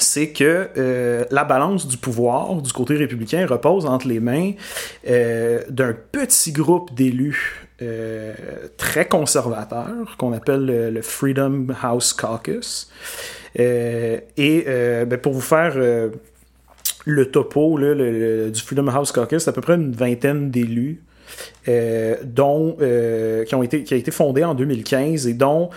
c'est 0.03 0.29
que 0.29 0.69
euh, 0.77 1.25
la 1.31 1.43
balance 1.43 1.87
du 1.87 1.97
pouvoir 1.97 2.53
du 2.55 2.71
côté 2.73 2.95
républicain 2.95 3.45
repose 3.45 3.85
entre 3.85 4.07
les 4.07 4.19
mains 4.19 4.51
euh, 5.07 5.61
d'un 5.69 5.93
petit 6.11 6.51
groupe 6.51 6.93
d'élus 6.93 7.67
euh, 7.81 8.33
très 8.77 9.07
conservateur 9.07 10.15
qu'on 10.17 10.33
appelle 10.33 10.65
le, 10.65 11.01
Freedom 11.01 11.67
House 11.81 12.13
Caucus. 12.13 12.89
Et 13.55 14.23
ben, 14.37 15.17
pour 15.17 15.33
vous 15.33 15.41
faire 15.41 15.75
le 17.05 17.31
topo 17.31 17.77
du 17.79 18.61
Freedom 18.61 18.87
House 18.87 19.11
Caucus, 19.11 19.43
c'est 19.43 19.49
à 19.49 19.53
peu 19.53 19.61
près 19.61 19.75
une 19.75 19.91
vingtaine 19.91 20.51
d'élus. 20.51 21.01
dont 22.23 22.77
qui 23.45 23.55
ont 23.55 23.63
été 23.63 23.83
qui 23.83 23.93
a 23.93 23.97
été 23.97 24.11
fondé 24.11 24.43
en 24.43 24.53
2015 24.53 25.27
et 25.27 25.33
dont 25.33 25.69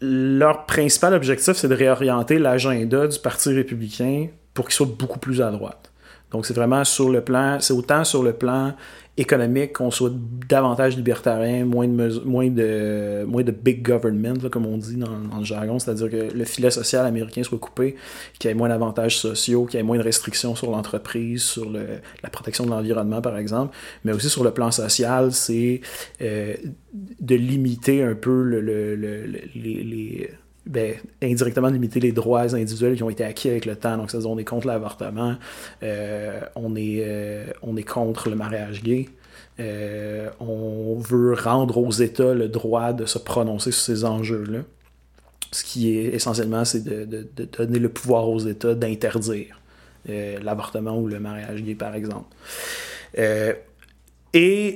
leur 0.00 0.66
principal 0.66 1.14
objectif 1.14 1.54
c'est 1.54 1.68
de 1.68 1.74
réorienter 1.74 2.38
l'agenda 2.38 3.06
du 3.06 3.18
Parti 3.18 3.52
républicain 3.52 4.28
pour 4.54 4.66
qu'il 4.66 4.74
soit 4.74 4.86
beaucoup 4.86 5.18
plus 5.18 5.40
à 5.40 5.50
droite. 5.50 5.87
Donc 6.30 6.46
c'est 6.46 6.54
vraiment 6.54 6.84
sur 6.84 7.10
le 7.10 7.22
plan, 7.22 7.58
c'est 7.60 7.72
autant 7.72 8.04
sur 8.04 8.22
le 8.22 8.32
plan 8.32 8.74
économique, 9.18 9.72
qu'on 9.72 9.90
soit 9.90 10.12
davantage 10.48 10.96
libertarien, 10.96 11.64
moins 11.64 11.88
de, 11.88 12.22
moins 12.24 12.48
de, 12.48 13.24
moins 13.24 13.42
de 13.42 13.50
big 13.50 13.82
government, 13.82 14.48
comme 14.50 14.64
on 14.64 14.78
dit 14.78 14.96
dans, 14.96 15.38
le 15.38 15.44
jargon, 15.44 15.78
c'est-à-dire 15.78 16.08
que 16.08 16.32
le 16.32 16.44
filet 16.44 16.70
social 16.70 17.04
américain 17.04 17.42
soit 17.42 17.58
coupé, 17.58 17.96
qu'il 18.38 18.48
y 18.48 18.52
ait 18.52 18.54
moins 18.54 18.68
d'avantages 18.68 19.18
sociaux, 19.18 19.66
qu'il 19.66 19.78
y 19.78 19.80
ait 19.80 19.84
moins 19.84 19.98
de 19.98 20.04
restrictions 20.04 20.54
sur 20.54 20.70
l'entreprise, 20.70 21.42
sur 21.42 21.68
le, 21.68 21.98
la 22.22 22.30
protection 22.30 22.64
de 22.64 22.70
l'environnement, 22.70 23.20
par 23.20 23.36
exemple, 23.36 23.76
mais 24.04 24.12
aussi 24.12 24.30
sur 24.30 24.44
le 24.44 24.52
plan 24.52 24.70
social, 24.70 25.32
c'est 25.32 25.80
euh, 26.22 26.54
de 26.92 27.34
limiter 27.34 28.04
un 28.04 28.14
peu 28.14 28.42
le, 28.42 28.60
le, 28.60 28.94
les 28.94 30.30
ben, 30.68 30.96
indirectement 31.22 31.68
limiter 31.68 31.98
les 31.98 32.12
droits 32.12 32.54
individuels 32.54 32.94
qui 32.94 33.02
ont 33.02 33.08
été 33.08 33.24
acquis 33.24 33.48
avec 33.48 33.64
le 33.64 33.74
temps. 33.74 33.96
Donc, 33.96 34.10
c'est-à-dire, 34.10 34.30
on 34.30 34.36
est 34.36 34.44
contre 34.44 34.66
l'avortement, 34.66 35.36
euh, 35.82 36.40
on, 36.56 36.76
est, 36.76 37.02
euh, 37.04 37.46
on 37.62 37.76
est 37.76 37.82
contre 37.82 38.28
le 38.28 38.36
mariage 38.36 38.82
gay. 38.82 39.08
Euh, 39.60 40.28
on 40.40 40.96
veut 40.98 41.32
rendre 41.32 41.78
aux 41.78 41.90
États 41.90 42.34
le 42.34 42.48
droit 42.48 42.92
de 42.92 43.06
se 43.06 43.18
prononcer 43.18 43.72
sur 43.72 43.82
ces 43.82 44.04
enjeux-là. 44.04 44.60
Ce 45.52 45.64
qui 45.64 45.96
est 45.96 46.14
essentiellement, 46.14 46.66
c'est 46.66 46.84
de, 46.84 47.06
de, 47.06 47.44
donner 47.44 47.78
le 47.78 47.88
pouvoir 47.88 48.28
aux 48.28 48.38
États 48.38 48.74
d'interdire 48.74 49.60
l'avortement 50.06 50.98
ou 50.98 51.06
le 51.06 51.18
mariage 51.18 51.62
gay, 51.62 51.74
par 51.74 51.94
exemple. 51.94 52.28
et 54.34 54.74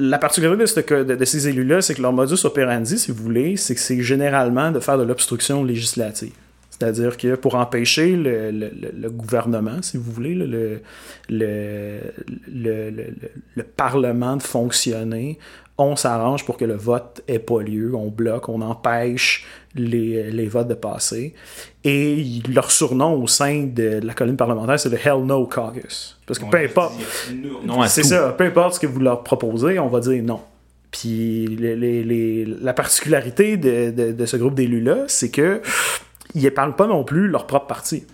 la 0.00 0.18
particularité 0.18 0.64
de, 1.04 1.24
ces 1.24 1.48
élus-là, 1.48 1.82
c'est 1.82 1.94
que 1.94 2.02
leur 2.02 2.12
modus 2.12 2.44
operandi, 2.44 2.98
si 2.98 3.12
vous 3.12 3.22
voulez, 3.22 3.56
c'est 3.56 3.74
que 3.74 3.80
c'est 3.80 4.02
généralement 4.02 4.70
de 4.72 4.80
faire 4.80 4.98
de 4.98 5.04
l'obstruction 5.04 5.62
législative. 5.62 6.32
C'est-à-dire 6.80 7.16
que 7.18 7.34
pour 7.34 7.56
empêcher 7.56 8.16
le, 8.16 8.50
le, 8.50 8.70
le, 8.98 9.10
gouvernement, 9.10 9.82
si 9.82 9.98
vous 9.98 10.10
voulez, 10.10 10.34
le, 10.34 10.80
le, 11.28 12.00
Parlement 13.76 14.36
de 14.36 14.42
fonctionner, 14.42 15.38
on 15.76 15.94
s'arrange 15.94 16.46
pour 16.46 16.56
que 16.56 16.64
le 16.64 16.76
vote 16.76 17.20
ait 17.28 17.38
pas 17.38 17.60
lieu, 17.60 17.94
on 17.94 18.08
bloque, 18.08 18.48
on 18.48 18.62
empêche 18.62 19.46
les, 19.74 20.30
les, 20.30 20.46
votes 20.46 20.68
de 20.68 20.74
passer. 20.74 21.34
Et 21.84 22.40
leur 22.48 22.70
surnom 22.70 23.22
au 23.22 23.26
sein 23.26 23.64
de 23.64 24.00
la 24.02 24.14
colline 24.14 24.38
parlementaire, 24.38 24.80
c'est 24.80 24.88
le 24.88 24.96
Hell 24.96 25.24
No 25.24 25.46
Caucus. 25.46 26.18
Parce 26.26 26.38
que 26.38 26.46
peu 26.46 26.58
importe. 26.58 26.94
C'est 27.88 28.04
ça, 28.04 28.30
peu 28.32 28.44
importe 28.44 28.76
ce 28.76 28.80
que 28.80 28.86
vous 28.86 29.00
leur 29.00 29.22
proposez, 29.22 29.78
on 29.78 29.88
va 29.88 30.00
dire 30.00 30.22
non. 30.22 30.40
Puis 30.90 31.46
les, 31.46 31.76
les, 31.76 32.44
la 32.44 32.72
particularité 32.72 33.58
de, 33.58 33.90
de, 33.90 34.12
de 34.12 34.26
ce 34.26 34.38
groupe 34.38 34.54
d'élus-là, 34.54 35.04
c'est 35.08 35.30
que 35.30 35.60
ils 36.34 36.46
épargnent 36.46 36.74
pas 36.74 36.86
non 36.86 37.04
plus 37.04 37.28
leur 37.28 37.46
propre 37.46 37.66
parti. 37.66 38.04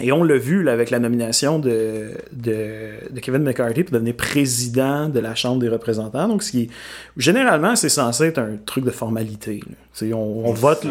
Et 0.00 0.10
on 0.10 0.24
l'a 0.24 0.36
vu 0.36 0.64
là, 0.64 0.72
avec 0.72 0.90
la 0.90 0.98
nomination 0.98 1.60
de, 1.60 2.10
de, 2.32 3.20
Kevin 3.20 3.42
McCarthy 3.42 3.84
pour 3.84 3.92
devenir 3.92 4.16
président 4.16 5.08
de 5.08 5.20
la 5.20 5.36
Chambre 5.36 5.60
des 5.60 5.68
représentants. 5.68 6.26
Donc, 6.26 6.42
ce 6.42 6.50
qui 6.50 6.70
généralement, 7.16 7.76
c'est 7.76 7.88
censé 7.88 8.24
être 8.24 8.38
un 8.38 8.56
truc 8.66 8.84
de 8.84 8.90
formalité. 8.90 9.62
On, 10.02 10.42
on 10.44 10.52
vote, 10.52 10.86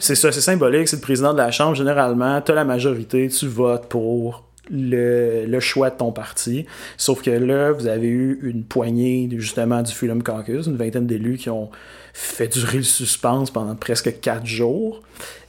c'est 0.00 0.16
ça, 0.16 0.32
c'est 0.32 0.40
symbolique, 0.40 0.88
c'est 0.88 0.96
le 0.96 1.02
président 1.02 1.32
de 1.32 1.38
la 1.38 1.52
Chambre. 1.52 1.76
Généralement, 1.76 2.40
tu 2.40 2.50
as 2.50 2.56
la 2.56 2.64
majorité, 2.64 3.28
tu 3.28 3.46
votes 3.46 3.86
pour 3.86 4.42
le, 4.68 5.44
le, 5.46 5.60
choix 5.60 5.90
de 5.90 5.96
ton 5.96 6.10
parti. 6.10 6.66
Sauf 6.96 7.22
que 7.22 7.30
là, 7.30 7.70
vous 7.70 7.86
avez 7.86 8.08
eu 8.08 8.40
une 8.42 8.64
poignée 8.64 9.28
justement 9.36 9.82
du 9.82 9.92
Freedom 9.92 10.18
Caucus, 10.18 10.66
une 10.66 10.76
vingtaine 10.76 11.06
d'élus 11.06 11.36
qui 11.36 11.50
ont 11.50 11.70
fait 12.18 12.48
durer 12.48 12.78
le 12.78 12.82
suspense 12.82 13.50
pendant 13.50 13.74
presque 13.74 14.20
quatre 14.20 14.46
jours. 14.46 15.02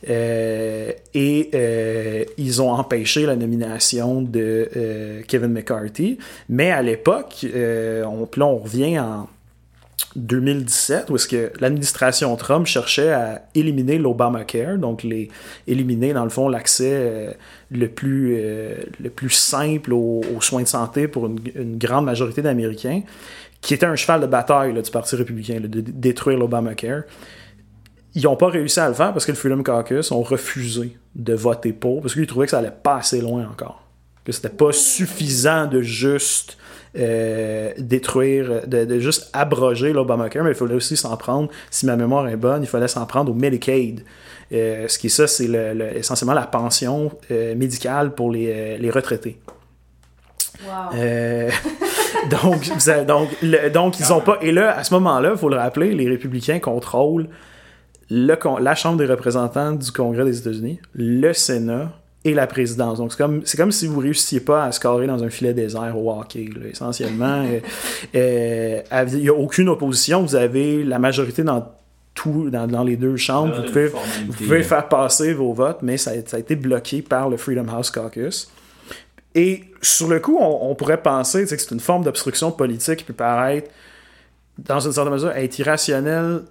Euh, 0.10 0.92
et 1.14 1.50
euh, 1.54 2.26
ils 2.38 2.62
ont 2.62 2.72
empêché 2.72 3.26
la 3.26 3.38
nomination 3.38 4.22
de 4.22 4.70
euh, 4.76 5.22
Kevin 5.30 5.54
McCarthy. 5.54 6.18
Mais 6.50 6.72
à 6.72 6.82
l'époque, 6.82 7.46
on, 7.46 8.28
là 8.36 8.46
on 8.46 8.58
revient 8.58 9.00
en 9.00 9.30
2017, 10.18 11.10
où 11.10 11.16
est-ce 11.16 11.28
que 11.28 11.54
l'administration 11.62 12.36
Trump 12.36 12.66
cherchait 12.66 13.14
à 13.14 13.44
éliminer 13.56 13.98
l'Obamacare, 13.98 14.78
donc 14.78 15.04
les, 15.04 15.30
éliminer 15.68 16.12
dans 16.12 16.24
le 16.24 16.30
fond 16.30 16.50
l'accès 16.50 17.36
le, 17.72 17.88
plus, 17.88 18.36
le 19.00 19.10
plus 19.10 19.30
simple 19.30 19.94
aux, 19.94 20.24
soins 20.42 20.64
de 20.64 20.68
santé 20.68 21.08
pour 21.08 21.28
une, 21.28 21.40
une 21.56 21.78
grande 21.78 22.06
majorité 22.06 22.42
d'Américains 22.42 23.02
qui 23.62 23.74
était 23.74 23.86
un 23.86 23.96
cheval 23.96 24.22
de 24.22 24.28
bataille 24.28 24.74
du 24.74 24.92
Parti 24.92 25.16
républicain, 25.16 25.60
de 25.60 25.82
détruire 25.82 26.38
l'Obamacare. 26.38 27.04
Ils 28.16 28.24
n'ont 28.24 28.36
pas 28.36 28.50
réussi 28.50 28.80
à 28.80 28.88
le 28.88 28.94
faire 28.94 29.14
parce 29.14 29.26
que 29.26 29.32
le 29.32 29.38
Freedom 29.38 29.62
Caucus 29.64 30.12
ont 30.12 30.22
refusé 30.22 30.98
de 31.16 31.34
voter 31.34 31.74
pour, 31.74 32.02
parce 32.02 32.14
qu'ils 32.14 32.28
trouvaient 32.28 32.46
que 32.46 32.52
ça 32.52 32.60
allait 32.60 32.72
pas 32.72 32.98
assez 32.98 33.22
loin 33.22 33.48
encore. 33.52 33.84
Que 34.26 34.32
c'était 34.32 34.50
pas 34.50 34.72
suffisant 34.72 35.68
de 35.68 35.82
juste 35.82 36.58
euh, 36.98 37.74
détruire, 37.78 38.68
de, 38.68 39.00
juste 39.00 39.30
abroger 39.34 39.94
l'Obamacare, 39.94 40.44
mais 40.44 40.52
il 40.52 40.56
fallait 40.56 40.74
aussi 40.74 40.98
s'en 40.98 41.16
prendre, 41.16 41.50
si 41.70 41.86
ma 41.86 41.96
mémoire 41.96 42.28
est 42.28 42.38
bonne, 42.38 42.64
il 42.64 42.68
fallait 42.68 42.88
s'en 42.88 43.06
prendre 43.06 43.32
au 43.32 43.36
Medicaid. 43.36 44.04
Euh, 44.52 44.88
ce 44.88 44.98
qui 44.98 45.08
est 45.08 45.10
ça, 45.12 45.28
c'est 45.28 45.50
essentiellement 45.96 46.34
la 46.34 46.48
pension 46.48 47.12
euh, 47.30 47.54
médicale 47.56 48.16
pour 48.16 48.32
les, 48.32 48.78
les 48.78 48.90
retraités. 48.90 49.40
Wow. 50.66 50.98
donc, 52.30 52.70
donc, 53.06 53.30
donc, 53.74 54.00
ils 54.00 54.14
ont 54.14 54.22
pas. 54.22 54.38
Et 54.42 54.52
là, 54.52 54.78
à 54.78 54.84
ce 54.84 54.94
moment-là, 54.96 55.32
il 55.34 55.38
faut 55.38 55.50
le 55.50 55.58
rappeler, 55.58 55.94
les 55.94 56.10
républicains 56.10 56.60
contrôlent 56.60 57.28
le, 58.10 58.36
la 58.60 58.76
Chambre 58.76 58.98
des 58.98 59.06
représentants 59.06 59.74
du 59.74 59.92
Congrès 59.92 60.26
des 60.26 60.40
États-Unis, 60.40 60.80
le 60.94 61.34
Sénat 61.34 61.92
et 62.24 62.34
la 62.34 62.48
présidence. 62.48 62.98
Donc, 62.98 63.12
c'est 63.12 63.18
comme, 63.18 63.42
c'est 63.46 63.58
comme 63.58 63.72
si 63.72 63.88
vous 63.88 64.00
réussissiez 64.00 64.40
pas 64.40 64.66
à 64.66 64.72
scorer 64.72 65.08
dans 65.08 65.24
un 65.24 65.30
filet 65.30 65.54
désert 65.54 65.98
au 65.98 66.12
hockey. 66.12 66.50
essentiellement, 66.70 67.46
euh, 68.16 68.82
euh, 68.92 69.06
il 69.14 69.20
n'y 69.20 69.30
a 69.30 69.34
aucune 69.34 69.70
opposition. 69.70 70.22
Vous 70.22 70.36
avez 70.36 70.84
la 70.84 71.00
majorité 71.00 71.44
dans 71.44 71.72
tout, 72.14 72.50
dans, 72.50 72.84
les 72.84 72.98
deux 72.98 73.16
chambres. 73.16 73.56
Vous 73.56 73.64
pouvez, 73.64 73.88
vous 73.88 74.34
pouvez, 74.34 74.64
faire 74.64 74.88
passer 74.88 75.34
vos 75.34 75.54
votes, 75.54 75.80
mais 75.84 75.98
ça 75.98 76.12
ça 76.26 76.38
a 76.38 76.40
été 76.40 76.56
bloqué 76.56 77.04
par 77.04 77.30
le 77.30 77.38
Freedom 77.38 77.68
House 77.70 77.92
Caucus. 77.92 78.50
Et 79.38 79.66
sur 79.84 80.08
le 80.08 80.20
coup, 80.20 80.40
on, 80.42 80.74
pourrait 80.74 81.04
penser 81.04 81.44
que 81.44 81.50
c'est 81.56 81.72
une 81.72 81.80
forme 81.80 82.04
d'obstruction 82.04 82.52
politique 82.52 83.06
peut 83.06 83.14
paraître, 83.14 83.70
dans 84.58 84.80
une 84.80 84.92
certaine 84.92 85.14
mesure, 85.14 85.30
être 85.30 85.60
irrationnelle, 85.60 86.42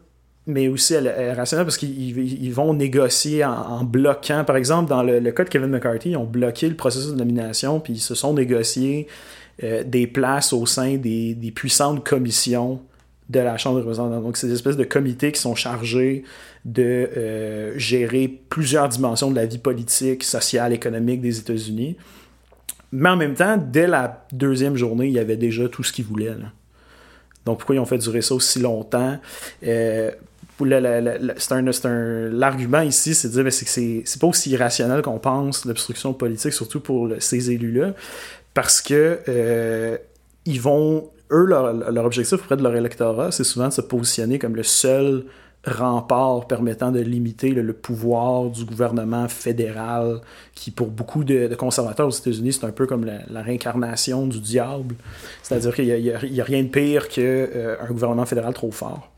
mais 0.46 0.68
aussi 0.68 0.96
rationnelle 0.96 1.66
parce 1.66 1.78
qu'ils 1.78 2.52
vont 2.54 2.74
négocier 2.74 3.44
en, 3.44 3.82
bloquant. 3.82 4.44
Par 4.44 4.54
exemple, 4.54 4.88
dans 4.88 5.02
le, 5.02 5.18
cas 5.32 5.42
de 5.42 5.48
Kevin 5.48 5.68
McCarthy, 5.70 6.10
ils 6.10 6.16
ont 6.16 6.26
bloqué 6.26 6.68
le 6.68 6.76
processus 6.76 7.10
de 7.10 7.16
nomination, 7.16 7.80
puis 7.80 7.94
ils 7.94 8.00
se 8.00 8.14
sont 8.14 8.34
négociés 8.34 9.08
euh, 9.64 9.82
des 9.82 10.06
places 10.06 10.52
au 10.52 10.64
sein 10.64 10.96
des, 10.96 11.52
puissantes 11.52 12.06
commissions 12.06 12.80
de 13.30 13.40
la 13.40 13.58
Chambre 13.58 13.78
des 13.78 13.82
représentants. 13.82 14.20
Donc, 14.20 14.36
c'est 14.36 14.46
des 14.46 14.52
espèces 14.52 14.76
de 14.76 14.84
comités 14.84 15.32
qui 15.32 15.40
sont 15.40 15.56
chargés 15.56 16.22
de 16.64 17.10
euh, 17.16 17.76
gérer 17.76 18.28
plusieurs 18.28 18.88
dimensions 18.88 19.32
de 19.32 19.34
la 19.34 19.46
vie 19.46 19.58
politique, 19.58 20.22
sociale, 20.22 20.72
économique 20.72 21.20
des 21.20 21.40
États-Unis. 21.40 21.96
Mais 22.92 23.10
en 23.10 23.16
même 23.16 23.34
temps, 23.34 23.56
dès 23.56 23.86
la 23.86 24.26
deuxième 24.32 24.76
journée, 24.76 25.06
il 25.06 25.12
y 25.12 25.18
avait 25.18 25.36
déjà 25.36 25.68
tout 25.68 25.82
ce 25.82 25.92
qu'ils 25.92 26.04
voulaient. 26.04 26.36
Donc 27.44 27.58
pourquoi 27.58 27.74
ils 27.74 27.78
ont 27.78 27.86
fait 27.86 27.98
durer 27.98 28.22
ça 28.22 28.34
aussi 28.34 28.60
longtemps? 28.60 29.18
Euh, 29.64 30.10
l'argument 30.60 32.80
ici, 32.80 33.14
c'est 33.14 33.28
de 33.28 33.32
dire 33.34 33.44
que 33.44 33.50
c'est, 33.50 34.02
c'est 34.04 34.20
pas 34.20 34.26
aussi 34.26 34.50
irrationnel 34.50 35.02
qu'on 35.02 35.18
pense 35.18 35.64
l'obstruction 35.64 36.14
politique, 36.14 36.52
surtout 36.52 36.80
pour 36.80 37.10
ces 37.18 37.50
élus-là, 37.50 37.94
parce 38.54 38.80
que 38.80 39.20
euh, 39.28 39.98
ils 40.44 40.60
vont, 40.60 41.10
eux, 41.30 41.44
leur, 41.44 41.72
leur, 41.72 42.04
objectif 42.04 42.34
auprès 42.34 42.56
de 42.56 42.62
leur 42.62 42.74
électorat, 42.74 43.32
c'est 43.32 43.44
souvent 43.44 43.68
de 43.68 43.72
se 43.72 43.82
positionner 43.82 44.38
comme 44.38 44.56
le 44.56 44.62
seul 44.62 45.24
rempart 45.66 46.46
permettant 46.46 46.92
de 46.92 47.00
limiter 47.00 47.50
le, 47.50 47.72
pouvoir 47.72 48.50
du 48.50 48.64
gouvernement 48.64 49.28
fédéral, 49.28 50.20
qui 50.54 50.70
pour 50.70 50.88
beaucoup 50.88 51.24
de, 51.24 51.52
conservateurs 51.56 52.06
aux 52.06 52.10
États-Unis, 52.10 52.54
c'est 52.54 52.64
un 52.64 52.72
peu 52.72 52.86
comme 52.86 53.04
la, 53.04 53.42
réincarnation 53.42 54.26
du 54.26 54.40
diable. 54.40 54.94
C'est-à-dire 55.42 55.74
qu'il 55.74 55.86
n'y 55.86 56.40
a, 56.40 56.44
rien 56.44 56.62
de 56.62 56.68
pire 56.68 57.08
qu'un 57.08 57.22
euh, 57.22 57.76
gouvernement 57.88 58.26
fédéral 58.26 58.54
trop 58.54 58.70
fort. 58.70 59.10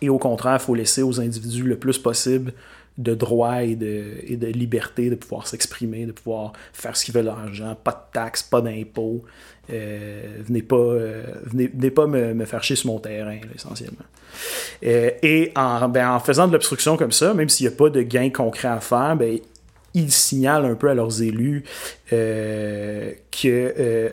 Et 0.00 0.08
au 0.08 0.18
contraire, 0.18 0.58
il 0.60 0.64
faut 0.64 0.74
laisser 0.74 1.02
aux 1.02 1.20
individus 1.20 1.64
le 1.64 1.78
plus 1.78 1.98
possible 1.98 2.52
de 2.98 3.14
droits 3.14 3.62
et 3.62 3.74
de, 3.74 4.36
de 4.36 4.46
liberté 4.48 5.08
de 5.08 5.14
pouvoir 5.14 5.46
s'exprimer, 5.46 6.04
de 6.04 6.12
pouvoir 6.12 6.52
faire 6.72 6.96
ce 6.96 7.04
qu'ils 7.04 7.14
veulent 7.14 7.24
l'argent, 7.24 7.74
pas 7.82 7.92
de 7.92 8.12
taxes, 8.12 8.42
pas 8.42 8.60
d'impôts. 8.60 9.24
Euh, 9.72 10.22
venez 10.46 10.62
pas, 10.62 10.76
euh, 10.76 11.22
venez, 11.44 11.90
pas 11.90 12.06
me, 12.06 12.44
faire 12.44 12.62
chier 12.62 12.76
sur 12.76 12.88
mon 12.88 12.98
terrain, 12.98 13.38
essentiellement. 13.54 14.04
Euh, 14.84 15.10
et 15.22 15.52
en, 15.56 15.88
ben, 15.88 16.10
en 16.10 16.20
faisant 16.20 16.46
de 16.46 16.52
l'obstruction 16.52 16.96
comme 16.96 17.12
ça, 17.12 17.34
même 17.34 17.48
s'il 17.48 17.66
n'y 17.66 17.72
a 17.72 17.76
pas 17.76 17.88
de 17.88 18.02
gain 18.02 18.30
concret 18.30 18.68
à 18.68 18.80
faire, 18.80 19.16
ben, 19.16 19.38
ils 19.94 20.10
signalent 20.10 20.64
un 20.64 20.74
peu 20.74 20.88
à 20.88 20.94
leurs 20.94 21.22
élus 21.22 21.64
que 22.10 23.14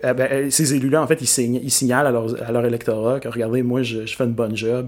ah 0.04 0.13
ben, 0.13 0.52
ces 0.52 0.74
élus-là, 0.74 1.02
en 1.02 1.08
fait, 1.08 1.22
ils, 1.22 1.72
signalent 1.72 2.08
à 2.08 2.12
leur, 2.12 2.43
à 2.43 2.52
leur, 2.52 2.65
électorat 2.65 3.19
que 3.19 3.30
regardez, 3.30 3.63
moi, 3.63 3.82
je, 3.82 4.06
je 4.06 4.15
fais 4.15 4.26
une 4.26 4.34
bonne 4.34 4.58
job, 4.58 4.88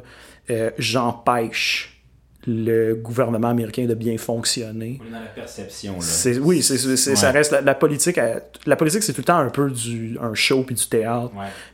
j'empêche 0.77 2.00
le 2.47 2.95
gouvernement 2.95 3.49
américain 3.49 3.85
de 3.85 3.93
bien 3.93 4.17
fonctionner. 4.17 4.99
On 5.01 5.07
est 5.07 5.11
dans 5.11 5.19
la 5.19 5.25
perception. 5.25 5.93
Là. 5.99 6.39
Oui, 6.41 6.63
c'est, 6.63 6.77
ça 6.77 7.31
reste 7.31 7.51
la, 7.51 7.75
politique. 7.75 8.19
la 8.65 8.75
politique, 8.75 9.03
c'est 9.03 9.13
tout 9.13 9.21
le 9.21 9.25
temps 9.25 9.37
un 9.37 9.49
peu 9.49 9.69
du, 9.69 10.17
un 10.21 10.33
show 10.33 10.63
puis 10.63 10.75
du 10.75 10.87
théâtre. 10.87 11.31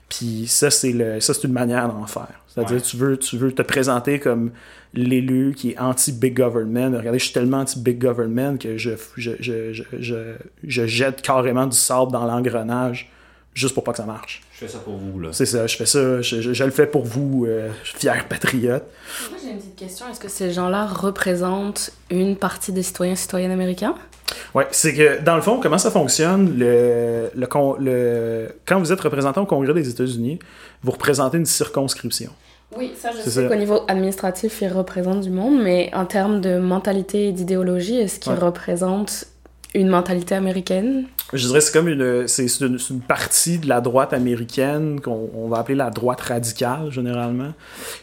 Puis 0.09 0.45
ça, 0.47 0.69
c'est 0.69 0.91
le, 0.91 1.19
ça, 1.19 1.33
c'est 1.33 1.45
une 1.45 1.53
manière 1.53 1.87
d'en 1.87 2.05
faire. 2.05 2.41
C'est-à-dire, 2.47 2.81
tu, 2.81 2.97
veux, 2.97 3.17
tu 3.17 3.37
veux 3.37 3.51
te 3.51 3.61
présenter 3.61 4.19
comme 4.19 4.51
l'élu 4.93 5.53
qui 5.55 5.71
est 5.71 5.79
anti-big 5.79 6.35
government. 6.35 6.97
Regardez, 6.97 7.19
je 7.19 7.25
suis 7.25 7.33
tellement 7.33 7.59
anti-big 7.59 7.99
government 7.99 8.57
que 8.57 8.77
je, 8.77 8.91
je, 9.15 9.31
je, 9.39 9.83
je, 9.99 10.35
je 10.63 10.87
jette 10.87 11.21
carrément 11.21 11.67
du 11.67 11.77
sable 11.77 12.11
dans 12.11 12.25
l'engrenage 12.25 13.11
juste 13.53 13.73
pour 13.73 13.83
pas 13.83 13.91
que 13.91 13.97
ça 13.97 14.05
marche. 14.05 14.41
Je 14.59 14.65
fais 14.65 14.71
ça 14.71 14.79
pour 14.79 14.95
vous, 14.95 15.19
là. 15.19 15.29
C'est 15.33 15.45
ça, 15.45 15.67
je 15.67 15.77
fais 15.77 15.85
ça, 15.85 16.19
je, 16.23 16.63
le 16.63 16.71
fais 16.71 16.87
pour 16.87 17.05
vous, 17.05 17.45
euh, 17.47 17.69
fier 17.83 18.27
patriote. 18.27 18.85
Moi, 19.29 19.39
j'ai 19.39 19.51
une 19.51 19.57
petite 19.57 19.75
question. 19.75 20.07
Est-ce 20.09 20.19
que 20.19 20.29
ces 20.29 20.51
gens-là 20.51 20.87
représentent 20.87 21.91
une 22.09 22.35
partie 22.35 22.71
des 22.71 22.81
citoyens 22.81 23.13
et 23.13 23.17
citoyennes 23.17 23.51
américains? 23.51 23.93
Oui, 24.55 24.63
c'est 24.71 24.95
que, 24.95 25.21
dans 25.21 25.35
le 25.35 25.43
fond, 25.43 25.59
comment 25.61 25.77
ça 25.77 25.91
fonctionne, 25.91 26.57
le, 26.57 27.29
le, 27.35 27.47
le, 27.79 28.47
quand 28.65 28.79
vous 28.79 28.91
êtes 28.91 28.99
représentant 28.99 29.43
au 29.43 29.45
Congrès 29.45 29.75
des 29.75 29.89
États-Unis, 29.89 30.39
vous 30.81 30.91
représentez 30.91 31.37
une 31.37 31.45
circonscription. 31.45 32.31
Oui, 32.75 32.93
ça, 32.97 33.11
je 33.11 33.29
sais 33.29 33.47
qu'au 33.47 33.55
niveau 33.55 33.81
administratif, 33.87 34.61
ils 34.61 34.73
représentent 34.73 35.21
du 35.21 35.29
monde, 35.29 35.61
mais 35.61 35.91
en 35.93 36.05
termes 36.05 36.41
de 36.41 36.57
mentalité 36.57 37.27
et 37.27 37.31
d'idéologie, 37.31 37.97
est-ce 37.97 38.19
qu'ils 38.19 38.33
représentent 38.33 39.27
une 39.73 39.89
mentalité 39.89 40.35
américaine? 40.35 41.05
Je 41.33 41.45
dirais 41.47 41.61
c'est 41.61 41.73
comme 41.73 41.89
une 41.89 42.27
c'est 42.27 42.45
une, 42.61 42.77
une, 42.89 43.01
partie 43.01 43.59
de 43.59 43.67
la 43.67 43.81
droite 43.81 44.13
américaine 44.13 45.01
qu'on 45.01 45.49
va 45.49 45.57
appeler 45.57 45.75
la 45.75 45.89
droite 45.89 46.21
radicale 46.21 46.89
généralement, 46.91 47.53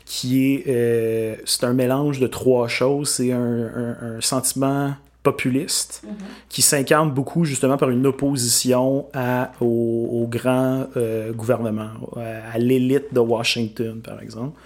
qui 0.05 0.55
est 0.55 0.65
euh, 0.69 1.37
c'est 1.45 1.65
un 1.65 1.73
mélange 1.73 2.21
de 2.21 2.27
trois 2.27 2.69
choses. 2.69 3.09
C'est 3.09 3.33
un, 3.33 3.97
un, 4.01 4.21
sentiment 4.21 4.95
populiste 5.23 6.03
qui 6.51 6.61
s'incarne 6.61 7.11
beaucoup 7.11 7.47
justement 7.47 7.79
par 7.79 7.89
une 7.89 8.07
opposition 8.07 9.07
à, 9.15 9.53
au, 9.61 10.09
au 10.13 10.27
grand 10.29 10.87
euh, 10.97 11.33
gouvernement, 11.33 11.89
à, 12.17 12.59
l'élite 12.59 13.13
de 13.13 13.21
Washington, 13.21 14.01
par 14.05 14.21
exemple. 14.21 14.59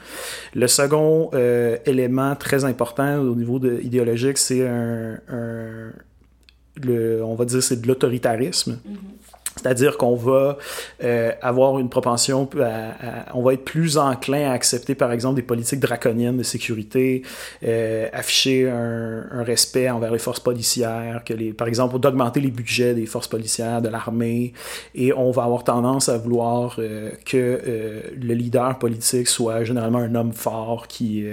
Le 0.54 0.66
second 0.66 1.30
euh, 1.32 1.76
élément 1.86 2.34
très 2.34 2.64
important 2.64 3.18
au 3.18 3.36
niveau 3.36 3.60
de, 3.60 3.80
idéologique, 3.82 4.36
c'est 4.36 4.66
un, 4.66 5.20
un 5.28 5.92
on 6.86 7.34
va 7.34 7.44
dire 7.44 7.62
c'est 7.62 7.80
de 7.80 7.86
l'autoritarisme. 7.86 8.78
C'est-à-dire 9.58 9.96
qu'on 9.96 10.14
va 10.14 10.56
euh, 11.02 11.32
avoir 11.42 11.78
une 11.78 11.88
propension, 11.88 12.48
on 13.34 13.42
va 13.42 13.52
être 13.52 13.64
plus 13.64 13.98
enclin 13.98 14.50
à 14.50 14.52
accepter, 14.52 14.94
par 14.94 15.12
exemple, 15.12 15.34
des 15.36 15.42
politiques 15.42 15.80
draconiennes 15.80 16.36
de 16.36 16.42
sécurité, 16.42 17.22
euh, 17.64 18.08
afficher 18.12 18.70
un, 18.70 19.42
respect 19.42 19.88
envers 19.88 20.12
les 20.12 20.18
forces 20.18 20.40
policières, 20.40 21.22
que 21.24 21.32
les, 21.32 21.52
par 21.52 21.68
exemple, 21.68 21.98
d'augmenter 21.98 22.40
les 22.40 22.50
budgets 22.50 22.94
des 22.94 23.06
forces 23.06 23.28
policières, 23.28 23.82
de 23.82 23.88
l'armée, 23.88 24.52
et 24.94 25.12
on 25.12 25.30
va 25.30 25.44
avoir 25.44 25.64
tendance 25.64 26.08
à 26.08 26.18
vouloir 26.18 26.76
euh, 26.78 27.10
que 27.24 27.60
le 28.16 28.34
leader 28.34 28.78
politique 28.78 29.28
soit 29.28 29.64
généralement 29.64 29.98
un 29.98 30.14
homme 30.14 30.32
fort 30.32 30.86
qui 30.86 31.26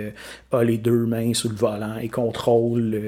a 0.52 0.64
les 0.64 0.78
deux 0.78 1.06
mains 1.06 1.34
sous 1.34 1.50
le 1.50 1.56
volant 1.56 1.98
et 2.02 2.10
contrôle, 2.10 3.00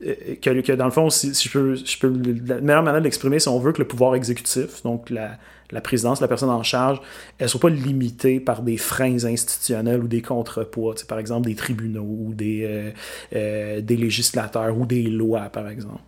que, 0.00 0.72
dans 0.72 0.84
le 0.84 0.90
fond, 0.90 1.10
si, 1.10 1.32
je 1.34 1.98
peux, 1.98 2.10
la 2.46 2.60
meilleure 2.60 2.82
manière 2.82 3.00
de 3.00 3.04
l'exprimer, 3.04 3.38
si 3.38 3.48
on 3.48 3.58
veut 3.58 3.72
que 3.72 3.78
le 3.78 3.88
pouvoir 3.88 4.14
exécutif 4.14 4.51
donc 4.84 5.10
la, 5.10 5.38
la 5.72 5.80
présidence, 5.80 6.20
la 6.20 6.28
personne 6.28 6.50
en 6.50 6.62
charge, 6.62 7.00
elles 7.38 7.46
ne 7.46 7.48
sont 7.48 7.58
pas 7.58 7.70
limitées 7.70 8.40
par 8.40 8.62
des 8.62 8.76
freins 8.76 9.24
institutionnels 9.24 10.02
ou 10.02 10.08
des 10.08 10.22
contrepoids, 10.22 10.94
par 11.08 11.18
exemple 11.18 11.48
des 11.48 11.54
tribunaux 11.54 12.02
ou 12.02 12.34
des, 12.34 12.64
euh, 12.64 12.90
euh, 13.34 13.80
des 13.80 13.96
législateurs 13.96 14.76
ou 14.76 14.86
des 14.86 15.04
lois, 15.04 15.48
par 15.48 15.68
exemple. 15.68 16.02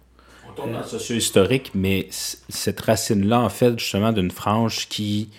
On 0.48 0.52
tombe 0.52 0.72
dans 0.72 0.80
le 0.80 0.84
socio-historique, 0.84 1.72
mais 1.74 2.06
cette 2.10 2.80
racine-là, 2.80 3.40
en 3.40 3.48
fait, 3.48 3.78
justement, 3.78 4.12
d'une 4.12 4.30
frange 4.30 4.88
qui 4.88 5.30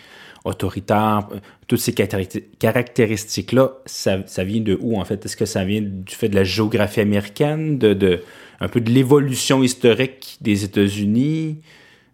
autoritaire, 0.44 1.28
toutes 1.68 1.80
ces 1.80 1.94
caractéristiques-là, 1.94 3.72
ça, 3.86 4.44
vient 4.44 4.62
de 4.62 4.78
où, 4.80 5.00
en 5.00 5.06
fait? 5.06 5.26
Est-ce 5.26 5.36
que 5.36 5.46
ça 5.46 5.66
vient 5.66 5.82
du 5.82 6.14
fait 6.14 6.30
de 6.30 6.36
la 6.36 6.44
géographie 6.44 7.02
américaine, 7.02 7.80
de 7.80 8.22
un 8.60 8.68
peu 8.68 8.80
de 8.80 8.92
l'évolution 8.92 9.64
historique 9.64 10.38
des 10.42 10.64
États-Unis? 10.64 11.58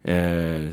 Euh, 0.07 0.69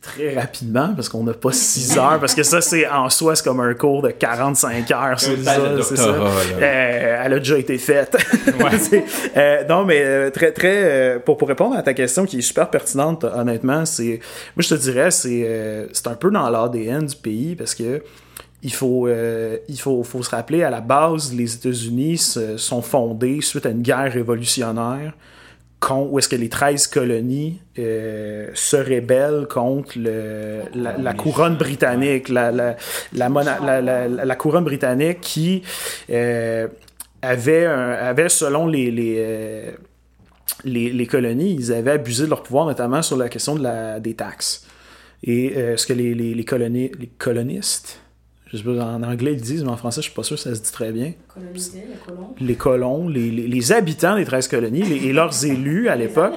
très 0.00 0.34
rapidement 0.34 0.92
parce 0.94 1.08
qu'on 1.08 1.22
n'a 1.22 1.34
pas 1.34 1.52
6 1.52 1.98
heures 1.98 2.18
parce 2.18 2.34
que 2.34 2.42
ça 2.42 2.60
c'est 2.60 2.88
en 2.88 3.10
soi 3.10 3.36
c'est 3.36 3.44
comme 3.44 3.60
un 3.60 3.74
cours 3.74 4.02
de 4.02 4.10
45 4.10 4.90
heures 4.90 5.20
sur 5.20 5.36
ça, 5.42 5.56
c'est 5.82 5.96
ça. 5.96 6.08
Euh, 6.08 7.22
elle 7.24 7.32
a 7.34 7.38
déjà 7.38 7.58
été 7.58 7.78
faite 7.78 8.16
ouais. 8.46 9.04
euh, 9.36 9.64
non 9.68 9.84
mais 9.84 10.30
très 10.30 10.52
très 10.52 10.82
euh, 10.84 11.18
pour, 11.18 11.36
pour 11.36 11.48
répondre 11.48 11.76
à 11.76 11.82
ta 11.82 11.94
question 11.94 12.24
qui 12.26 12.38
est 12.38 12.42
super 12.42 12.70
pertinente 12.70 13.24
honnêtement 13.24 13.84
c'est 13.84 14.20
moi 14.56 14.62
je 14.62 14.68
te 14.68 14.74
dirais 14.74 15.10
c'est 15.10 15.88
c'est 15.92 16.06
un 16.06 16.14
peu 16.14 16.30
dans 16.30 16.48
l'ADN 16.48 17.06
du 17.06 17.16
pays 17.16 17.54
parce 17.54 17.74
que 17.74 18.02
il 18.62 18.72
faut, 18.72 19.06
euh, 19.06 19.58
il 19.68 19.78
faut, 19.78 20.02
faut 20.02 20.22
se 20.22 20.30
rappeler, 20.30 20.64
à 20.64 20.70
la 20.70 20.80
base, 20.80 21.32
les 21.32 21.54
États-Unis 21.54 22.36
sont 22.56 22.82
fondés 22.82 23.40
suite 23.40 23.66
à 23.66 23.70
une 23.70 23.82
guerre 23.82 24.12
révolutionnaire 24.12 25.12
où 25.90 26.18
est-ce 26.18 26.28
que 26.28 26.36
les 26.36 26.48
13 26.48 26.88
colonies 26.88 27.60
euh, 27.78 28.50
se 28.54 28.76
rebellent 28.76 29.46
contre 29.48 29.92
le, 29.96 30.62
la, 30.74 30.96
la, 30.98 31.14
couronne 31.14 31.56
britannique, 31.56 32.28
la, 32.28 32.50
la, 32.50 32.76
la, 33.12 34.36
couronne 34.36 34.64
britannique 34.64 35.20
qui 35.20 35.62
euh, 36.10 36.66
avait, 37.22 37.66
un, 37.66 37.90
avait, 37.92 38.28
selon 38.28 38.66
les, 38.66 38.90
les, 38.90 39.16
euh, 39.18 39.70
les, 40.64 40.90
les, 40.90 41.06
colonies, 41.06 41.54
ils 41.54 41.72
avaient 41.72 41.92
abusé 41.92 42.24
de 42.24 42.30
leur 42.30 42.42
pouvoir, 42.42 42.66
notamment 42.66 43.02
sur 43.02 43.16
la 43.16 43.28
question 43.28 43.54
de 43.54 43.62
la, 43.62 44.00
des 44.00 44.14
taxes. 44.14 44.66
Et 45.22 45.56
euh, 45.56 45.76
ce 45.76 45.86
que 45.86 45.92
les, 45.92 46.14
les, 46.14 46.34
les, 46.34 46.44
coloni 46.44 46.90
les 46.98 47.06
colonistes, 47.06 48.00
je 48.50 48.56
sais 48.56 48.62
pas, 48.62 48.70
en 48.70 49.02
anglais 49.02 49.34
ils 49.34 49.40
disent, 49.40 49.62
mais 49.62 49.70
en 49.70 49.76
français, 49.76 50.00
je 50.00 50.06
suis 50.06 50.14
pas 50.14 50.22
sûr 50.22 50.36
que 50.36 50.42
ça 50.42 50.54
se 50.54 50.62
dit 50.62 50.72
très 50.72 50.90
bien. 50.90 51.12
Les 51.36 51.52
colons. 52.06 52.34
Les 52.40 52.54
colons, 52.54 53.08
les, 53.08 53.30
les, 53.30 53.46
les 53.46 53.72
habitants 53.72 54.16
des 54.16 54.24
13 54.24 54.48
colonies 54.48 54.82
les, 54.82 55.06
et 55.06 55.12
leurs 55.12 55.44
élus 55.44 55.88
à 55.88 55.96
l'époque, 55.96 56.34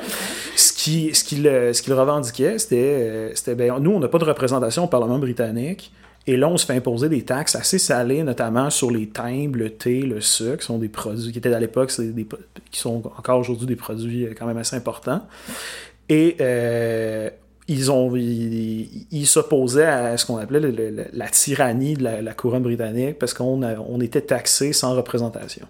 ce 0.56 0.74
qu'ils 0.74 1.16
ce 1.16 1.24
qu 1.24 1.36
ce 1.38 1.82
qu 1.82 1.94
revendiquaient, 1.94 2.60
c'était, 2.60 3.32
c'était 3.34 3.56
ben, 3.56 3.80
nous, 3.80 3.92
on 3.92 4.00
n'a 4.00 4.10
pas 4.10 4.18
de 4.18 4.26
représentation 4.26 4.84
au 4.84 4.88
Parlement 4.88 5.20
britannique. 5.20 5.92
Et 6.28 6.38
là, 6.38 6.48
on 6.48 6.58
se 6.58 6.68
fait 6.68 6.76
imposer 6.76 7.10
des 7.10 7.24
taxes 7.24 7.56
assez 7.56 7.80
salées, 7.80 8.22
notamment 8.22 8.70
sur 8.70 8.92
les 8.92 9.08
timbres, 9.08 9.58
le 9.58 9.72
thé, 9.72 10.02
le 10.02 10.22
sucre, 10.22 10.58
qui 10.58 10.66
sont 10.66 10.78
des 10.78 10.90
produits 10.90 11.32
qui 11.32 11.40
étaient 11.40 11.52
à 11.52 11.60
l'époque, 11.60 11.92
des, 12.00 12.28
qui 12.70 12.80
sont 12.80 13.02
encore 13.18 13.40
aujourd'hui 13.40 13.66
des 13.66 13.76
produits 13.76 14.28
quand 14.38 14.46
même 14.46 14.58
assez 14.58 14.76
importants. 14.76 15.26
Et 16.10 16.36
euh, 16.40 17.30
ils 17.68 17.92
ont 17.92 18.16
ils, 18.16 19.26
s'opposaient 19.26 19.86
à 19.86 20.18
ce 20.18 20.26
qu'on 20.26 20.38
appelait 20.38 20.60
le, 20.60 20.72
le, 20.72 21.06
la 21.14 21.28
tyrannie 21.30 21.94
de 21.94 22.04
la, 22.04 22.22
la 22.22 22.34
couronne 22.34 22.64
britannique 22.64 23.20
parce 23.20 23.34
qu'on 23.34 23.62
on 23.64 24.02
était 24.02 24.22
taxé 24.22 24.74
sans 24.74 24.96
représentation. 24.96 25.68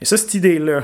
Et 0.00 0.04
ça, 0.04 0.16
cette 0.16 0.34
idée-là 0.34 0.82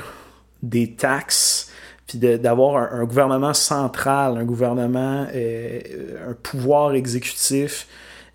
des 0.63 0.93
taxes, 0.93 1.71
puis 2.07 2.19
d'avoir 2.19 2.77
un, 2.77 3.01
un, 3.01 3.05
gouvernement 3.05 3.55
central, 3.55 4.37
un 4.37 4.45
gouvernement, 4.45 5.27
euh, 5.35 6.31
un 6.31 6.35
pouvoir 6.35 6.95
exécutif 6.95 7.87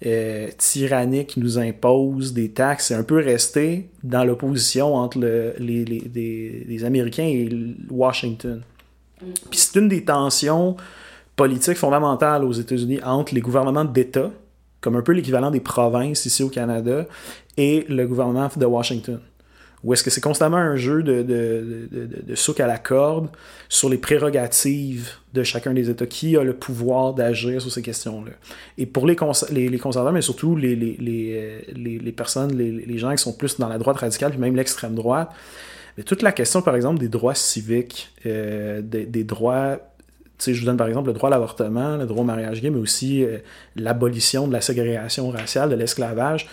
euh, 0.05 0.49
tyrannique 0.58 1.27
qui 1.27 1.39
nous 1.39 1.58
impose 1.58 2.34
des 2.34 2.51
taxes, 2.51 2.88
c'est 2.88 2.95
un 2.95 3.03
peu 3.03 3.15
resté 3.15 3.89
dans 4.03 4.23
l'opposition 4.23 4.95
entre 4.95 5.19
le, 5.19 5.53
les, 5.58 5.86
les, 5.86 6.03
les, 6.13 6.65
les, 6.67 6.84
Américains 6.84 7.23
et 7.23 7.49
Washington. 7.89 8.62
Puis 9.49 9.60
c'est 9.60 9.79
une 9.79 9.88
des 9.88 10.03
tensions 10.03 10.75
politique 11.35 11.77
fondamentale 11.77 12.43
aux 12.43 12.53
États-Unis 12.53 12.99
entre 13.03 13.33
les 13.33 13.41
gouvernements 13.41 13.85
d'État, 13.85 14.31
comme 14.81 14.95
un 14.95 15.01
peu 15.01 15.11
l'équivalent 15.11 15.51
des 15.51 15.59
provinces 15.59 16.25
ici 16.25 16.43
au 16.43 16.49
Canada, 16.49 17.05
et 17.57 17.85
le 17.89 18.05
gouvernement 18.07 18.49
de 18.55 18.65
Washington. 18.65 19.19
Ou 19.83 19.93
est-ce 19.93 20.03
que 20.03 20.09
c'est 20.09 20.21
constamment 20.21 20.57
un 20.57 20.75
jeu 20.75 21.03
de, 21.03 21.21
de, 21.21 21.87
de, 22.25 22.35
souk 22.35 22.59
à 22.59 22.65
la 22.65 22.79
corde 22.79 23.29
sur 23.69 23.87
les 23.87 23.99
prérogatives 23.99 25.11
de 25.33 25.43
chacun 25.43 25.73
des 25.73 25.91
États? 25.91 26.07
Qui 26.07 26.37
a 26.37 26.43
le 26.43 26.55
pouvoir 26.55 27.13
d'agir 27.13 27.61
sur 27.61 27.71
ces 27.71 27.83
questions-là? 27.83 28.31
Et 28.79 28.87
pour 28.87 29.05
les, 29.05 29.15
cons 29.15 29.31
les, 29.51 29.77
conservateurs, 29.77 30.13
mais 30.13 30.23
surtout 30.23 30.55
les, 30.55 30.75
les, 30.75 30.97
les, 30.97 31.99
les 31.99 32.11
personnes, 32.11 32.57
les, 32.57 32.97
gens 32.97 33.11
qui 33.11 33.19
sont 33.19 33.33
plus 33.33 33.59
dans 33.59 33.67
la 33.67 33.77
droite 33.77 33.97
radicale, 33.97 34.31
puis 34.31 34.39
même 34.39 34.55
l'extrême 34.55 34.95
droite, 34.95 35.29
toute 36.07 36.23
la 36.23 36.31
question, 36.31 36.63
par 36.63 36.75
exemple, 36.75 36.99
des 36.99 37.07
droits 37.07 37.35
civiques, 37.35 38.11
euh, 38.25 38.81
des, 38.81 39.05
des 39.05 39.23
droits 39.23 39.77
je 40.53 40.60
vous 40.60 40.65
donne 40.65 40.77
par 40.77 40.88
exemple 40.88 41.08
le 41.08 41.13
droit 41.13 41.29
à 41.29 41.31
l'avortement, 41.31 41.97
le 41.97 42.05
droit 42.05 42.21
au 42.21 42.25
mariage 42.25 42.62
gay, 42.62 42.69
mais 42.69 42.79
aussi 42.79 43.23
euh, 43.23 43.38
l'abolition 43.75 44.47
de 44.47 44.53
la 44.53 44.62
ségrégation 44.62 45.29
raciale, 45.29 45.69
de 45.69 45.75
l'esclavage. 45.75 46.47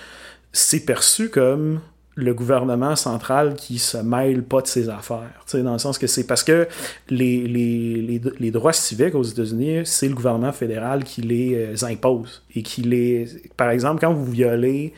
C'est 0.53 0.85
perçu 0.85 1.31
comme 1.31 1.81
le 2.15 2.35
gouvernement 2.35 2.95
central 2.95 3.55
qui 3.55 3.79
se 3.79 3.97
mêle 3.97 4.43
pas 4.43 4.61
de 4.61 4.67
ses 4.67 4.89
affaires. 4.89 5.45
Dans 5.55 5.73
le 5.73 5.79
sens 5.79 5.97
que 5.99 6.07
c'est 6.07 6.27
parce 6.27 6.45
que 6.45 6.69
les, 7.09 7.47
les, 7.47 8.21
les, 8.39 8.51
droits 8.51 8.75
civiques 8.75 9.15
aux 9.15 9.23
États-Unis, 9.23 9.83
c'est 9.87 10.09
le 10.09 10.15
gouvernement 10.15 10.53
fédéral 10.53 11.05
qui 11.05 11.23
les 11.23 11.55
euh, 11.55 11.87
impose. 11.87 12.43
Et 12.55 12.63
qui 12.63 12.83
les. 12.83 13.27
Par 13.57 13.71
exemple, 13.71 14.01
quand 14.01 14.13
vous 14.13 14.31
violez 14.31 14.93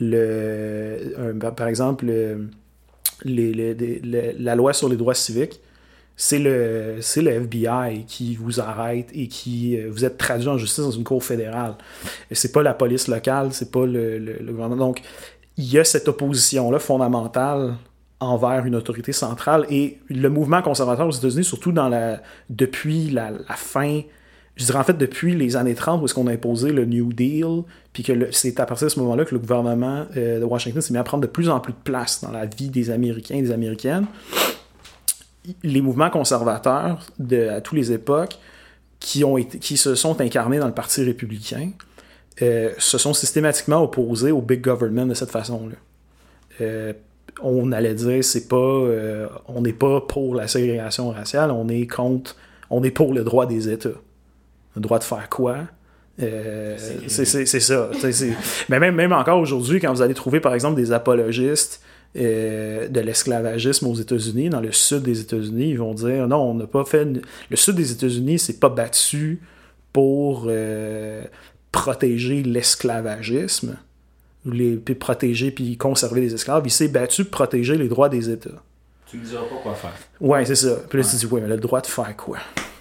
le. 0.00 1.34
Par 1.56 1.68
exemple, 1.68 2.06
le, 2.06 2.48
la 3.24 4.54
loi 4.56 4.72
sur 4.72 4.88
les 4.88 4.96
droits 4.96 5.14
civiques, 5.14 5.60
c'est 6.16 6.38
le, 6.38 6.96
c'est 7.00 7.20
le 7.20 7.30
FBI 7.30 8.04
qui 8.06 8.36
vous 8.36 8.58
arrête 8.58 9.10
et 9.12 9.28
qui 9.28 9.78
euh, 9.78 9.90
vous 9.90 10.04
êtes 10.04 10.16
traduit 10.16 10.48
en 10.48 10.56
justice 10.56 10.82
dans 10.82 10.90
une 10.90 11.04
cour 11.04 11.22
fédérale. 11.22 11.74
C'est 12.32 12.52
pas 12.52 12.62
la 12.62 12.72
police 12.72 13.06
locale, 13.06 13.52
c'est 13.52 13.70
pas 13.70 13.84
le, 13.84 14.18
le, 14.18 14.52
gouvernement. 14.52 14.86
Donc, 14.86 15.02
il 15.58 15.70
y 15.70 15.78
a 15.78 15.84
cette 15.84 16.08
opposition-là 16.08 16.78
fondamentale 16.78 17.74
envers 18.18 18.64
une 18.64 18.74
autorité 18.74 19.12
centrale 19.12 19.66
et 19.68 19.98
le 20.08 20.30
mouvement 20.30 20.62
conservateur 20.62 21.06
aux 21.06 21.12
États-Unis, 21.12 21.44
surtout 21.44 21.72
dans 21.72 21.90
la, 21.90 22.22
depuis 22.48 23.10
la, 23.10 23.30
la 23.30 23.54
fin, 23.54 24.00
je 24.56 24.64
dirais 24.64 24.78
en 24.78 24.84
fait 24.84 24.96
depuis 24.96 25.34
les 25.34 25.54
années 25.56 25.74
30 25.74 26.00
où 26.00 26.06
est-ce 26.06 26.14
qu'on 26.14 26.28
a 26.28 26.32
imposé 26.32 26.72
le 26.72 26.86
New 26.86 27.12
Deal, 27.12 27.64
puis 27.92 28.02
que 28.02 28.32
c'est 28.32 28.58
à 28.58 28.64
partir 28.64 28.86
de 28.86 28.92
ce 28.92 28.98
moment-là 29.00 29.26
que 29.26 29.34
le 29.34 29.40
gouvernement 29.40 30.06
euh, 30.16 30.40
de 30.40 30.44
Washington 30.44 30.80
s'est 30.80 30.94
mis 30.94 30.98
à 30.98 31.04
prendre 31.04 31.20
de 31.22 31.26
plus 31.26 31.50
en 31.50 31.60
plus 31.60 31.74
de 31.74 31.78
place 31.84 32.22
dans 32.22 32.30
la 32.30 32.46
vie 32.46 32.70
des 32.70 32.88
Américains 32.88 33.34
et 33.34 33.42
des 33.42 33.52
Américaines 33.52 34.06
les 35.62 35.80
mouvements 35.80 36.10
conservateurs 36.10 37.06
de, 37.18 37.48
à 37.48 37.60
toutes 37.60 37.78
les 37.78 37.92
époques 37.92 38.38
qui, 39.00 39.24
ont 39.24 39.36
été, 39.36 39.58
qui 39.58 39.76
se 39.76 39.94
sont 39.94 40.20
incarnés 40.20 40.58
dans 40.58 40.66
le 40.66 40.74
Parti 40.74 41.02
républicain 41.02 41.70
euh, 42.42 42.72
se 42.78 42.98
sont 42.98 43.14
systématiquement 43.14 43.82
opposés 43.82 44.30
au 44.30 44.42
big 44.42 44.60
government 44.60 45.06
de 45.06 45.14
cette 45.14 45.30
façon-là. 45.30 45.76
Euh, 46.60 46.92
on 47.42 47.70
allait 47.72 47.94
dire 47.94 48.24
c'est 48.24 48.48
pas 48.48 48.56
euh, 48.56 49.26
on 49.46 49.62
n'est 49.62 49.72
pas 49.72 50.00
pour 50.00 50.34
la 50.34 50.48
ségrégation 50.48 51.10
raciale, 51.10 51.50
on 51.50 51.68
est 51.68 51.86
contre 51.86 52.36
on 52.70 52.82
est 52.82 52.90
pour 52.90 53.12
le 53.12 53.24
droit 53.24 53.46
des 53.46 53.68
États. 53.68 53.88
Le 54.74 54.82
droit 54.82 54.98
de 54.98 55.04
faire 55.04 55.28
quoi? 55.28 55.58
C'est 56.18 57.60
ça. 57.60 57.90
mais 58.68 58.80
même, 58.80 58.94
même 58.94 59.12
encore 59.12 59.38
aujourd'hui, 59.38 59.80
quand 59.80 59.92
vous 59.92 60.02
allez 60.02 60.14
trouver 60.14 60.40
par 60.40 60.54
exemple 60.54 60.76
des 60.76 60.92
apologistes 60.92 61.82
euh, 62.16 62.88
de 62.88 63.00
l'esclavagisme 63.00 63.86
aux 63.86 63.94
États-Unis, 63.94 64.48
dans 64.50 64.60
le 64.60 64.72
sud 64.72 65.02
des 65.02 65.20
États-Unis, 65.20 65.70
ils 65.70 65.78
vont 65.78 65.94
dire 65.94 66.26
non, 66.28 66.38
on 66.50 66.54
n'a 66.54 66.66
pas 66.66 66.84
fait. 66.84 67.06
Le 67.50 67.56
sud 67.56 67.74
des 67.76 67.92
États-Unis 67.92 68.38
s'est 68.38 68.58
pas 68.58 68.68
battu 68.68 69.40
pour 69.92 70.46
euh, 70.48 71.22
protéger 71.72 72.42
l'esclavagisme, 72.42 73.76
les, 74.44 74.76
puis 74.76 74.94
protéger 74.94 75.50
puis 75.50 75.76
conserver 75.76 76.20
les 76.20 76.34
esclaves. 76.34 76.62
Il 76.64 76.70
s'est 76.70 76.88
battu 76.88 77.24
pour 77.24 77.32
protéger 77.32 77.76
les 77.76 77.88
droits 77.88 78.08
des 78.08 78.30
États. 78.30 78.62
Tu 79.10 79.18
me 79.18 79.24
diras 79.24 79.42
pas 79.42 79.56
quoi 79.62 79.74
faire. 79.74 79.92
Ouais, 80.20 80.44
c'est 80.44 80.54
ça. 80.56 80.76
Puis 80.88 81.00
là, 81.00 81.08
tu 81.08 81.16
dis, 81.16 81.26
ouais, 81.26 81.40
mais 81.40 81.48
le 81.48 81.56
droit 81.58 81.80
de 81.80 81.86
faire 81.86 82.16
quoi? 82.16 82.38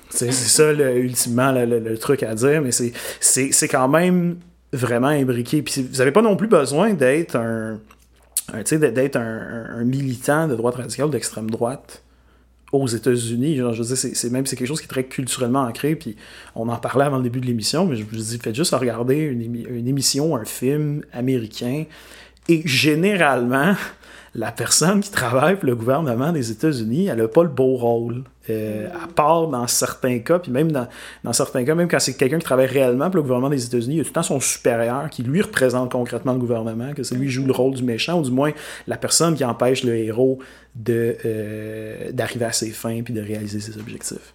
C'est 0.10 0.32
ça, 0.32 0.72
le, 0.72 0.98
ultimement, 0.98 1.52
le, 1.52 1.66
le- 1.66 1.80
le 1.80 1.98
truc 1.98 2.24
à 2.24 2.34
dire, 2.36 2.62
mais 2.62 2.72
c'est- 2.72 3.68
quand 3.68 3.88
même 3.88 4.38
vraiment 4.72 5.08
imbriqué. 5.08 5.62
Puis 5.62 5.84
vous 5.84 5.98
n'avez 5.98 6.12
pas 6.12 6.22
non 6.22 6.36
plus 6.36 6.48
besoin 6.48 6.94
d'être 6.94 7.36
un, 7.36 7.80
d'être 8.54 9.16
un, 9.18 9.84
militant 9.84 10.48
de 10.48 10.56
droite 10.56 10.76
radicale 10.76 11.10
d'extrême 11.10 11.50
droite 11.50 12.04
aux 12.72 12.88
États-Unis. 12.88 13.58
Je 13.58 13.64
veux 13.64 13.96
c'est 13.96 14.30
même 14.30 14.44
quelque 14.44 14.66
chose 14.66 14.80
qui 14.80 14.86
est 14.86 14.90
très 14.90 15.06
culturellement 15.06 15.62
ancré. 15.62 15.96
Puis 15.96 16.16
on 16.56 16.70
en 16.70 16.78
parlait 16.78 17.06
avant 17.06 17.18
le 17.18 17.24
début 17.24 17.40
de 17.40 17.46
l'émission, 17.46 17.86
mais 17.86 17.96
je 17.96 18.04
vous 18.04 18.16
dis, 18.16 18.40
faites 18.40 18.56
juste 18.56 18.74
regarder 18.74 19.18
une 19.18 19.88
émission, 19.88 20.36
un 20.36 20.46
film 20.46 21.04
américain. 21.12 21.86
Et 22.48 22.62
généralement, 22.66 23.76
la 24.36 24.52
personne 24.52 25.00
qui 25.00 25.10
travaille 25.10 25.56
pour 25.56 25.66
le 25.66 25.76
gouvernement 25.76 26.34
des 26.34 26.52
États-Unis, 26.52 27.08
elle 27.08 27.20
n'a 27.20 27.28
pas 27.28 27.44
le 27.44 27.50
beau 27.50 27.76
rôle. 27.78 28.24
Euh, 28.50 28.90
à 28.90 29.08
part 29.08 29.48
dans 29.48 29.66
certains 29.66 30.20
cas, 30.20 30.38
puis 30.38 30.52
même 30.52 30.72
dans, 30.72 30.88
dans 31.24 31.34
certains 31.34 31.66
cas, 31.66 31.74
même 31.74 31.88
quand 31.88 32.00
c'est 32.00 32.16
quelqu'un 32.16 32.38
qui 32.38 32.44
travaille 32.44 32.68
réellement 32.68 33.06
pour 33.06 33.16
le 33.16 33.22
gouvernement 33.24 33.50
des 33.50 33.66
États-Unis, 33.66 33.96
il 33.96 33.98
y 33.98 34.02
a 34.02 34.04
tout 34.04 34.10
le 34.10 34.14
temps 34.14 34.22
son 34.22 34.40
supérieur 34.40 35.10
qui 35.10 35.24
lui 35.24 35.42
représente 35.42 35.94
concrètement 35.94 36.34
le 36.34 36.40
gouvernement, 36.40 36.94
que 36.94 37.02
c'est 37.02 37.16
lui 37.16 37.26
qui 37.26 37.32
joue 37.32 37.46
le 37.46 37.54
rôle 37.54 37.74
du 37.74 37.82
méchant, 37.82 38.20
ou 38.20 38.24
du 38.24 38.30
moins 38.30 38.52
la 38.86 38.98
personne 38.98 39.34
qui 39.34 39.44
empêche 39.44 39.84
le 39.84 39.96
héros 39.96 40.38
de, 40.76 41.18
euh, 41.26 42.12
d'arriver 42.12 42.46
à 42.46 42.52
ses 42.52 42.70
fins 42.70 43.02
puis 43.02 43.16
de 43.16 43.22
réaliser 43.22 43.60
ses 43.60 43.80
objectifs. 43.80 44.34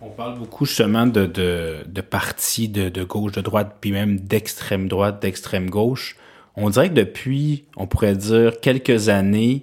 On 0.00 0.08
parle 0.08 0.38
beaucoup 0.38 0.64
justement 0.64 1.06
de, 1.06 1.26
de, 1.26 1.74
de 1.86 2.00
partis 2.00 2.68
de, 2.68 2.88
de 2.88 3.04
gauche, 3.04 3.32
de 3.32 3.42
droite, 3.42 3.76
puis 3.82 3.92
même 3.92 4.20
d'extrême 4.20 4.88
droite, 4.88 5.20
d'extrême 5.20 5.68
gauche. 5.68 6.16
On 6.60 6.70
dirait 6.70 6.88
que 6.90 6.94
depuis, 6.94 7.64
on 7.76 7.86
pourrait 7.86 8.14
dire, 8.14 8.60
quelques 8.60 9.08
années, 9.08 9.62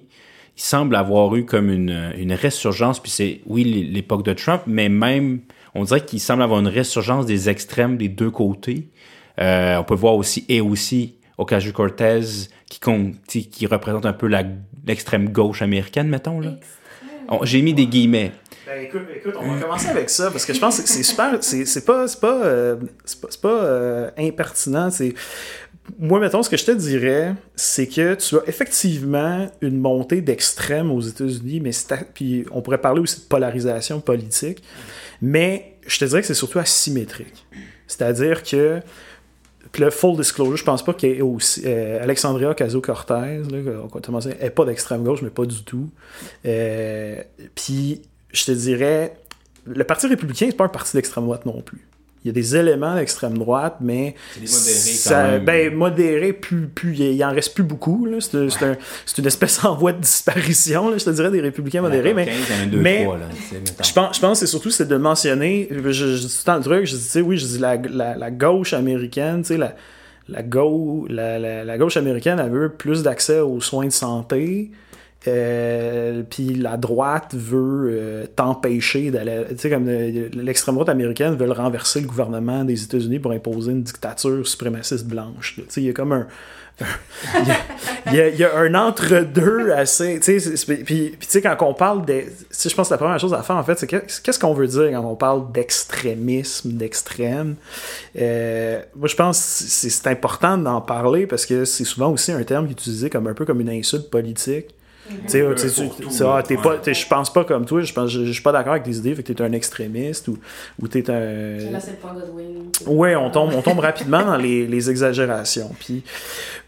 il 0.56 0.62
semble 0.62 0.96
avoir 0.96 1.34
eu 1.36 1.44
comme 1.44 1.70
une, 1.70 2.12
une 2.18 2.32
résurgence, 2.32 3.00
puis 3.00 3.10
c'est, 3.10 3.40
oui, 3.46 3.62
l'époque 3.64 4.24
de 4.24 4.32
Trump, 4.32 4.62
mais 4.66 4.88
même, 4.88 5.40
on 5.74 5.84
dirait 5.84 6.04
qu'il 6.04 6.20
semble 6.20 6.42
avoir 6.42 6.58
une 6.60 6.66
résurgence 6.68 7.26
des 7.26 7.48
extrêmes 7.48 7.96
des 7.96 8.08
deux 8.08 8.30
côtés. 8.30 8.88
Euh, 9.40 9.76
on 9.76 9.84
peut 9.84 9.94
voir 9.94 10.16
aussi, 10.16 10.44
et 10.48 10.60
aussi, 10.60 11.14
Ocasio-Cortez, 11.38 12.20
qui, 12.68 12.80
compte- 12.80 13.14
qui 13.28 13.66
représente 13.66 14.04
un 14.04 14.12
peu 14.12 14.26
la- 14.26 14.42
l'extrême 14.86 15.28
gauche 15.30 15.62
américaine, 15.62 16.08
mettons. 16.08 16.40
là. 16.40 16.56
On- 17.28 17.44
J'ai 17.44 17.62
mis 17.62 17.74
des 17.74 17.86
guillemets. 17.86 18.32
Ben, 18.66 18.84
écoute, 18.84 19.02
écoute, 19.14 19.34
on 19.40 19.52
va 19.52 19.60
commencer 19.60 19.88
avec 19.88 20.10
ça 20.10 20.30
parce 20.30 20.44
que 20.44 20.52
je 20.52 20.60
pense 20.60 20.78
que 20.80 20.86
c'est 20.88 21.02
super. 21.02 21.38
C'est 21.40 21.64
c'est 21.64 21.84
pas, 21.86 22.06
c'est 22.06 22.20
pas, 22.20 22.42
euh, 22.44 22.76
c'est 23.04 23.20
pas, 23.20 23.28
c'est 23.30 23.40
pas, 23.40 23.62
euh, 23.64 24.10
impertinent. 24.18 24.90
Moi, 25.98 26.20
mettons, 26.20 26.42
ce 26.42 26.50
que 26.50 26.56
je 26.56 26.64
te 26.64 26.72
dirais, 26.72 27.34
c'est 27.56 27.86
que 27.86 28.14
tu 28.14 28.36
as 28.36 28.42
effectivement 28.46 29.48
une 29.60 29.78
montée 29.78 30.20
d'extrême 30.20 30.90
aux 30.90 31.00
États-Unis, 31.00 31.60
mais 31.60 31.70
puis 32.14 32.44
on 32.50 32.60
pourrait 32.62 32.80
parler 32.80 33.00
aussi 33.00 33.20
de 33.20 33.26
polarisation 33.26 34.00
politique, 34.00 34.62
mais 35.22 35.76
je 35.86 35.98
te 35.98 36.04
dirais 36.04 36.20
que 36.20 36.26
c'est 36.26 36.34
surtout 36.34 36.58
asymétrique. 36.58 37.46
C'est-à-dire 37.86 38.42
que 38.42 38.80
le 39.78 39.90
full 39.90 40.16
disclosure, 40.16 40.56
je 40.56 40.64
pense 40.64 40.84
pas 40.84 40.94
aussi. 41.22 41.62
euh, 41.66 42.50
Ocasio-Cortez, 42.50 43.42
elle 43.50 44.46
est 44.46 44.50
pas 44.50 44.64
d'extrême 44.64 45.04
gauche, 45.04 45.22
mais 45.22 45.30
pas 45.30 45.46
du 45.46 45.62
tout. 45.62 45.88
Euh, 46.46 47.22
Puis, 47.54 48.02
je 48.32 48.44
te 48.44 48.52
dirais, 48.52 49.16
le 49.66 49.84
Parti 49.84 50.06
républicain, 50.06 50.46
c'est 50.50 50.56
pas 50.56 50.64
un 50.64 50.68
parti 50.68 50.96
d'extrême 50.96 51.24
droite 51.24 51.46
non 51.46 51.60
plus. 51.60 51.87
Il 52.28 52.36
y 52.36 52.38
a 52.38 52.42
des 52.42 52.56
éléments 52.56 52.94
d'extrême 52.94 53.38
droite, 53.38 53.76
mais. 53.80 54.14
C'est 54.34 54.40
des 54.40 54.46
modérés 54.46 54.90
quand 54.92 55.10
ça- 55.10 55.28
même. 55.28 55.44
Ben, 55.44 55.74
modéré, 55.74 56.32
plus, 56.34 56.66
plus, 56.68 56.94
il 56.98 57.24
en 57.24 57.30
reste 57.32 57.54
plus 57.54 57.62
beaucoup. 57.64 58.04
là. 58.06 58.18
C'est 58.20 58.50
c'est 58.50 58.64
un- 58.64 58.76
c'est 59.06 59.18
une 59.18 59.26
espèce 59.26 59.64
en 59.64 59.74
voie 59.74 59.92
de 59.92 60.00
disparition, 60.00 60.90
là, 60.90 60.98
je 60.98 61.04
te 61.04 61.10
dirais, 61.10 61.30
des 61.30 61.40
républicains 61.40 61.80
modérés. 61.82 62.12
Mais, 62.14 62.26
15, 62.26 62.34
il 62.50 62.56
y 62.56 62.60
en 62.60 62.62
a 62.62 62.66
deux, 62.66 62.78
mais- 62.80 63.04
trois, 63.04 63.16
là, 63.16 63.24
je 63.84 63.92
pense, 63.92 64.16
je 64.16 64.20
pense 64.20 64.40
que 64.40 64.46
c'est 64.46 64.50
surtout 64.50 64.70
c'est 64.70 64.86
de 64.88 64.96
mentionner. 64.96 65.68
Je, 65.70 65.90
je 65.92 66.16
dis 66.26 66.42
tout 66.44 66.50
le 66.52 66.60
truc, 66.60 66.84
je 66.86 66.96
dis, 66.96 67.02
tu 67.02 67.08
sais, 67.08 67.20
oui, 67.22 67.38
je 67.38 67.46
dis 67.46 67.58
la, 67.58 67.76
la, 67.76 68.16
la 68.16 68.30
gauche 68.30 68.72
américaine, 68.74 69.40
tu 69.42 69.48
sais, 69.48 69.56
la, 69.56 69.74
la, 70.28 70.42
go- 70.42 71.06
la, 71.08 71.38
la, 71.38 71.64
la 71.64 71.78
gauche 71.78 71.96
américaine, 71.96 72.38
elle 72.38 72.50
veut 72.50 72.68
plus 72.68 73.02
d'accès 73.02 73.40
aux 73.40 73.60
soins 73.62 73.86
de 73.86 73.92
santé. 73.92 74.70
Euh, 75.28 76.22
puis 76.28 76.54
la 76.54 76.76
droite 76.76 77.34
veut 77.34 77.90
euh, 77.90 78.26
t'empêcher 78.34 79.10
d'aller. 79.10 79.44
Tu 79.50 79.58
sais, 79.58 79.70
comme 79.70 79.88
euh, 79.88 80.28
l'extrême 80.32 80.74
droite 80.74 80.88
américaine 80.88 81.34
veut 81.34 81.50
renverser 81.50 82.00
le 82.00 82.06
gouvernement 82.06 82.64
des 82.64 82.82
États-Unis 82.82 83.18
pour 83.18 83.32
imposer 83.32 83.72
une 83.72 83.82
dictature 83.82 84.46
suprémaciste 84.46 85.06
blanche. 85.06 85.54
Tu 85.56 85.62
sais, 85.68 85.80
il 85.82 85.86
y 85.86 85.90
a 85.90 85.92
comme 85.92 86.12
un. 86.12 86.26
il, 88.12 88.36
y 88.36 88.44
a, 88.44 88.56
un 88.56 88.72
entre-deux 88.76 89.72
assez. 89.72 90.20
Tu 90.20 90.38
sais, 90.38 91.42
quand 91.42 91.56
on 91.62 91.74
parle 91.74 92.06
de. 92.06 92.20
Tu 92.20 92.26
sais, 92.50 92.68
je 92.68 92.74
pense 92.74 92.88
que 92.88 92.94
la 92.94 92.98
première 92.98 93.18
chose 93.18 93.34
à 93.34 93.42
faire, 93.42 93.56
en 93.56 93.64
fait, 93.64 93.78
c'est 93.80 93.88
que- 93.88 94.04
qu'est-ce 94.22 94.38
qu'on 94.38 94.54
veut 94.54 94.68
dire 94.68 94.90
quand 94.92 95.04
on 95.04 95.16
parle 95.16 95.50
d'extrémisme, 95.50 96.70
d'extrême? 96.72 97.56
Moi, 98.14 99.08
je 99.08 99.16
pense 99.16 99.38
que 99.38 99.90
c'est 99.90 100.06
important 100.06 100.56
d'en 100.56 100.80
parler 100.80 101.26
parce 101.26 101.46
que 101.46 101.64
c'est 101.64 101.84
souvent 101.84 102.12
aussi 102.12 102.30
un 102.30 102.44
terme 102.44 102.66
qui 102.66 102.70
est 102.70 102.80
utilisé 102.80 103.10
comme 103.10 103.26
un 103.26 103.34
peu 103.34 103.44
comme 103.44 103.60
une 103.60 103.70
insulte 103.70 104.08
politique. 104.08 104.66
Tu 105.08 105.28
sais, 105.28 105.42
ah, 105.42 106.42
je 106.44 107.06
pense 107.08 107.32
pas 107.32 107.44
comme 107.44 107.64
toi, 107.64 107.80
je 107.82 107.92
pense, 107.92 108.10
je, 108.10 108.30
suis 108.30 108.42
pas 108.42 108.52
d'accord 108.52 108.72
avec 108.72 108.84
tes 108.84 108.92
idées, 108.92 109.14
fait 109.14 109.22
que 109.22 109.32
t'es 109.32 109.42
un 109.42 109.52
extrémiste 109.52 110.28
ou, 110.28 110.38
ou 110.80 110.88
t'es 110.88 111.10
un. 111.10 111.70
Là, 111.70 111.80
c'est 111.80 111.98
le. 112.02 112.90
Ouais, 112.90 113.16
on 113.16 113.30
tombe, 113.30 113.52
on 113.54 113.62
tombe 113.62 113.78
rapidement 113.80 114.24
dans 114.24 114.36
les, 114.36 114.66
les 114.66 114.90
exagérations. 114.90 115.70
Puis, 115.78 116.02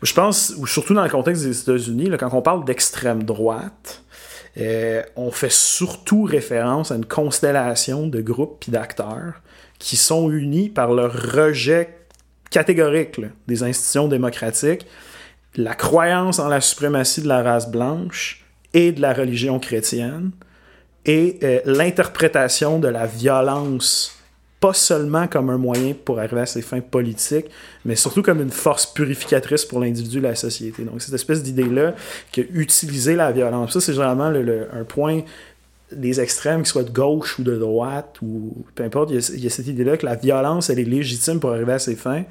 je 0.02 0.14
pense, 0.14 0.54
ou 0.58 0.66
surtout 0.66 0.94
dans 0.94 1.04
le 1.04 1.10
contexte 1.10 1.44
des 1.44 1.60
États-Unis, 1.60 2.06
là, 2.06 2.16
quand 2.16 2.32
on 2.32 2.42
parle 2.42 2.64
d'extrême 2.64 3.22
droite, 3.22 4.02
euh, 4.58 5.02
on 5.16 5.30
fait 5.30 5.52
surtout 5.52 6.24
référence 6.24 6.90
à 6.90 6.96
une 6.96 7.06
constellation 7.06 8.06
de 8.06 8.20
groupes 8.20 8.58
puis 8.60 8.72
d'acteurs 8.72 9.34
qui 9.78 9.96
sont 9.96 10.30
unis 10.30 10.68
par 10.68 10.92
leur 10.92 11.12
rejet 11.12 11.96
catégorique 12.50 13.18
là, 13.18 13.28
des 13.46 13.62
institutions 13.62 14.08
démocratiques, 14.08 14.86
la 15.56 15.74
croyance 15.74 16.38
en 16.38 16.48
la 16.48 16.60
suprématie 16.60 17.22
de 17.22 17.28
la 17.28 17.42
race 17.42 17.70
blanche 17.70 18.44
et 18.72 18.92
de 18.92 19.00
la 19.00 19.12
religion 19.12 19.58
chrétienne, 19.58 20.30
et 21.06 21.38
euh, 21.42 21.60
l'interprétation 21.64 22.78
de 22.78 22.88
la 22.88 23.06
violence, 23.06 24.16
pas 24.60 24.74
seulement 24.74 25.26
comme 25.26 25.48
un 25.48 25.56
moyen 25.56 25.94
pour 26.04 26.18
arriver 26.18 26.42
à 26.42 26.46
ses 26.46 26.60
fins 26.60 26.80
politiques, 26.82 27.46
mais 27.84 27.96
surtout 27.96 28.22
comme 28.22 28.42
une 28.42 28.50
force 28.50 28.84
purificatrice 28.86 29.64
pour 29.64 29.80
l'individu 29.80 30.18
et 30.18 30.20
la 30.20 30.34
société. 30.34 30.84
Donc, 30.84 31.00
cette 31.00 31.14
espèce 31.14 31.42
d'idée-là 31.42 31.94
que 32.32 32.42
utiliser 32.52 33.16
la 33.16 33.32
violence, 33.32 33.72
ça, 33.72 33.80
c'est 33.80 33.94
généralement 33.94 34.28
le- 34.28 34.68
un 34.72 34.84
point 34.84 35.22
des 35.90 36.20
extrêmes, 36.20 36.58
qu'ils 36.58 36.68
soient 36.68 36.84
de 36.84 36.90
gauche 36.90 37.38
ou 37.38 37.42
de 37.42 37.56
droite, 37.56 38.18
ou 38.22 38.54
peu 38.74 38.84
importe, 38.84 39.10
il 39.10 39.40
y 39.40 39.46
a 39.46 39.50
cette 39.50 39.66
idée-là 39.66 39.96
que 39.96 40.06
la 40.06 40.14
violence, 40.14 40.70
elle 40.70 40.78
est 40.78 40.84
légitime 40.84 41.40
pour 41.40 41.50
arriver 41.50 41.72
à 41.72 41.78
ses 41.80 41.96
fins, 41.96 42.24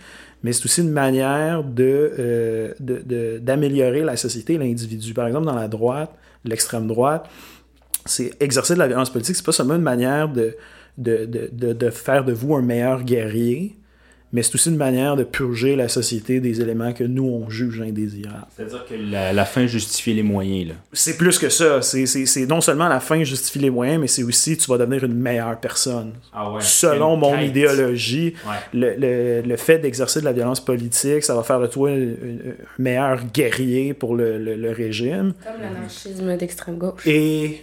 mais 0.43 0.53
c'est 0.53 0.65
aussi 0.65 0.81
une 0.81 0.91
manière 0.91 1.63
de, 1.63 2.13
euh, 2.19 2.73
de- 2.79 3.39
d'améliorer 3.39 4.01
la 4.01 4.15
société 4.17 4.57
l'individu. 4.57 5.13
Par 5.13 5.27
exemple, 5.27 5.45
dans 5.45 5.55
la 5.55 5.67
droite, 5.67 6.11
l'extrême 6.45 6.87
droite, 6.87 7.27
c'est 8.05 8.31
exercer 8.41 8.73
de 8.73 8.79
la 8.79 8.87
violence 8.87 9.09
politique, 9.11 9.35
c'est 9.35 9.45
pas 9.45 9.51
seulement 9.51 9.75
une 9.75 9.81
manière 9.81 10.29
de, 10.29 10.55
de, 10.97 11.25
de 11.73 11.89
faire 11.89 12.23
de 12.25 12.33
vous 12.33 12.55
un 12.55 12.61
meilleur 12.61 13.03
guerrier, 13.03 13.75
mais 14.31 14.43
c'est 14.43 14.55
aussi 14.55 14.69
une 14.69 14.77
manière 14.77 15.15
de 15.15 15.23
purger 15.23 15.75
la 15.75 15.87
société 15.87 16.39
des 16.39 16.61
éléments 16.61 16.93
que 16.93 17.03
nous, 17.03 17.23
on 17.25 17.49
juge 17.49 17.81
indésirables. 17.81 18.45
C'est-à-dire 18.55 18.85
que 18.85 18.93
la, 18.95 19.33
la 19.33 19.45
fin 19.45 19.65
justifie 19.65 20.13
les 20.13 20.23
moyens, 20.23 20.69
là. 20.69 20.73
C'est 20.93 21.17
plus 21.17 21.37
que 21.39 21.49
ça. 21.49 21.81
C'est, 21.81 22.05
c'est, 22.05 22.25
c'est 22.25 22.45
non 22.45 22.61
seulement 22.61 22.87
la 22.87 22.99
fin 22.99 23.23
justifie 23.23 23.59
les 23.59 23.69
moyens, 23.69 23.99
mais 24.01 24.07
c'est 24.07 24.23
aussi 24.23 24.57
tu 24.57 24.69
vas 24.69 24.77
devenir 24.77 25.03
une 25.03 25.15
meilleure 25.15 25.59
personne. 25.59 26.13
Ah 26.33 26.51
ouais. 26.51 26.61
Selon 26.61 27.15
Une 27.15 27.19
mon 27.21 27.35
quête. 27.37 27.49
idéologie, 27.49 28.33
Ouais. 28.47 28.55
le, 28.73 28.95
le, 28.97 29.41
le 29.47 29.57
fait 29.57 29.79
d'exercer 29.79 30.19
de 30.19 30.25
la 30.25 30.31
violence 30.33 30.59
politique, 30.63 31.23
ça 31.23 31.35
va 31.35 31.43
faire 31.43 31.59
de 31.59 31.67
toi 31.67 31.89
un, 31.89 31.93
un 31.93 32.53
meilleur 32.77 33.19
guerrier 33.33 33.93
pour 33.93 34.15
le, 34.15 34.37
le, 34.37 34.55
le 34.55 34.71
régime. 34.71 35.33
Comme 35.43 35.61
l'anarchisme 35.61 36.37
d'extrême 36.37 36.77
gauche. 36.77 37.05
Et 37.07 37.61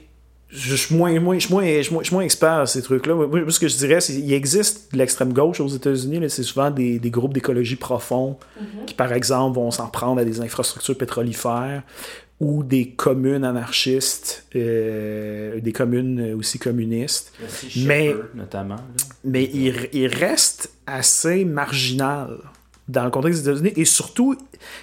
je 0.58 0.74
suis 0.74 0.94
moins, 0.94 1.18
moins, 1.20 1.38
je 1.38 1.46
suis 1.46 1.54
moins, 1.54 1.64
je 1.66 1.82
suis 1.82 1.92
moins, 1.92 2.02
je 2.02 2.06
suis 2.06 2.14
moins 2.14 2.24
expert 2.24 2.52
à 2.52 2.66
ces 2.66 2.82
trucs-là. 2.82 3.14
Moi, 3.14 3.26
moi, 3.26 3.50
ce 3.50 3.60
que 3.60 3.68
je 3.68 3.76
dirais, 3.76 4.00
c'est 4.00 4.14
qu'il 4.14 4.32
existe 4.32 4.92
de 4.92 4.98
l'extrême 4.98 5.32
gauche 5.32 5.60
aux 5.60 5.68
États-Unis. 5.68 6.20
C'est 6.30 6.42
souvent 6.42 6.70
des, 6.70 6.98
des 6.98 7.10
groupes 7.10 7.34
d'écologie 7.34 7.76
profonds 7.76 8.36
qui, 8.86 8.94
par 8.94 9.12
exemple, 9.12 9.56
vont 9.56 9.70
s'en 9.70 9.88
prendre 9.88 10.20
à 10.20 10.24
des 10.24 10.40
infrastructures 10.40 10.96
pétrolifères 10.96 11.82
ou 12.40 12.62
des 12.62 12.90
communes 12.90 13.44
anarchistes, 13.44 14.46
euh, 14.56 15.58
des 15.60 15.72
communes 15.72 16.34
aussi 16.34 16.58
communistes. 16.58 17.32
Aussi 17.44 17.84
Mais- 17.86 18.14
notamment. 18.34 18.74
là. 18.76 18.82
Mais 19.24 19.44
il, 19.52 19.88
il 19.92 20.06
reste 20.08 20.70
assez 20.86 21.44
marginal 21.44 22.36
dans 22.88 23.04
le 23.04 23.10
contexte 23.10 23.42
des 23.42 23.50
États-Unis. 23.50 23.72
Et 23.76 23.84
surtout, 23.84 24.36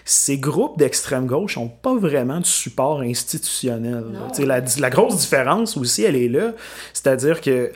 ces 0.05 0.37
groupes 0.37 0.77
d'extrême 0.77 1.25
gauche 1.25 1.57
n'ont 1.57 1.69
pas 1.69 1.95
vraiment 1.95 2.39
de 2.39 2.45
support 2.45 3.01
institutionnel. 3.01 4.03
La, 4.39 4.61
la 4.79 4.89
grosse 4.89 5.17
différence 5.17 5.77
aussi, 5.77 6.03
elle 6.03 6.15
est 6.15 6.29
là. 6.29 6.53
C'est-à-dire 6.93 7.39
que 7.41 7.71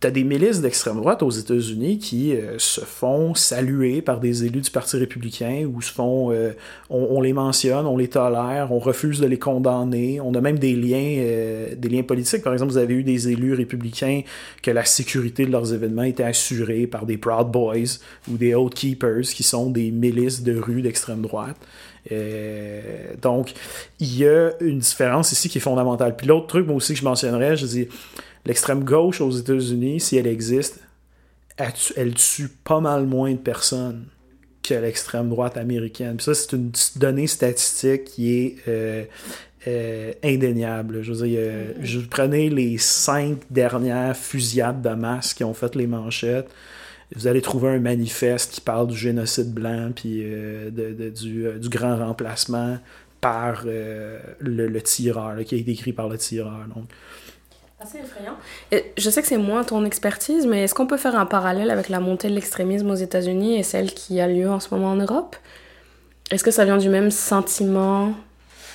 T'as 0.00 0.10
des 0.10 0.24
milices 0.24 0.60
d'extrême 0.60 0.96
droite 0.96 1.22
aux 1.22 1.30
États-Unis 1.30 1.98
qui 1.98 2.34
euh, 2.34 2.58
se 2.58 2.80
font 2.80 3.34
saluer 3.34 4.02
par 4.02 4.20
des 4.20 4.44
élus 4.44 4.60
du 4.60 4.70
Parti 4.70 4.96
républicain 4.96 5.68
ou 5.72 5.80
se 5.82 5.92
font. 5.92 6.32
Euh, 6.32 6.52
on, 6.90 7.20
les 7.20 7.32
mentionne, 7.32 7.86
on 7.86 7.96
les 7.96 8.08
tolère, 8.08 8.72
on 8.72 8.78
refuse 8.78 9.20
de 9.20 9.26
les 9.26 9.38
condamner. 9.38 10.20
On 10.20 10.34
a 10.34 10.40
même 10.40 10.58
des 10.58 10.74
liens, 10.74 11.16
euh, 11.18 11.74
des 11.76 11.88
liens 11.88 12.02
politiques. 12.02 12.42
Par 12.42 12.52
exemple, 12.52 12.72
vous 12.72 12.78
avez 12.78 12.94
eu 12.94 13.02
des 13.02 13.28
élus 13.28 13.54
républicains 13.54 14.22
que 14.62 14.70
la 14.70 14.84
sécurité 14.84 15.46
de 15.46 15.52
leurs 15.52 15.72
événements 15.72 16.02
était 16.02 16.24
assurée 16.24 16.86
par 16.86 17.06
des 17.06 17.16
Proud 17.16 17.50
Boys 17.50 17.98
ou 18.30 18.36
des 18.36 18.54
Oath 18.54 18.74
Keepers 18.74 19.22
qui 19.22 19.42
sont 19.42 19.70
des 19.70 19.90
milices 19.90 20.42
de 20.42 20.58
rue 20.58 20.82
d'extrême 20.82 21.22
droite. 21.22 21.56
donc, 23.20 23.52
il 23.98 24.18
y 24.18 24.28
a 24.28 24.52
une 24.60 24.78
différence 24.78 25.32
ici 25.32 25.48
qui 25.48 25.58
est 25.58 25.60
fondamentale. 25.60 26.14
Puis 26.16 26.26
l'autre 26.26 26.46
truc, 26.46 26.66
moi 26.66 26.76
aussi, 26.76 26.94
que 26.94 27.00
je 27.00 27.04
mentionnerais, 27.04 27.56
je 27.56 27.66
dis 27.66 27.88
L'extrême 28.46 28.84
gauche 28.84 29.20
aux 29.20 29.30
États-Unis, 29.30 30.00
si 30.00 30.16
elle 30.16 30.28
existe, 30.28 30.80
elle 31.58 32.14
tue 32.14 32.48
pas 32.48 32.80
mal 32.80 33.04
moins 33.04 33.32
de 33.32 33.38
personnes 33.38 34.06
que 34.62 34.74
l'extrême 34.74 35.28
droite 35.28 35.56
américaine. 35.56 36.16
Puis 36.16 36.24
ça, 36.24 36.34
c'est 36.34 36.52
une 36.52 36.70
donnée 36.96 37.26
statistique 37.26 38.04
qui 38.04 38.32
est 38.32 38.56
euh, 38.68 39.04
euh, 39.66 40.12
indéniable. 40.22 41.02
Je 41.02 41.12
veux 41.12 41.26
dire, 41.26 41.50
je 41.80 42.00
prenais 42.00 42.48
les 42.48 42.78
cinq 42.78 43.38
dernières 43.50 44.16
fusillades 44.16 44.82
de 44.82 44.90
masse 44.90 45.34
qui 45.34 45.44
ont 45.44 45.54
fait 45.54 45.74
les 45.74 45.86
manchettes. 45.86 46.48
Vous 47.14 47.26
allez 47.26 47.40
trouver 47.40 47.70
un 47.70 47.78
manifeste 47.78 48.52
qui 48.52 48.60
parle 48.60 48.88
du 48.88 48.96
génocide 48.96 49.52
blanc 49.52 49.90
puis 49.94 50.22
euh, 50.24 50.70
de, 50.70 51.10
du, 51.10 51.46
du, 51.60 51.68
grand 51.68 51.96
remplacement 51.96 52.78
par 53.20 53.64
le, 53.64 54.18
le, 54.40 54.82
tireur, 54.82 55.36
qui 55.44 55.54
a 55.54 55.58
été 55.58 55.70
écrit 55.70 55.92
par 55.92 56.08
le 56.08 56.18
tireur. 56.18 56.66
Donc, 56.74 56.86
Assez 57.78 57.98
effrayant. 57.98 58.36
Et 58.72 58.92
je 58.96 59.10
sais 59.10 59.20
que 59.20 59.28
c'est 59.28 59.36
moins 59.36 59.62
ton 59.62 59.84
expertise, 59.84 60.46
mais 60.46 60.64
est-ce 60.64 60.74
qu'on 60.74 60.86
peut 60.86 60.96
faire 60.96 61.14
un 61.14 61.26
parallèle 61.26 61.70
avec 61.70 61.90
la 61.90 62.00
montée 62.00 62.28
de 62.28 62.34
l'extrémisme 62.34 62.90
aux 62.90 62.94
États-Unis 62.94 63.58
et 63.58 63.62
celle 63.62 63.92
qui 63.92 64.18
a 64.18 64.26
lieu 64.26 64.48
en 64.48 64.60
ce 64.60 64.74
moment 64.74 64.92
en 64.92 64.96
Europe? 64.96 65.36
Est-ce 66.30 66.42
que 66.42 66.50
ça 66.50 66.64
vient 66.64 66.78
du 66.78 66.88
même 66.88 67.10
sentiment? 67.10 68.14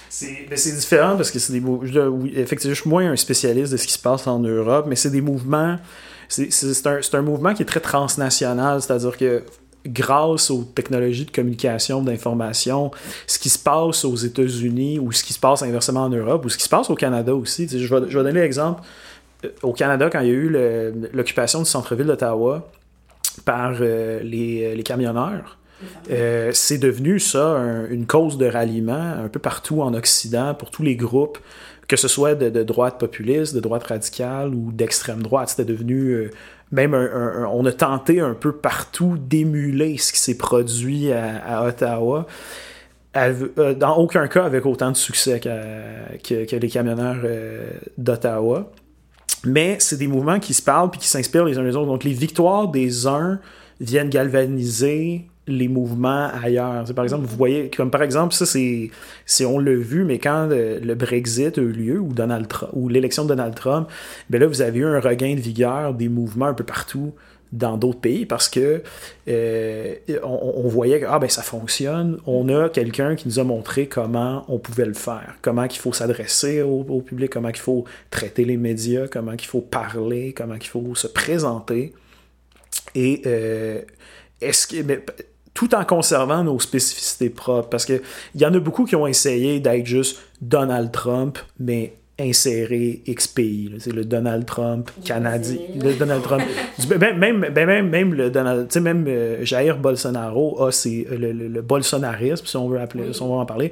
C'est 0.08 0.46
ben, 0.50 0.56
différent 0.56 1.16
parce 1.16 1.32
que 1.32 1.40
c'est 1.40 1.54
des 1.54 1.62
mouvements. 1.62 2.26
effectivement, 2.36 2.76
je 2.76 2.82
suis 2.82 2.90
moins 2.90 3.12
un 3.12 3.16
spécialiste 3.16 3.72
de 3.72 3.78
ce 3.78 3.88
qui 3.88 3.94
se 3.94 4.00
passe 4.00 4.28
en 4.28 4.40
Europe, 4.40 4.86
mais 4.88 4.96
c'est 4.96 5.10
des 5.10 5.22
mouvements. 5.22 5.78
C'est 6.28 6.50
un, 6.86 7.00
un, 7.14 7.22
mouvement 7.22 7.54
qui 7.54 7.64
est 7.64 7.66
très 7.66 7.80
transnational, 7.80 8.82
c'est-à-dire 8.82 9.18
que 9.18 9.44
grâce 9.86 10.52
aux 10.52 10.64
technologies 10.64 11.26
de 11.26 11.32
communication, 11.32 12.02
d'information, 12.02 12.92
ce 13.28 13.40
qui 13.40 13.50
se 13.50 13.60
passe 13.60 14.06
aux 14.06 14.16
États-Unis 14.16 15.00
ou 15.00 15.12
ce 15.12 15.24
qui 15.24 15.34
se 15.34 15.40
passe 15.40 15.64
inversement 15.64 16.04
en 16.04 16.10
Europe 16.10 16.46
ou 16.46 16.50
ce 16.50 16.58
qui 16.58 16.64
se 16.64 16.70
passe 16.70 16.90
au 16.90 16.96
Canada 16.96 17.34
aussi. 17.34 17.68
je, 17.68 17.96
vais, 17.96 18.24
donner 18.24 18.42
l'exemple. 18.42 18.82
Euh, 19.46 19.50
au 19.64 19.74
Canada, 19.74 20.10
quand 20.12 20.22
il 20.22 20.28
y 20.28 20.32
a 20.32 20.34
eu 20.34 20.50
l'occupation 21.14 21.60
du 21.60 21.66
centre-ville 21.66 22.08
d'Ottawa 22.08 22.70
par 23.46 23.78
euh, 23.80 24.20
les, 24.22 24.76
les, 24.76 24.84
camionneurs, 24.84 25.58
euh, 26.12 26.52
c'est 26.54 26.78
devenu 26.78 27.20
ça 27.20 27.58
une 27.90 28.06
cause 28.06 28.38
de 28.38 28.46
ralliement 28.46 29.14
un 29.24 29.30
peu 29.30 29.40
partout 29.40 29.82
en 29.82 29.94
Occident 29.96 30.54
pour 30.54 30.70
tous 30.70 30.84
les 30.84 30.96
groupes, 30.96 31.40
que 31.88 31.96
ce 31.98 32.08
soit 32.08 32.36
de 32.36 32.64
droite 32.64 33.00
populiste, 33.00 33.56
de 33.56 33.60
droite 33.60 33.84
radicale 33.84 34.54
ou 34.54 34.72
d'extrême 34.72 35.24
droite. 35.24 35.50
C'était 35.50 35.66
devenu 35.66 36.30
même 36.72 36.94
on 36.94 37.66
a 37.66 37.72
tenté 37.72 38.20
un 38.20 38.34
peu 38.34 38.54
partout 38.54 39.18
d'émuler 39.18 39.98
ce 39.98 40.14
qui 40.14 40.20
s'est 40.20 40.38
produit 40.38 41.12
à, 41.12 41.66
Ottawa. 41.66 42.28
Euh, 43.18 43.74
dans 43.74 43.98
aucun 43.98 44.28
cas 44.30 44.46
avec 44.46 44.66
autant 44.66 44.90
de 44.92 44.96
succès 44.96 45.42
que, 45.42 46.56
les 46.56 46.70
camionneurs 46.70 47.20
euh, 47.26 47.70
d'Ottawa. 47.98 48.72
Mais 49.44 49.78
c'est 49.80 49.98
des 49.98 50.08
mouvements 50.08 50.40
qui 50.40 50.54
se 50.54 50.62
parlent 50.62 50.92
puis 50.92 51.02
qui 51.02 51.08
s'inspirent 51.08 51.46
les 51.46 51.58
uns 51.58 51.64
les 51.64 51.76
autres. 51.76 51.88
Donc 51.88 52.06
les 52.06 52.14
victoires 52.14 52.70
des 52.70 53.08
uns 53.08 53.40
viennent 53.82 54.10
galvaniser 54.10 55.28
les 55.48 55.68
mouvements 55.68 56.30
ailleurs. 56.44 56.86
par 56.96 57.04
exemple, 57.04 57.26
vous 57.26 57.36
voyez, 57.36 57.70
comme 57.76 57.90
par 57.90 58.04
exemple, 58.04 58.34
ça 58.34 58.46
c'est, 58.46 58.92
on 59.46 59.60
l'a 59.60 59.74
vu, 59.74 60.04
mais 60.04 60.20
quand 60.20 60.48
le, 60.50 60.94
Brexit 60.96 61.58
a 61.58 61.62
eu 61.62 61.72
lieu, 61.72 62.00
ou, 62.00 62.14
Donald 62.14 62.48
ou 62.74 62.90
l'élection 62.90 63.24
de 63.24 63.30
Donald 63.30 63.56
Trump, 63.56 63.88
ben 64.30 64.40
là, 64.40 64.48
vous 64.48 64.62
avez 64.62 64.80
eu 64.80 64.86
un 64.86 65.00
regain 65.00 65.36
de 65.36 65.40
vigueur 65.40 65.94
des 65.94 66.10
mouvements 66.10 66.48
un 66.48 66.54
peu 66.54 66.64
partout 66.64 67.14
dans 67.52 67.78
d'autres 67.78 68.00
pays 68.00 68.26
parce 68.26 68.48
que 68.48 68.82
euh, 69.28 69.96
on, 70.24 70.68
voyait 70.70 71.02
que 71.02 71.06
ah, 71.10 71.20
ben, 71.20 71.30
ça 71.30 71.42
fonctionne. 71.42 72.18
On 72.26 72.48
a 72.48 72.70
quelqu'un 72.70 73.16
qui 73.16 73.28
nous 73.28 73.40
a 73.40 73.44
montré 73.44 73.88
comment 73.88 74.46
on 74.48 74.58
pouvait 74.58 74.86
le 74.86 74.94
faire, 74.94 75.36
comment 75.42 75.68
qu'il 75.68 75.82
faut 75.82 75.92
s'adresser 75.92 76.62
au, 76.62 77.02
public, 77.02 77.30
comment 77.30 77.50
il 77.50 77.58
faut 77.58 77.84
traiter 78.10 78.46
les 78.46 78.58
médias, 78.58 79.08
comment 79.08 79.34
il 79.34 79.46
faut 79.46 79.62
parler, 79.62 80.34
comment 80.34 80.56
il 80.56 80.68
faut 80.68 80.96
se 80.96 81.08
présenter. 81.08 81.94
Et 82.96 83.22
euh, 83.26 83.82
est-ce 84.40 84.68
que 84.68 85.02
tout 85.54 85.76
en 85.76 85.84
conservant 85.84 86.44
nos 86.44 86.60
spécificités 86.60 87.30
propres. 87.30 87.70
Parce 87.70 87.86
qu'il 87.86 88.02
y 88.36 88.46
en 88.46 88.54
a 88.54 88.60
beaucoup 88.60 88.86
qui 88.86 88.96
ont 88.96 89.08
essayé 89.08 89.60
d'être 89.60 89.86
juste 89.86 90.20
Donald 90.42 90.92
Trump, 90.92 91.38
mais 91.60 91.94
insérer 92.20 93.02
XPI. 93.08 93.74
C'est 93.80 93.94
le 93.94 94.06
Donald 94.06 94.46
Trump 94.46 94.92
canadien. 95.04 95.58
Le 95.76 95.94
Donald 95.94 96.22
Trump. 96.24 96.44
Ben, 96.88 97.18
même, 97.18 97.48
ben, 97.54 97.66
même, 97.66 97.90
même 97.90 98.14
le 98.14 98.30
Donald. 98.30 98.68
Tu 98.68 98.74
sais, 98.74 98.80
même 98.80 99.06
euh, 99.08 99.44
Jair 99.44 99.78
Bolsonaro 99.78 100.64
a 100.64 100.72
ses, 100.72 101.08
le, 101.10 101.32
le, 101.32 101.62
bolsonarisme, 101.62 102.46
si 102.46 102.58
on 102.58 102.70
veut, 102.70 102.80
appeler, 102.80 103.14
si 103.14 103.22
on 103.22 103.28
veut 103.28 103.40
en 103.40 103.46
parler, 103.46 103.72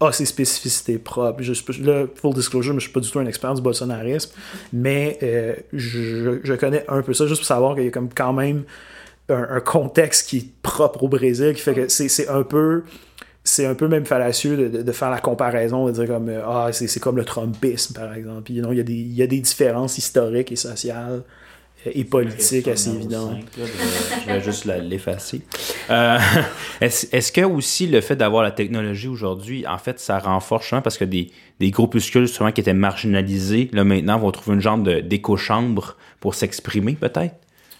a 0.00 0.12
ses 0.12 0.26
spécificités 0.26 0.98
propres. 0.98 1.42
Je, 1.42 1.52
là, 1.82 2.06
full 2.14 2.34
disclosure, 2.34 2.72
mais 2.72 2.80
je 2.80 2.84
suis 2.84 2.92
pas 2.92 3.00
du 3.00 3.10
tout 3.10 3.18
un 3.18 3.26
expert 3.26 3.54
du 3.54 3.62
bolsonarisme, 3.62 4.32
mais 4.72 5.18
euh, 5.22 5.54
je, 5.72 6.38
je, 6.42 6.54
connais 6.54 6.84
un 6.88 7.02
peu 7.02 7.14
ça, 7.14 7.26
juste 7.26 7.40
pour 7.40 7.46
savoir 7.46 7.74
qu'il 7.74 7.84
y 7.84 7.88
a 7.88 7.90
comme 7.90 8.08
quand 8.14 8.32
même 8.32 8.64
un, 9.28 9.60
contexte 9.60 10.28
qui 10.28 10.38
est 10.38 10.52
propre 10.62 11.04
au 11.04 11.08
Brésil, 11.08 11.54
qui 11.54 11.60
fait 11.60 11.74
que 11.74 11.88
c'est 11.88 12.28
un 12.28 12.42
peu 12.42 12.84
c'est 13.44 13.66
un 13.66 13.74
peu 13.74 13.88
même 13.88 14.04
fallacieux 14.04 14.68
de, 14.68 14.92
faire 14.92 15.10
la 15.10 15.20
comparaison, 15.20 15.86
de 15.86 15.92
dire 15.92 16.06
comme 16.06 16.28
euh, 16.28 16.42
ah 16.46 16.68
c'est 16.72 17.00
comme 17.00 17.16
le 17.16 17.24
Trumpisme 17.24 17.94
par 17.94 18.12
exemple. 18.14 18.50
il, 18.50 18.56
y 18.56 18.80
a 18.80 18.82
des, 18.82 18.92
il 18.92 19.14
y 19.14 19.22
a 19.22 19.26
des 19.26 19.40
différences 19.40 19.96
historiques 19.96 20.52
et 20.52 20.56
sociales 20.56 21.22
euh, 21.86 21.90
et 21.94 22.04
politiques 22.04 22.68
assez 22.68 22.90
évidentes. 22.90 23.38
je 23.56 24.32
vais 24.32 24.40
juste 24.42 24.66
l'effacer. 24.66 25.40
Euh, 25.88 26.18
est-ce 26.80 27.32
que 27.32 27.40
aussi 27.42 27.86
le 27.86 28.02
fait 28.02 28.16
d'avoir 28.16 28.42
la 28.42 28.50
technologie 28.50 29.08
aujourd'hui, 29.08 29.66
en 29.66 29.78
fait, 29.78 29.98
ça 29.98 30.18
renforce 30.18 30.74
parce 30.84 30.98
que 30.98 31.06
des, 31.06 31.30
des 31.58 31.70
groupuscules 31.70 32.28
souvent 32.28 32.52
qui 32.52 32.60
étaient 32.60 32.74
marginalisés, 32.74 33.70
là 33.72 33.84
maintenant 33.84 34.18
vont 34.18 34.30
trouver 34.30 34.56
une 34.56 34.62
genre 34.62 34.78
d'éco-chambre 34.78 35.96
pour 36.20 36.34
s'exprimer 36.34 36.92
peut-être? 36.94 37.34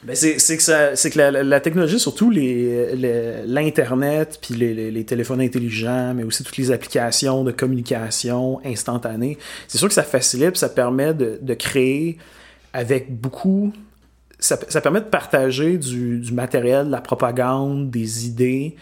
Ben 0.04 0.14
c'est 0.14 0.36
que, 0.36 0.62
ça, 0.62 0.94
que 0.94 1.18
la, 1.18 1.42
la, 1.42 1.60
technologie, 1.60 1.98
surtout 1.98 2.30
l'Internet, 2.30 4.38
puis 4.40 4.54
les, 4.54 4.92
les, 4.92 5.04
téléphones 5.04 5.40
intelligents, 5.40 6.14
mais 6.14 6.22
aussi 6.22 6.44
toutes 6.44 6.56
les 6.56 6.70
applications 6.70 7.42
de 7.42 7.50
communication 7.50 8.60
instantanée, 8.64 9.38
c'est 9.66 9.78
sûr 9.78 9.88
que 9.88 9.94
ça 9.94 10.04
facilite, 10.04 10.56
ça 10.56 10.68
permet 10.68 11.14
de, 11.14 11.40
de 11.42 11.54
créer 11.54 12.16
avec 12.72 13.12
beaucoup... 13.12 13.72
Ça, 14.38 14.56
ça, 14.68 14.80
permet 14.80 15.00
de 15.00 15.06
partager 15.06 15.78
du, 15.78 16.18
du, 16.18 16.32
matériel, 16.32 16.86
de 16.86 16.92
la 16.92 17.00
propagande, 17.00 17.90
des 17.90 18.24
idées 18.24 18.76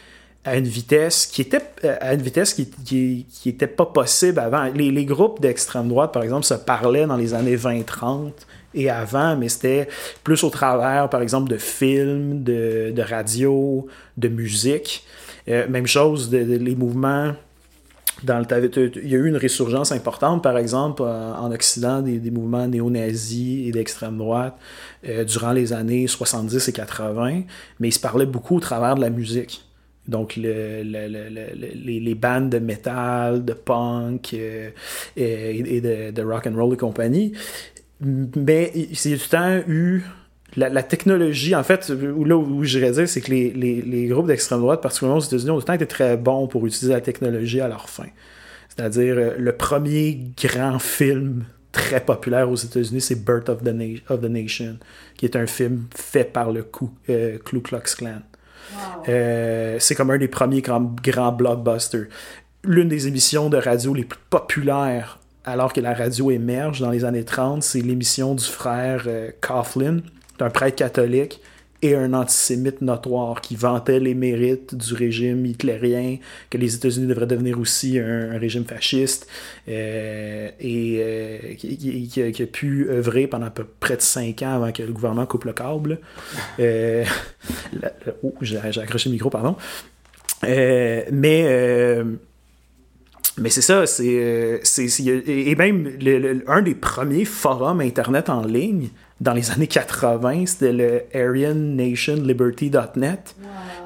à 0.45 0.59
une 0.59 0.67
vitesse 0.67 1.25
qui 1.25 1.41
était 1.41 1.63
à 1.99 2.13
une 2.13 2.21
vitesse 2.21 2.53
qui, 2.53 2.69
qui, 2.69 3.25
qui 3.31 3.49
était 3.49 3.67
pas 3.67 3.87
possible 3.87 4.39
avant. 4.39 4.65
Les, 4.65 4.91
les 4.91 5.07
groupes 5.07 5.41
d'extrême 5.41 5.89
droite, 5.89 6.13
par 6.13 6.23
exemple, 6.23 6.45
se 6.45 6.53
parlaient 6.53 7.07
dans 7.07 7.17
les 7.17 7.33
années 7.33 7.57
20-30 7.57 8.33
et 8.77 8.91
avant, 8.91 9.37
mais 9.37 9.49
c'était 9.49 9.89
plus 10.23 10.45
au 10.45 10.51
travers, 10.51 11.09
par 11.09 11.23
exemple, 11.23 11.51
de 11.51 11.57
films, 11.57 12.45
de, 12.45 12.93
de 12.95 13.03
radio, 13.03 13.89
de 14.17 14.29
musique. 14.29 15.05
Euh, 15.49 15.67
même 15.69 15.87
chose, 15.87 16.31
de, 16.31 16.39
les 16.39 16.77
mouvements. 16.77 17.33
Dans 18.23 18.39
le, 18.39 18.91
il 19.03 19.09
y 19.09 19.15
a 19.15 19.19
eu 19.19 19.29
une 19.29 19.37
résurgence 19.37 19.93
importante, 19.93 20.43
par 20.43 20.57
exemple, 20.57 21.03
euh, 21.05 21.35
en 21.35 21.53
Occident, 21.53 22.01
des, 22.01 22.19
des 22.19 22.31
mouvements 22.31 22.67
néo-nazis 22.67 23.69
et 23.69 23.73
d'extrême 23.73 24.17
droite 24.17 24.57
euh, 25.07 25.25
durant 25.25 25.53
les 25.53 25.75
années 25.75 26.07
70 26.07 26.67
et 26.67 26.73
80, 26.73 27.43
mais 27.79 27.89
ils 27.89 27.93
se 27.93 28.01
parlaient 28.01 28.25
beaucoup 28.25 28.57
au 28.57 28.61
travers 28.61 28.95
de 28.95 29.03
la 29.03 29.11
musique. 29.11 29.63
Donc, 30.09 30.37
le, 30.37 30.83
les, 30.83 32.15
bandes 32.15 32.49
de 32.49 32.59
métal, 32.59 33.45
de 33.45 33.53
punk 33.53 34.33
et, 34.33 34.73
et, 35.17 35.81
de, 35.81 36.11
de, 36.13 36.23
rock 36.23 36.47
and 36.47 36.55
roll 36.55 36.73
et 36.73 36.77
compagnie 36.77 37.33
mais 38.01 38.73
c'est 38.95 39.11
du 39.11 39.19
temps 39.19 39.61
eu 39.67 40.03
la, 40.57 40.83
technologie, 40.83 41.55
en 41.55 41.63
fait, 41.63 41.91
là 41.91 42.37
où 42.37 42.65
j'irais 42.65 42.93
dire, 42.93 43.09
c'est 43.09 43.21
que 43.21 43.31
les, 43.31 43.51
les, 43.51 43.83
les, 43.83 44.07
groupes 44.07 44.27
d'extrême 44.27 44.61
droite, 44.61 44.81
particulièrement 44.81 45.19
aux 45.19 45.25
États-Unis, 45.25 45.51
ont 45.51 45.59
du 45.59 45.65
temps 45.65 45.75
été 45.75 45.87
très 45.87 46.17
bons 46.17 46.47
pour 46.47 46.67
utiliser 46.67 46.93
la 46.93 47.01
technologie 47.01 47.61
à 47.61 47.69
leur 47.69 47.91
fin. 47.91 48.07
C'est-à-dire, 48.69 49.17
euh, 49.19 49.35
le 49.39 49.53
premier 49.53 50.33
grand 50.43 50.79
film 50.79 51.45
très 51.73 52.01
populaire 52.01 52.51
aux 52.51 52.57
États-Unis, 52.57 53.03
c'est 53.03 53.23
Birth 53.23 53.49
of 53.51 53.63
the, 53.63 53.75
of 54.09 54.21
the, 54.21 54.31
Nation, 54.31 54.79
qui 55.17 55.27
est 55.27 55.37
un 55.37 55.47
film 55.47 55.85
fait 55.95 56.25
par 56.25 56.51
le 56.51 56.63
Ku, 56.63 56.87
euh, 57.11 57.39
Klux 57.39 57.61
Klan. 57.63 58.23
Euh, 59.09 59.77
c'est 59.79 59.95
comme 59.95 60.11
un 60.11 60.19
des 60.19 60.29
premiers 60.29 60.63
grands, 60.63 60.95
grands 61.03 61.33
blockbusters. 61.33 62.07
L'une 62.65 62.89
des 62.89 63.07
émissions 63.07 63.51
de 63.51 63.59
radio 63.59 63.95
les 63.95 64.05
plus 64.05 64.19
populaires 64.31 65.21
alors 65.47 65.73
que 65.73 65.81
la 65.81 65.95
radio 65.95 66.31
émerge 66.31 66.81
dans 66.81 66.91
les 66.91 67.05
années 67.05 67.25
30, 67.25 67.63
c'est 67.63 67.81
l'émission 67.81 68.35
du 68.35 68.45
frère 68.45 69.05
euh, 69.07 69.31
Coughlin, 69.41 70.01
un 70.41 70.51
prêtre 70.51 70.77
catholique 70.77 71.41
et 71.83 71.95
un 71.95 72.15
antisémite 72.15 72.81
notoire 72.81 73.41
qui 73.41 73.55
vantait 73.55 74.01
les 74.01 74.15
mérites 74.15 74.75
du 74.75 74.95
régime 74.95 75.47
hitlérien, 75.47 76.17
que 76.51 76.59
les 76.59 76.75
États-Unis 76.75 77.07
devraient 77.07 77.27
devenir 77.27 77.61
aussi 77.61 77.99
un, 77.99 78.37
régime 78.39 78.65
fasciste, 78.65 79.29
euh, 79.69 80.49
et 80.59 80.99
euh, 81.01 81.55
qui, 81.55 82.43
a, 82.43 82.47
pu 82.47 82.89
œuvrer 82.91 83.27
pendant 83.27 83.51
peu 83.51 83.65
près 83.65 83.97
de 83.97 84.03
cinq 84.03 84.43
ans 84.43 84.55
avant 84.55 84.73
que 84.73 84.83
le 84.83 84.93
gouvernement 84.93 85.27
coupe 85.27 85.45
le 85.45 85.53
câble. 85.53 86.01
oh, 86.59 88.35
j'ai 88.41 88.59
accroché 88.59 89.11
le 89.11 89.13
micro, 89.13 89.31
pardon. 89.31 89.55
mais 90.43 92.03
mais 93.39 93.51
c'est 93.51 93.63
ça, 93.63 93.87
c'est, 93.87 94.09
euh, 94.09 94.59
et 95.27 95.55
même 95.57 95.93
un 96.47 96.63
des 96.63 96.75
premiers 96.75 97.27
forums 97.27 97.81
Internet 97.81 98.31
en 98.31 98.43
ligne 98.43 98.89
dans 99.21 99.35
les 99.35 99.51
années 99.51 99.67
80, 99.67 100.47
c'était 100.47 100.73
le 100.73 101.03
AryanNationLiberty.net. 101.15 103.37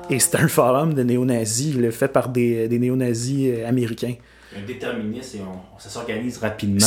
Et 0.08 0.18
c'était 0.18 0.38
un 0.38 0.48
forum 0.48 0.94
de 0.94 1.02
néo-nazis, 1.02 1.76
fait 1.90 2.08
par 2.08 2.28
des, 2.28 2.68
des 2.68 2.78
néo-nazis 2.78 3.52
euh, 3.52 3.68
américains. 3.68 4.14
Un 4.56 4.62
déterministe 4.66 5.34
et 5.36 5.40
ça 5.78 5.88
s'organise 5.88 6.38
rapidement. 6.38 6.84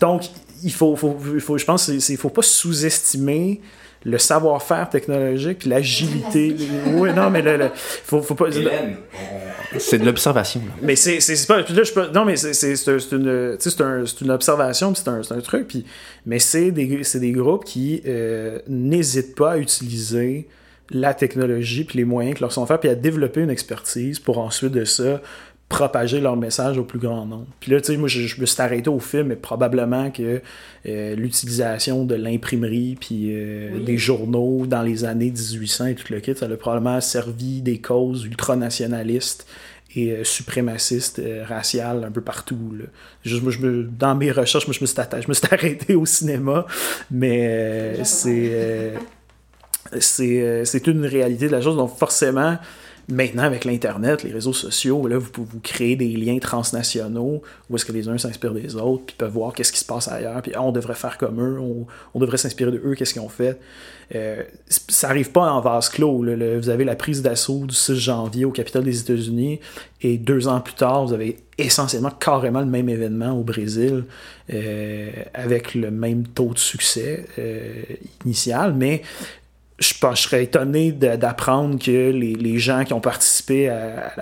donc, 0.00 0.22
il 0.62 0.72
faut, 0.72 0.94
faut, 0.94 1.18
faut 1.40 1.58
je 1.58 1.64
pense 1.64 1.86
qu'il 1.86 2.14
ne 2.14 2.18
faut 2.18 2.30
pas 2.30 2.42
sous-estimer 2.42 3.60
le 4.04 4.18
savoir-faire 4.18 4.88
technologique, 4.88 5.64
l'agilité. 5.64 6.56
oui, 6.94 7.12
non, 7.14 7.30
mais 7.30 7.42
le, 7.42 7.70
faut, 7.74 8.22
faut 8.22 8.34
pas. 8.34 8.46
C'est 9.78 9.98
de 9.98 10.04
l'observation. 10.04 10.60
Mais 10.82 10.96
c'est 10.96 11.46
pas. 11.46 11.58
Là, 11.58 11.64
je 11.68 12.12
non, 12.12 12.24
mais 12.24 12.36
c'est 12.36 13.12
une, 13.12 13.28
un, 13.80 14.04
une 14.04 14.30
observation, 14.30 14.94
c'est 14.94 15.08
un, 15.08 15.20
un, 15.20 15.40
truc. 15.40 15.68
Puis, 15.68 15.84
mais 16.26 16.38
c'est 16.38 16.70
des, 16.70 17.02
des 17.14 17.32
groupes 17.32 17.64
qui 17.64 18.02
euh, 18.06 18.58
n'hésitent 18.68 19.34
pas 19.34 19.52
à 19.52 19.58
utiliser 19.58 20.48
la 20.90 21.14
technologie 21.14 21.84
puis 21.84 21.98
les 21.98 22.04
moyens 22.04 22.36
que 22.36 22.40
leur 22.40 22.52
sont 22.52 22.66
faits, 22.66 22.80
puis 22.80 22.90
à 22.90 22.94
développer 22.94 23.40
une 23.40 23.50
expertise 23.50 24.18
pour 24.18 24.38
ensuite 24.38 24.72
de 24.72 24.84
ça 24.84 25.22
propager 25.72 26.20
leur 26.20 26.36
message 26.36 26.76
au 26.76 26.84
plus 26.84 26.98
grand 26.98 27.24
nombre. 27.24 27.46
Puis 27.58 27.72
là, 27.72 27.80
tu 27.80 27.86
sais, 27.86 27.96
moi, 27.96 28.06
je, 28.06 28.38
me 28.38 28.44
suis 28.44 28.60
arrêté 28.60 28.90
au 28.90 29.00
film, 29.00 29.28
mais 29.28 29.36
probablement 29.36 30.10
que 30.10 30.42
euh, 30.86 31.16
l'utilisation 31.16 32.04
de 32.04 32.14
l'imprimerie 32.14 32.98
puis 33.00 33.30
euh, 33.30 33.82
des 33.82 33.96
journaux 33.96 34.66
dans 34.66 34.82
les 34.82 35.06
années 35.06 35.30
1800 35.30 35.86
et 35.86 35.94
tout 35.94 36.12
le 36.12 36.20
kit, 36.20 36.34
ça 36.36 36.44
a 36.44 36.56
probablement 36.56 37.00
servi 37.00 37.62
des 37.62 37.80
causes 37.80 38.26
ultranationalistes 38.26 39.46
et 39.96 40.12
euh, 40.12 40.24
suprémacistes 40.24 41.22
raciales 41.48 42.04
un 42.04 42.10
peu 42.10 42.20
partout. 42.20 42.74
Là. 42.78 42.84
Juste, 43.24 43.42
moi, 43.42 43.50
je 43.50 43.60
me, 43.60 43.84
dans 43.84 44.14
mes 44.14 44.30
recherches, 44.30 44.66
moi, 44.66 44.74
je 44.78 44.82
me 44.82 44.86
suis, 44.86 44.96
je 45.22 45.28
me 45.28 45.32
suis 45.32 45.46
arrêté 45.50 45.94
au 45.94 46.04
cinéma, 46.04 46.66
mais 47.10 48.04
c'est... 48.04 48.92
c'est 49.90 50.86
une 50.86 51.06
réalité 51.06 51.46
de 51.46 51.52
la 51.52 51.62
chose. 51.62 51.78
Donc, 51.78 51.96
forcément, 51.96 52.58
Maintenant, 53.08 53.42
avec 53.42 53.64
l'Internet, 53.64 54.22
les 54.22 54.32
réseaux 54.32 54.52
sociaux, 54.52 55.06
là, 55.08 55.18
vous 55.18 55.30
pouvez 55.30 55.48
vous 55.50 55.60
créer 55.60 55.96
des 55.96 56.08
liens 56.08 56.38
transnationaux 56.38 57.42
où 57.68 57.76
est-ce 57.76 57.84
que 57.84 57.92
les 57.92 58.08
uns 58.08 58.16
s'inspirent 58.16 58.54
des 58.54 58.76
autres, 58.76 59.04
puis 59.06 59.16
peuvent 59.18 59.32
voir 59.32 59.52
qu'est-ce 59.54 59.72
qui 59.72 59.80
se 59.80 59.84
passe 59.84 60.06
ailleurs, 60.08 60.40
puis 60.40 60.52
ah, 60.54 60.62
on 60.62 60.72
devrait 60.72 60.94
faire 60.94 61.18
comme 61.18 61.40
eux, 61.40 61.58
on, 62.14 62.18
devrait 62.20 62.36
s'inspirer 62.36 62.70
de 62.70 62.80
eux, 62.84 62.94
qu'est-ce 62.94 63.12
qu'ils 63.12 63.22
ont 63.22 63.28
fait. 63.28 63.58
Euh, 64.14 64.42
ça 64.68 65.08
n'arrive 65.08 65.32
pas 65.32 65.50
en 65.50 65.60
vase 65.60 65.88
clos. 65.88 66.22
vous 66.22 66.68
avez 66.68 66.84
la 66.84 66.94
prise 66.94 67.22
d'assaut 67.22 67.66
du 67.66 67.74
6 67.74 67.96
janvier 67.96 68.44
au 68.44 68.50
Capitole 68.50 68.84
des 68.84 69.00
États-Unis, 69.00 69.58
et 70.02 70.18
deux 70.18 70.46
ans 70.46 70.60
plus 70.60 70.74
tard, 70.74 71.06
vous 71.06 71.12
avez 71.12 71.38
essentiellement 71.58 72.10
carrément 72.10 72.60
le 72.60 72.66
même 72.66 72.88
événement 72.88 73.32
au 73.32 73.42
Brésil, 73.42 74.04
euh, 74.52 75.10
avec 75.34 75.74
le 75.74 75.90
même 75.90 76.26
taux 76.26 76.52
de 76.52 76.58
succès 76.58 77.26
euh, 77.38 77.82
initial, 78.24 78.74
mais 78.74 79.02
je, 79.82 79.94
je, 79.94 80.20
serais 80.20 80.44
étonné 80.44 80.92
d'apprendre 80.92 81.78
que 81.78 82.10
les, 82.10 82.58
gens 82.58 82.84
qui 82.84 82.92
ont 82.92 83.00
participé 83.00 83.68
à, 83.68 84.12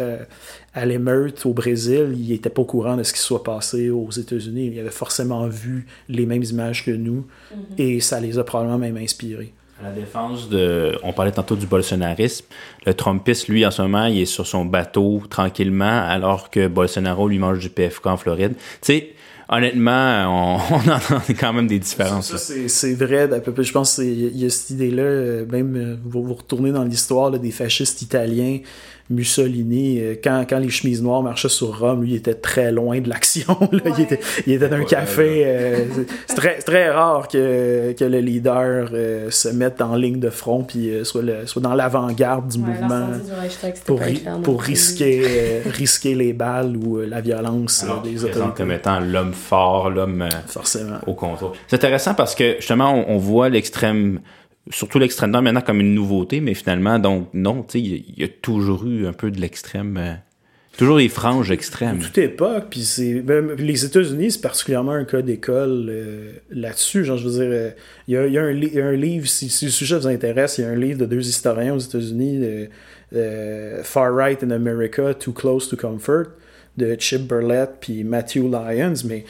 euh, 0.00 0.18
à, 0.74 0.86
l'émeute 0.86 1.44
au 1.44 1.52
Brésil, 1.52 2.14
ils 2.16 2.30
n'étaient 2.30 2.50
pas 2.50 2.62
au 2.62 2.66
courant 2.66 2.96
de 2.96 3.02
ce 3.02 3.12
qui 3.12 3.20
soit 3.20 3.42
passé 3.42 3.90
aux 3.90 4.10
États-Unis. 4.10 4.70
Ils 4.74 4.80
avaient 4.80 4.90
forcément 4.90 5.46
vu 5.48 5.86
les 6.08 6.26
mêmes 6.26 6.44
images 6.44 6.84
que 6.84 6.90
nous 6.90 7.26
mm-hmm. 7.52 7.56
et 7.78 8.00
ça 8.00 8.20
les 8.20 8.38
a 8.38 8.44
probablement 8.44 8.78
même 8.78 8.96
inspirés. 8.96 9.52
À 9.80 9.84
la 9.84 9.92
défense 9.92 10.48
de. 10.48 10.98
On 11.04 11.12
parlait 11.12 11.30
tantôt 11.30 11.54
du 11.54 11.66
bolsonarisme. 11.66 12.46
Le 12.84 12.94
Trumpiste, 12.94 13.46
lui, 13.46 13.64
en 13.64 13.70
ce 13.70 13.82
moment, 13.82 14.06
il 14.06 14.20
est 14.20 14.26
sur 14.26 14.44
son 14.44 14.64
bateau 14.64 15.22
tranquillement, 15.30 16.02
alors 16.04 16.50
que 16.50 16.66
Bolsonaro 16.66 17.28
lui 17.28 17.38
mange 17.38 17.60
du 17.60 17.70
PFK 17.70 18.06
en 18.06 18.16
Floride. 18.16 18.54
Tu 18.56 18.62
sais, 18.82 19.14
honnêtement, 19.48 20.24
on, 20.28 20.74
on 20.74 20.90
entend 20.90 21.20
quand 21.38 21.52
même 21.52 21.66
des 21.66 21.78
différences. 21.78 22.34
C'est 22.36 22.94
vrai, 22.94 23.28
peu 23.40 23.52
près. 23.52 23.64
Je 23.64 23.72
pense 23.72 23.96
qu'il 23.96 24.36
y 24.36 24.46
a 24.46 24.50
cette 24.50 24.70
idée-là, 24.70 25.02
euh, 25.02 25.46
même 25.46 25.76
euh, 25.76 25.96
vous, 26.04 26.22
vous 26.22 26.34
retournez 26.34 26.72
dans 26.72 26.84
l'histoire 26.84 27.30
des 27.30 27.50
fascistes 27.50 28.02
italiens 28.02 28.60
Mussolini, 29.10 30.00
euh, 30.00 30.14
quand, 30.22 30.44
quand 30.48 30.58
les 30.58 30.68
chemises 30.68 31.02
noires 31.02 31.22
marchaient 31.22 31.48
sur 31.48 31.78
Rome, 31.78 32.02
lui, 32.02 32.10
il 32.10 32.16
était 32.16 32.34
très 32.34 32.70
loin 32.72 33.00
de 33.00 33.08
l'action. 33.08 33.56
Il 33.72 34.02
était, 34.02 34.20
il 34.46 34.52
était 34.52 34.68
dans 34.68 34.76
un 34.76 34.84
café. 34.84 35.42
Euh, 35.46 35.84
c'est 36.26 36.34
très, 36.34 36.58
très 36.58 36.90
rare 36.90 37.28
que, 37.28 37.92
que 37.92 38.04
le 38.04 38.20
leader 38.20 38.90
euh, 38.92 39.30
se 39.30 39.48
mette 39.48 39.80
en 39.80 39.96
ligne 39.96 40.20
de 40.20 40.30
front 40.30 40.62
puis 40.62 40.90
soit, 41.04 41.22
le, 41.22 41.46
soit 41.46 41.62
dans 41.62 41.74
l'avant-garde 41.74 42.48
du 42.48 42.58
mouvement 42.58 43.08
pour, 43.86 44.00
pour 44.42 44.62
risquer, 44.62 45.62
risquer 45.66 46.14
les 46.14 46.32
balles 46.32 46.76
ou 46.76 46.98
la 46.98 47.20
violence 47.20 47.84
des 48.04 48.24
autorités. 48.24 48.52
comme 48.56 48.72
étant 48.72 49.00
l'homme 49.00 49.32
fort, 49.32 49.90
l'homme 49.90 50.28
au 51.06 51.14
contrôle. 51.14 51.52
C'est 51.66 51.76
intéressant 51.76 52.14
parce 52.14 52.34
que 52.34 52.56
justement, 52.56 52.94
on, 52.94 53.14
on 53.14 53.18
voit 53.18 53.48
l'extrême 53.48 54.20
surtout 54.70 54.98
l'extrême 54.98 55.30
droite 55.32 55.44
maintenant 55.44 55.60
comme 55.60 55.80
une 55.80 55.94
nouveauté, 55.94 56.40
mais 56.40 56.54
finalement, 56.54 56.98
donc 56.98 57.28
non, 57.34 57.62
tu 57.62 57.78
sais, 57.78 57.80
il 57.80 58.14
y, 58.16 58.24
a 58.24 58.28
toujours 58.28 58.86
eu 58.86 59.06
un 59.06 59.12
peu 59.12 59.30
de 59.30 59.40
l'extrême. 59.40 59.96
Euh, 59.96 60.14
toujours 60.76 60.98
des 60.98 61.08
franges 61.08 61.50
extrêmes. 61.50 61.98
toute 61.98 62.18
époque, 62.18 62.66
puis 62.70 62.82
c'est. 62.82 63.20
Ben, 63.20 63.52
les 63.56 63.84
États-Unis, 63.84 64.32
c'est 64.32 64.40
particulièrement 64.40 64.92
un 64.92 65.04
cas 65.04 65.22
d'école 65.22 65.86
euh, 65.88 66.32
là-dessus. 66.50 67.04
Genre, 67.04 67.18
je 67.18 67.28
veux 67.28 67.44
dire, 67.44 67.50
euh, 67.50 67.70
il 68.06 68.14
y, 68.14 68.38
a, 68.38 68.42
un, 68.42 68.92
livre, 68.92 69.26
si, 69.26 69.46
le 69.64 69.70
sujet 69.70 69.98
vous 69.98 70.06
intéresse, 70.06 70.58
il 70.58 70.62
y 70.62 70.64
a 70.64 70.68
un 70.68 70.76
livre 70.76 71.00
de 71.00 71.06
deux 71.06 71.26
historiens 71.26 71.74
aux 71.74 71.78
États-Unis, 71.78 72.68
Far 73.82 74.14
Right 74.14 74.42
in 74.42 74.50
America, 74.50 75.14
Too 75.14 75.32
Close 75.32 75.68
to 75.68 75.76
Comfort, 75.76 76.26
de 76.78 76.96
Chip 76.98 77.22
Burlett 77.22 77.70
puis 77.80 78.04
Matthew 78.04 78.48
Lyons, 78.50 79.04
mais 79.04 79.24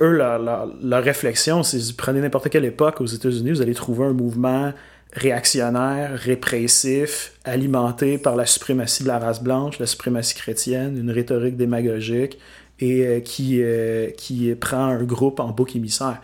eux, 0.00 0.12
leur, 0.12 1.02
réflexion, 1.02 1.62
c'est 1.62 1.78
vous 1.78 1.96
prenez 1.96 2.20
n'importe 2.20 2.48
quelle 2.48 2.64
époque 2.64 3.00
aux 3.00 3.06
États-Unis, 3.06 3.50
vous 3.50 3.62
allez 3.62 3.74
trouver 3.74 4.06
un 4.06 4.12
mouvement 4.12 4.72
réactionnaire, 5.12 6.18
répressif, 6.18 7.32
alimenté 7.44 8.18
par 8.18 8.34
la 8.34 8.46
suprématie 8.46 9.02
de 9.02 9.08
la 9.08 9.18
race 9.18 9.42
blanche, 9.42 9.78
la 9.78 9.86
suprématie 9.86 10.34
chrétienne, 10.34 10.96
une 10.96 11.10
rhétorique 11.10 11.56
démagogique 11.56 12.38
et 12.80 13.06
euh, 13.06 13.20
qui, 13.20 13.62
euh, 13.62 14.10
qui 14.10 14.54
prend 14.54 14.84
un 14.86 15.04
groupe 15.04 15.38
en 15.40 15.50
bouc 15.50 15.76
émissaire. 15.76 16.20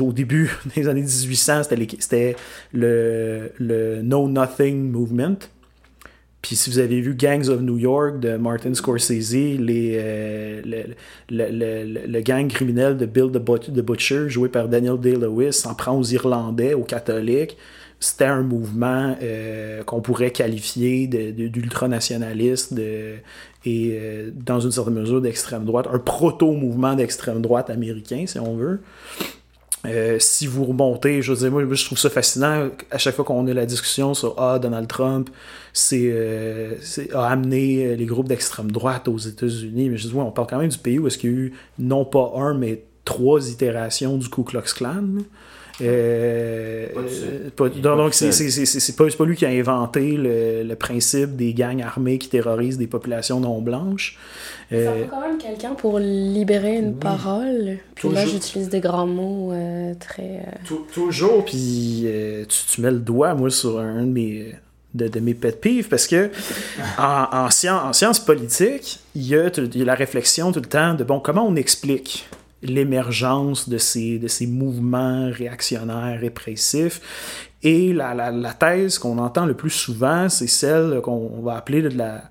Au 0.00 0.12
début 0.12 0.50
des 0.76 0.88
années 0.88 1.02
1800, 1.02 1.62
c'était 2.00 2.36
le, 2.72 3.52
le 3.58 4.02
Know 4.02 4.28
Nothing 4.28 4.90
Movement, 4.90 5.38
puis 6.42 6.54
si 6.54 6.70
vous 6.70 6.78
avez 6.78 7.00
vu 7.00 7.14
Gangs 7.14 7.48
of 7.48 7.60
New 7.62 7.78
York 7.78 8.20
de 8.20 8.36
Martin 8.36 8.72
Scorsese, 8.72 9.32
les, 9.32 9.96
euh, 9.98 10.84
le, 11.30 12.20
gang 12.20 12.48
criminel 12.48 12.96
de 12.96 13.06
Bill 13.06 13.30
the, 13.32 13.80
Butcher, 13.80 14.28
joué 14.28 14.48
par 14.48 14.68
Daniel 14.68 14.98
Day-Lewis, 14.98 15.52
s'en 15.52 15.74
prend 15.74 15.98
aux 15.98 16.04
Irlandais, 16.04 16.74
aux 16.74 16.84
catholiques. 16.84 17.56
C'était 18.00 18.26
un 18.26 18.42
mouvement 18.42 19.16
euh, 19.20 19.82
qu'on 19.82 20.00
pourrait 20.00 20.30
qualifier 20.30 21.08
d'ultranationaliste 21.08 22.72
et 23.64 23.90
euh, 23.92 24.30
dans 24.32 24.60
une 24.60 24.70
certaine 24.70 24.94
mesure 24.94 25.20
d'extrême 25.20 25.64
droite, 25.64 25.88
un 25.92 25.98
proto-mouvement 25.98 26.94
d'extrême 26.94 27.42
droite 27.42 27.70
américain, 27.70 28.24
si 28.26 28.38
on 28.38 28.54
veut. 28.54 28.80
Euh, 29.86 30.18
si 30.18 30.46
vous 30.46 30.64
remontez, 30.64 31.22
je 31.22 31.32
veux 31.32 31.38
dire, 31.38 31.50
moi, 31.50 31.62
je 31.70 31.84
trouve 31.84 31.98
ça 31.98 32.10
fascinant 32.10 32.68
à 32.90 32.98
chaque 32.98 33.14
fois 33.14 33.24
qu'on 33.24 33.46
a 33.46 33.54
la 33.54 33.64
discussion 33.64 34.12
sur 34.12 34.34
Ah, 34.38 34.58
Donald 34.58 34.88
Trump 34.88 35.30
c'est, 35.72 36.10
euh, 36.12 36.74
a 37.14 37.28
amené 37.28 37.94
les 37.94 38.06
groupes 38.06 38.28
d'extrême 38.28 38.72
droite 38.72 39.06
aux 39.06 39.18
États-Unis. 39.18 39.88
Mais 39.90 39.96
je 39.96 40.08
dis, 40.08 40.14
on 40.14 40.32
parle 40.32 40.48
quand 40.48 40.58
même 40.58 40.68
du 40.68 40.78
pays 40.78 40.98
où 40.98 41.06
est-ce 41.06 41.18
qu'il 41.18 41.30
y 41.30 41.34
a 41.34 41.36
eu 41.36 41.52
non 41.78 42.04
pas 42.04 42.32
un, 42.36 42.54
mais 42.54 42.82
trois 43.04 43.48
itérations 43.48 44.16
du 44.16 44.28
Ku 44.28 44.42
Klux 44.42 44.60
Klan. 44.74 45.04
Euh, 45.80 46.86
donc, 46.94 48.14
c'est 48.14 48.96
pas, 48.96 49.06
pas 49.06 49.24
lui 49.24 49.36
qui 49.36 49.46
a 49.46 49.48
inventé 49.48 50.16
le, 50.16 50.74
principe 50.74 51.36
des 51.36 51.54
gangs 51.54 51.82
armés 51.82 52.18
qui 52.18 52.28
terrorisent 52.28 52.78
des 52.78 52.86
populations 52.86 53.40
non 53.40 53.60
blanches. 53.60 54.18
Euh, 54.72 54.84
ça 54.84 55.06
prend 55.06 55.20
quand 55.20 55.28
même 55.28 55.38
quelqu'un 55.38 55.74
pour 55.74 55.98
libérer 55.98 56.76
une 56.76 56.94
parole. 56.94 57.78
Puis 57.94 58.08
là, 58.10 58.26
j'utilise 58.26 58.68
des 58.68 58.80
grands 58.80 59.06
mots 59.06 59.52
euh, 59.52 59.94
très. 59.98 60.44
toujours, 60.92 61.44
puis 61.44 62.06
tu, 62.48 62.74
tu, 62.74 62.80
mets 62.80 62.90
le 62.90 62.98
doigt, 62.98 63.34
moi, 63.34 63.50
sur 63.50 63.78
un 63.78 64.02
de 64.02 64.12
mes 64.12 64.54
de, 64.94 65.20
mes 65.20 65.34
pet 65.34 65.60
peeves 65.60 65.88
parce 65.88 66.06
que 66.06 66.30
en, 66.98 67.26
en, 67.32 67.92
sciences 67.92 68.20
politiques, 68.20 69.00
il 69.14 69.26
y, 69.26 69.34
a, 69.36 69.48
il 69.56 69.76
y, 69.76 69.82
a, 69.82 69.84
la 69.84 69.94
réflexion 69.94 70.50
tout 70.50 70.60
le 70.60 70.66
temps 70.66 70.94
de 70.94 71.04
bon, 71.04 71.20
comment 71.20 71.46
on 71.46 71.56
explique 71.56 72.26
l'émergence 72.62 73.68
de 73.68 73.78
ces, 73.78 74.18
de 74.18 74.28
ces 74.28 74.46
mouvements 74.46 75.30
réactionnaires, 75.30 76.20
répressifs. 76.20 77.00
Et 77.62 77.92
la, 77.92 78.14
la, 78.14 78.52
thèse 78.52 78.98
qu'on 78.98 79.18
entend 79.18 79.46
le 79.46 79.54
plus 79.54 79.70
souvent, 79.70 80.28
c'est 80.28 80.46
celle 80.46 81.00
qu'on 81.02 81.40
va 81.42 81.56
appeler 81.56 81.82
de 81.82 81.96
la, 81.96 82.22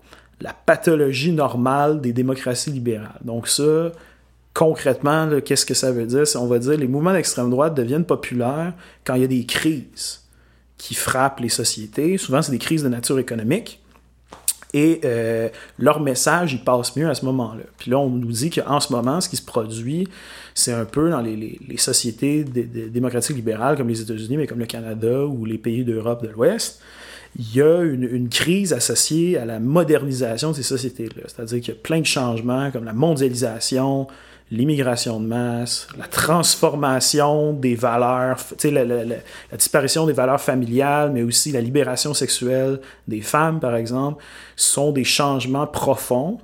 la 0.42 0.54
pathologie 0.54 1.32
normale 1.32 2.02
des 2.02 2.14
démocraties 2.14 2.72
libérales. 2.72 3.20
Donc 3.24 3.48
ça, 3.48 3.92
concrètement, 4.54 5.30
qu'est-ce 5.44 5.66
que 5.66 5.74
ça 5.74 5.92
veut 5.92 6.06
dire? 6.06 6.24
On 6.36 6.48
va 6.48 6.60
dire 6.60 6.78
les 6.78 6.88
mouvements 6.88 7.14
d'extrême 7.14 7.50
droite 7.50 7.76
deviennent 7.76 8.06
populaires 8.06 8.74
quand 9.04 9.16
il 9.16 9.22
y 9.22 9.26
a 9.26 9.28
des 9.28 9.46
crises 9.46 10.24
qui 10.78 10.96
frappent 10.96 11.40
les 11.40 11.50
sociétés. 11.50 12.18
Souvent, 12.18 12.42
c'est 12.42 12.52
des 12.52 12.58
crises 12.58 12.84
de 12.84 12.90
nature 12.90 13.20
économique. 13.20 13.82
Et 14.74 15.02
euh, 15.06 15.50
leur 15.80 16.02
message, 16.02 16.54
il 16.54 16.64
passe 16.64 16.96
mieux 16.96 17.10
à 17.10 17.16
ce 17.16 17.24
moment-là. 17.26 17.64
Puis 17.78 17.92
là, 17.92 18.00
on 18.00 18.10
nous 18.10 18.32
dit 18.32 18.50
qu'en 18.50 18.80
ce 18.80 18.92
moment, 18.92 19.22
ce 19.22 19.30
qui 19.30 19.38
se 19.38 19.46
produit, 19.46 20.08
c'est 20.54 20.74
un 20.74 20.86
peu 20.86 21.10
dans 21.10 21.22
les, 21.22 21.58
sociétés 21.78 22.44
démocratiques 22.44 23.36
libérales 23.36 23.78
comme 23.78 23.88
les 23.88 24.02
États-Unis, 24.02 24.38
mais 24.38 24.48
comme 24.48 24.60
le 24.60 24.66
Canada 24.66 25.26
ou 25.26 25.46
les 25.46 25.58
pays 25.58 25.86
d'Europe 25.86 26.24
de 26.24 26.30
l'Ouest, 26.30 26.82
il 27.38 27.56
y 27.56 27.62
a 27.62 27.82
une, 27.82 28.30
crise 28.30 28.74
associée 28.74 29.38
à 29.38 29.46
la 29.46 29.60
modernisation 29.60 30.52
de 30.52 30.56
ces 30.56 30.64
sociétés-là. 30.64 31.24
C'est-à-dire 31.28 31.62
qu'il 31.62 31.74
y 31.74 31.78
a 31.78 31.80
plein 31.80 32.00
de 32.00 32.06
changements 32.06 32.72
comme 32.72 32.84
la 32.84 32.94
mondialisation, 32.94 34.08
l'immigration 34.50 35.20
de 35.20 35.26
masse, 35.26 35.88
la 35.98 36.08
transformation 36.08 37.54
des 37.54 37.76
valeurs, 37.76 38.38
la, 38.64 38.86
la, 38.86 39.04
la, 39.04 39.16
disparition 39.58 40.06
des 40.06 40.14
valeurs 40.14 40.40
familiales, 40.40 41.12
mais 41.12 41.22
aussi 41.22 41.52
la 41.52 41.62
libération 41.62 42.14
sexuelle 42.14 42.80
des 43.08 43.22
femmes, 43.22 43.60
par 43.60 43.76
exemple, 43.76 44.24
sont 44.56 44.92
des 44.92 45.04
changements 45.04 45.68
profonds 45.68 46.40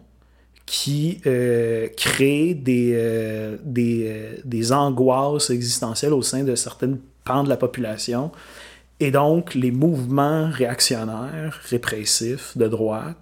qui 0.65 1.21
euh, 1.25 1.87
créent 1.95 2.53
des, 2.53 2.93
euh, 2.95 3.57
des, 3.63 4.05
euh, 4.07 4.35
des 4.45 4.71
angoisses 4.71 5.49
existentielles 5.49 6.13
au 6.13 6.21
sein 6.21 6.43
de 6.43 6.55
certaines 6.55 6.99
pans 7.23 7.43
de 7.43 7.49
la 7.49 7.57
population. 7.57 8.31
Et 8.99 9.11
donc, 9.11 9.55
les 9.55 9.71
mouvements 9.71 10.49
réactionnaires, 10.49 11.59
répressifs 11.69 12.57
de 12.57 12.67
droite, 12.67 13.17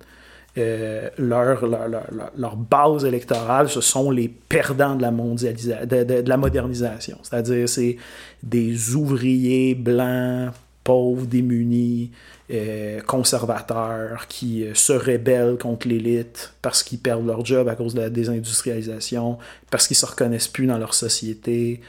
euh, 0.57 1.09
leur, 1.17 1.65
leur, 1.65 1.89
leur, 2.35 2.55
base 2.57 3.05
électorale, 3.05 3.69
ce 3.69 3.79
sont 3.79 4.11
les 4.11 4.27
perdants 4.27 4.95
de 4.95 5.01
la, 5.01 5.09
mondialisation, 5.09 5.85
de, 5.85 6.03
de, 6.03 6.27
la 6.27 6.35
modernisation. 6.35 7.17
C'est-à-dire, 7.23 7.69
c'est 7.69 7.95
des 8.43 8.95
ouvriers 8.95 9.75
blancs, 9.75 10.51
pauvres, 10.83 11.25
démunis, 11.25 12.11
euh, 12.51 12.99
conservateurs 13.01 14.27
qui 14.27 14.65
euh, 14.65 14.73
se 14.73 14.91
rebellent 14.91 15.57
contre 15.57 15.87
l'élite 15.87 16.53
parce 16.61 16.83
qu'ils 16.83 16.99
perdent 16.99 17.25
leur 17.25 17.45
job 17.45 17.69
à 17.69 17.75
cause 17.75 17.93
de 17.93 18.01
la 18.01 18.09
désindustrialisation, 18.09 19.37
parce 19.69 19.87
qu'ils 19.87 19.95
se 19.95 20.05
reconnaissent 20.05 20.49
plus 20.49 20.67
dans 20.67 20.77
leur 20.77 20.93
société, 20.93 21.79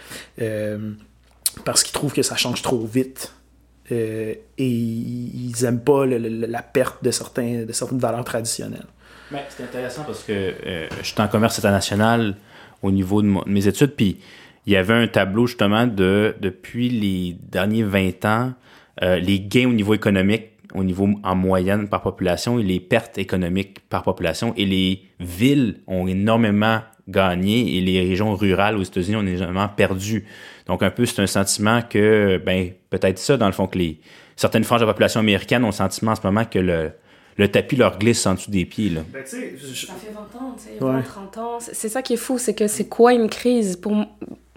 parce 1.64 1.82
qu'ils 1.82 1.92
trouvent 1.92 2.12
que 2.12 2.22
ça 2.22 2.36
change 2.36 2.62
trop 2.62 2.86
vite 2.86 3.32
euh, 3.92 4.34
et 4.58 4.68
ils 4.68 5.52
n'aiment 5.62 5.80
pas 5.80 6.06
la 6.06 6.62
perte 6.62 7.04
de, 7.04 7.10
certains, 7.10 7.64
de 7.64 7.72
certaines 7.72 7.98
valeurs 7.98 8.24
traditionnelles. 8.24 8.86
C'est 9.48 9.64
intéressant 9.64 10.02
parce 10.04 10.24
que 10.24 10.32
euh, 10.32 10.88
je 11.00 11.06
suis 11.06 11.20
en 11.20 11.28
commerce 11.28 11.58
international 11.58 12.36
au 12.82 12.90
niveau 12.90 13.22
de 13.22 13.28
mes 13.46 13.66
études, 13.66 13.94
puis 13.96 14.18
il 14.66 14.72
y 14.72 14.76
avait 14.76 14.94
un 14.94 15.06
tableau 15.06 15.46
justement 15.46 15.86
de 15.86 16.34
depuis 16.40 16.88
les 16.88 17.36
derniers 17.40 17.82
20 17.82 18.24
ans, 18.24 18.52
euh, 19.02 19.16
les 19.16 19.40
gains 19.40 19.68
au 19.68 19.72
niveau 19.72 19.94
économique, 19.94 20.50
au 20.74 20.84
niveau 20.84 21.08
en 21.22 21.34
moyenne 21.34 21.88
par 21.88 22.02
population 22.02 22.58
et 22.58 22.62
les 22.62 22.80
pertes 22.80 23.18
économiques 23.18 23.80
par 23.88 24.02
population. 24.02 24.54
Et 24.56 24.64
les 24.64 25.02
villes 25.20 25.80
ont 25.86 26.06
énormément 26.06 26.80
gagné 27.08 27.76
et 27.76 27.80
les 27.80 28.00
régions 28.00 28.34
rurales 28.34 28.76
aux 28.76 28.82
États-Unis 28.82 29.16
ont 29.16 29.26
énormément 29.26 29.68
perdu. 29.68 30.24
Donc, 30.66 30.82
un 30.82 30.90
peu, 30.90 31.06
c'est 31.06 31.20
un 31.20 31.26
sentiment 31.26 31.82
que, 31.82 32.40
ben, 32.44 32.72
peut-être 32.90 33.18
ça, 33.18 33.36
dans 33.36 33.46
le 33.46 33.52
fond, 33.52 33.66
que 33.66 33.78
les, 33.78 34.00
certaines 34.36 34.64
franges 34.64 34.80
de 34.80 34.86
la 34.86 34.92
population 34.92 35.20
américaine 35.20 35.64
ont 35.64 35.68
le 35.68 35.72
sentiment 35.72 36.12
en 36.12 36.16
ce 36.16 36.22
moment 36.24 36.44
que 36.44 36.58
le, 36.58 36.92
le 37.36 37.48
tapis 37.48 37.76
leur 37.76 37.98
glisse 37.98 38.26
en 38.26 38.34
dessous 38.34 38.50
des 38.50 38.64
pieds. 38.64 38.90
Là. 38.90 39.00
Ben, 39.12 39.22
je... 39.24 39.86
Ça 39.86 39.94
fait 39.94 40.12
20 40.12 40.20
ans, 40.40 40.56
tu 40.56 40.78
sais, 40.78 40.84
ouais. 40.84 41.02
30 41.02 41.38
ans. 41.38 41.58
C'est 41.60 41.88
ça 41.88 42.02
qui 42.02 42.14
est 42.14 42.18
fou, 42.18 42.38
c'est 42.38 42.54
que 42.54 42.66
c'est 42.66 42.88
quoi 42.88 43.12
une 43.12 43.28
crise? 43.28 43.76
Pour 43.76 43.94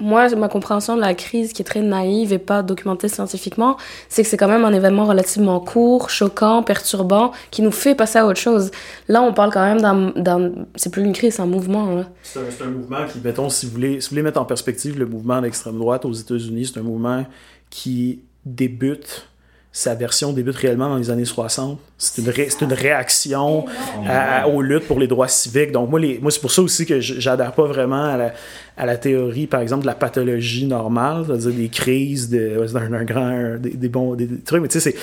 moi, 0.02 0.28
ma 0.36 0.50
compréhension 0.50 0.96
de 0.98 1.02
la 1.02 1.14
crise 1.14 1.54
qui 1.54 1.62
est 1.62 1.66
très 1.66 1.82
naïve 1.82 2.34
et 2.34 2.38
pas 2.38 2.64
documentée 2.64 3.08
scientifiquement, 3.08 3.78
c'est 4.10 4.24
que 4.24 4.28
c'est 4.28 4.38
quand 4.38 4.50
même 4.50 4.66
un 4.66 4.74
événement 4.74 5.06
relativement 5.06 5.60
court, 5.62 6.10
choquant, 6.10 6.64
perturbant, 6.64 7.32
qui 7.50 7.62
nous 7.62 7.72
fait 7.72 7.96
passer 7.96 8.20
à 8.20 8.26
autre 8.26 8.40
chose. 8.40 8.72
Là, 9.08 9.22
on 9.22 9.34
parle 9.34 9.54
quand 9.54 9.66
même 9.66 10.12
d'un... 10.16 10.52
C'est 10.76 10.92
plus 10.92 11.04
une 11.04 11.14
crise, 11.14 11.36
c'est 11.36 11.42
un 11.42 11.48
mouvement. 11.48 12.04
C'est 12.24 12.40
un, 12.40 12.68
un, 12.68 12.72
mouvement 12.72 13.06
qui, 13.08 13.20
mettons, 13.24 13.50
si 13.50 13.66
vous, 13.68 13.72
voulez, 13.72 14.02
si 14.02 14.10
vous 14.10 14.12
voulez 14.12 14.24
mettre 14.24 14.42
en 14.42 14.46
perspective 14.46 15.00
le 15.00 15.06
mouvement 15.06 15.42
d'extrême 15.42 15.78
droite 15.78 16.04
aux 16.04 16.14
États-Unis, 16.14 16.72
c'est 16.74 16.80
un 16.80 16.84
mouvement 16.84 17.26
qui 17.70 18.20
débute 18.46 19.28
sa 19.76 19.94
version 19.94 20.32
débute 20.32 20.56
réellement 20.56 20.88
dans 20.88 20.96
les 20.96 21.10
années 21.10 21.26
60. 21.26 21.78
C'est 21.98 22.22
une, 22.22 22.30
ré, 22.30 22.48
une 22.62 22.72
réaction 22.72 23.66
à, 24.08 24.44
à, 24.44 24.48
aux 24.48 24.62
luttes 24.62 24.88
pour 24.88 25.02
les 25.02 25.08
droits 25.08 25.28
civiques. 25.28 25.74
Donc, 25.74 25.90
moi, 25.90 26.00
les, 26.00 26.18
moi 26.20 26.32
c'est 26.32 26.40
pour 26.40 26.52
ça 26.52 26.62
aussi 26.62 26.86
que 26.86 27.02
j'adhère 27.02 27.52
pas 27.52 27.66
vraiment 27.66 28.06
à 28.06 28.16
la, 28.16 28.34
à 28.78 28.86
la 28.86 28.96
théorie, 28.96 29.48
par 29.48 29.60
exemple, 29.60 29.82
de 29.82 29.88
la 29.88 29.94
pathologie 29.94 30.66
normale, 30.66 31.26
c'est-à-dire 31.28 31.52
des 31.52 31.68
crises, 31.68 32.30
de, 32.30 32.66
un, 32.74 32.94
un 32.94 33.04
grand, 33.04 33.58
des, 33.60 33.72
des, 33.72 33.90
bons 33.90 34.16
des, 34.16 34.28
des 34.28 34.40
trucs. 34.40 34.62
Mais 34.62 34.70
tu 34.70 34.80
sais, 34.80 34.96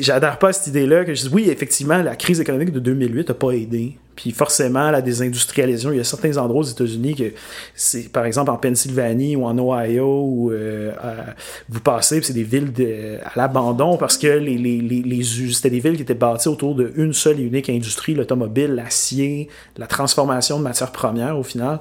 j'adhère 0.00 0.38
pas 0.38 0.50
à 0.50 0.52
cette 0.52 0.68
idée-là 0.68 1.04
que 1.04 1.16
je 1.16 1.22
dis, 1.22 1.30
oui, 1.32 1.50
effectivement, 1.50 2.00
la 2.00 2.14
crise 2.14 2.40
économique 2.40 2.70
de 2.70 2.78
2008 2.78 3.26
n'a 3.26 3.34
pas 3.34 3.50
aidé. 3.50 3.96
Puis 4.16 4.30
forcément, 4.30 4.90
la 4.90 5.00
désindustrialisation, 5.00 5.92
il 5.92 5.96
y 5.96 6.00
a 6.00 6.04
certains 6.04 6.36
endroits 6.36 6.60
aux 6.60 6.68
États-Unis 6.68 7.14
que 7.14 7.32
c'est, 7.74 8.10
par 8.12 8.24
exemple, 8.26 8.50
en 8.50 8.56
Pennsylvanie 8.56 9.36
ou 9.36 9.44
en 9.44 9.58
Ohio, 9.58 10.24
où 10.24 10.50
euh, 10.50 10.92
vous 11.68 11.80
passez, 11.80 12.20
c'est 12.22 12.32
des 12.32 12.42
villes 12.42 12.72
à 13.24 13.32
l'abandon 13.36 13.96
parce 13.96 14.18
que 14.18 14.26
les, 14.26 14.58
les, 14.58 14.80
les, 14.80 15.22
c'était 15.22 15.70
des 15.70 15.80
villes 15.80 15.96
qui 15.96 16.02
étaient 16.02 16.14
bâties 16.14 16.48
autour 16.48 16.74
d'une 16.74 17.12
seule 17.12 17.40
et 17.40 17.42
unique 17.42 17.70
industrie, 17.70 18.14
l'automobile, 18.14 18.74
l'acier, 18.74 19.48
la 19.76 19.86
transformation 19.86 20.58
de 20.58 20.64
matières 20.64 20.92
premières 20.92 21.38
au 21.38 21.42
final. 21.42 21.80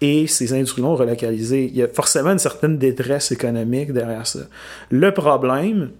Et 0.00 0.26
ces 0.26 0.52
industries 0.52 0.82
ont 0.82 0.96
relocalisé. 0.96 1.64
Il 1.64 1.76
y 1.76 1.82
a 1.82 1.88
forcément 1.88 2.30
une 2.30 2.38
certaine 2.38 2.76
détresse 2.76 3.30
économique 3.30 3.92
derrière 3.92 4.26
ça. 4.26 4.40
Le 4.90 5.14
problème, 5.14 5.90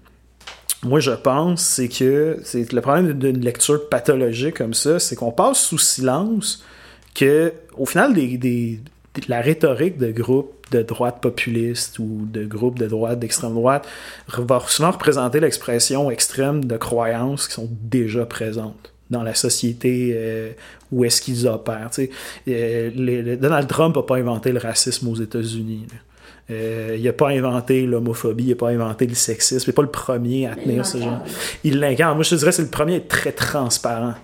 moi, 0.84 0.98
je 0.98 1.12
pense, 1.12 1.62
c'est 1.62 1.88
que 1.88 2.38
c'est 2.42 2.72
le 2.72 2.80
problème 2.80 3.12
d'une 3.12 3.40
lecture 3.40 3.88
pathologique 3.88 4.56
comme 4.56 4.74
ça, 4.74 4.98
c'est 4.98 5.14
qu'on 5.14 5.30
passe 5.30 5.60
sous 5.60 5.78
silence 5.78 6.64
que, 7.14 7.52
au 7.76 7.86
final, 7.86 8.14
la 9.28 9.40
rhétorique 9.40 9.98
de 9.98 10.10
groupes 10.10 10.56
de 10.72 10.82
droite 10.82 11.20
populiste 11.20 11.98
ou 11.98 12.26
de 12.26 12.44
groupes 12.44 12.78
de 12.78 12.86
droite, 12.86 13.18
d'extrême 13.20 13.54
droite, 13.54 13.86
va 14.28 14.60
souvent 14.66 14.90
représenter 14.90 15.38
l'expression 15.38 16.10
extrême 16.10 16.64
de 16.64 16.76
croyances 16.76 17.46
qui 17.46 17.54
sont 17.54 17.68
déjà 17.82 18.24
présentes 18.26 18.92
dans 19.10 19.22
la 19.22 19.34
société 19.34 20.12
euh, 20.14 20.52
où 20.90 21.04
est-ce 21.04 21.20
qu'ils 21.20 21.46
opèrent. 21.46 21.90
Euh, 22.48 23.36
Donald 23.36 23.68
Trump 23.68 23.94
n'a 23.94 24.02
pas 24.02 24.16
inventé 24.16 24.50
le 24.50 24.58
racisme 24.58 25.08
aux 25.08 25.14
États-Unis. 25.14 25.86
Euh, 26.52 26.96
il 26.98 27.04
n'a 27.04 27.12
pas 27.12 27.30
inventé 27.30 27.86
l'homophobie, 27.86 28.44
il 28.44 28.50
n'a 28.50 28.56
pas 28.56 28.68
inventé 28.68 29.06
le 29.06 29.14
sexisme, 29.14 29.64
il 29.66 29.70
n'est 29.70 29.74
pas 29.74 29.82
le 29.82 29.88
premier 29.88 30.46
à 30.46 30.54
tenir 30.54 30.84
ce 30.84 30.98
genre. 30.98 31.22
Il 31.64 31.80
l'incarne. 31.80 32.14
Moi, 32.14 32.24
je 32.24 32.30
te 32.30 32.34
dirais 32.34 32.52
c'est 32.52 32.62
le 32.62 32.68
premier 32.68 32.94
à 32.94 32.96
être 32.96 33.08
très 33.08 33.32
transparent. 33.32 34.14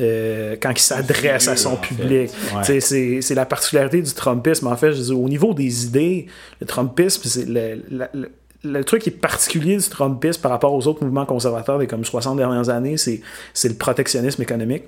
Euh, 0.00 0.56
quand 0.60 0.70
il 0.70 0.80
s'adresse 0.80 1.48
à 1.48 1.56
son 1.56 1.76
public. 1.76 2.30
Ouais. 2.54 2.80
C'est 2.80 3.34
la 3.34 3.44
particularité 3.44 4.00
du 4.00 4.12
Trumpisme. 4.12 4.66
En 4.66 4.76
fait, 4.76 4.92
je 4.92 5.02
dis, 5.02 5.12
au 5.12 5.28
niveau 5.28 5.52
des 5.52 5.86
idées, 5.86 6.26
le 6.60 6.66
Trumpisme, 6.66 7.20
c'est 7.24 7.46
le, 7.46 7.82
le, 7.90 8.06
le, 8.14 8.30
le, 8.64 8.84
truc 8.84 9.02
qui 9.02 9.10
est 9.10 9.12
particulier 9.12 9.76
du 9.76 9.88
Trumpisme 9.88 10.40
par 10.40 10.50
rapport 10.50 10.72
aux 10.72 10.86
autres 10.86 11.04
mouvements 11.04 11.26
conservateurs 11.26 11.78
des 11.78 11.86
comme 11.86 12.06
60 12.06 12.38
dernières 12.38 12.70
années, 12.70 12.96
c'est 12.96 13.20
le 13.68 13.74
protectionnisme 13.74 14.40
économique. 14.40 14.84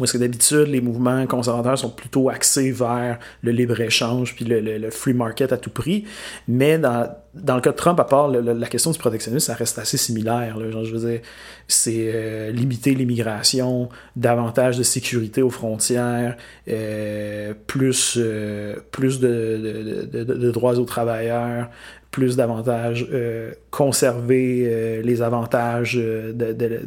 Où 0.00 0.04
que 0.04 0.18
d'habitude, 0.18 0.66
les 0.66 0.80
mouvements 0.80 1.24
conservateurs 1.26 1.78
sont 1.78 1.90
plutôt 1.90 2.28
axés 2.28 2.72
vers 2.72 3.20
le 3.42 3.52
libre-échange 3.52 4.34
puis 4.34 4.44
le, 4.44 4.60
le, 4.60 4.90
free 4.90 5.14
market 5.14 5.52
à 5.52 5.56
tout 5.56 5.70
prix. 5.70 6.04
Mais 6.48 6.78
dans, 6.78 7.08
dans 7.34 7.54
le 7.54 7.60
cas 7.60 7.70
de 7.70 7.76
Trump, 7.76 8.00
à 8.00 8.04
part 8.04 8.28
la 8.28 8.66
question 8.66 8.90
du 8.90 8.98
protectionnisme, 8.98 9.46
ça 9.46 9.54
reste 9.54 9.78
assez 9.78 9.96
similaire. 9.96 10.58
Genre, 10.70 10.84
je 10.84 10.96
veux 10.96 11.10
dire, 11.10 11.20
c'est 11.68 12.10
euh, 12.12 12.50
limiter 12.50 12.94
l'immigration, 12.94 13.88
davantage 14.16 14.78
de 14.78 14.82
sécurité 14.82 15.42
aux 15.42 15.50
frontières, 15.50 16.36
euh, 16.68 17.54
plus, 17.68 18.14
euh, 18.16 18.76
plus 18.90 19.20
de, 19.20 20.08
de, 20.12 20.24
de, 20.24 20.50
droits 20.50 20.78
aux 20.78 20.84
travailleurs, 20.84 21.68
plus 22.14 22.36
d'avantages, 22.36 23.08
euh, 23.12 23.50
conserver 23.72 24.68
euh, 24.68 25.02
les 25.02 25.20
avantages 25.20 25.94
de, 25.94 26.32
de, 26.32 26.80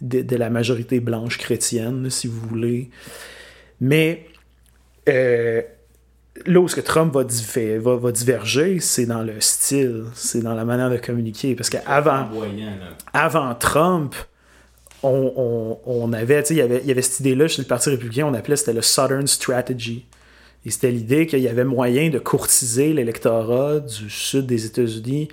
de, 0.00 0.22
de, 0.22 0.36
la 0.36 0.50
majorité 0.50 1.00
blanche 1.00 1.36
chrétienne, 1.36 2.10
si 2.10 2.28
vous 2.28 2.40
voulez. 2.46 2.88
Mais 3.80 4.24
euh, 5.08 5.62
là 6.46 6.60
où 6.60 6.68
ce 6.68 6.76
que 6.76 6.80
Trump 6.80 7.12
va, 7.12 7.24
va, 7.24 7.96
va 7.96 8.12
diverger, 8.12 8.78
c'est 8.78 9.06
dans 9.06 9.24
le 9.24 9.40
style, 9.40 10.04
c'est 10.14 10.42
dans 10.42 10.54
la 10.54 10.64
manière 10.64 10.90
de 10.90 10.98
communiquer. 10.98 11.56
Parce 11.56 11.68
qu'avant 11.68 12.30
avant 13.12 13.52
Trump, 13.56 14.14
on, 15.02 15.76
on, 15.84 16.12
avait, 16.12 16.44
il 16.50 16.56
y 16.56 16.60
avait, 16.60 16.82
il 16.84 16.86
y 16.86 16.92
avait 16.92 17.02
cette 17.02 17.18
idée-là 17.18 17.48
chez 17.48 17.62
le 17.62 17.66
Parti 17.66 17.90
républicain, 17.90 18.26
on 18.26 18.34
appelait 18.34 18.54
c'était 18.54 18.74
le 18.74 18.82
Southern 18.82 19.26
Strategy. 19.26 20.06
Et 20.66 20.70
c'était 20.70 20.90
l'idée 20.90 21.26
qu'il 21.26 21.38
y 21.38 21.48
avait 21.48 21.64
moyen 21.64 22.10
de 22.10 22.18
courtiser 22.18 22.92
l'électorat 22.92 23.78
du 23.78 24.10
sud 24.10 24.46
des 24.46 24.66
États-Unis, 24.66 25.28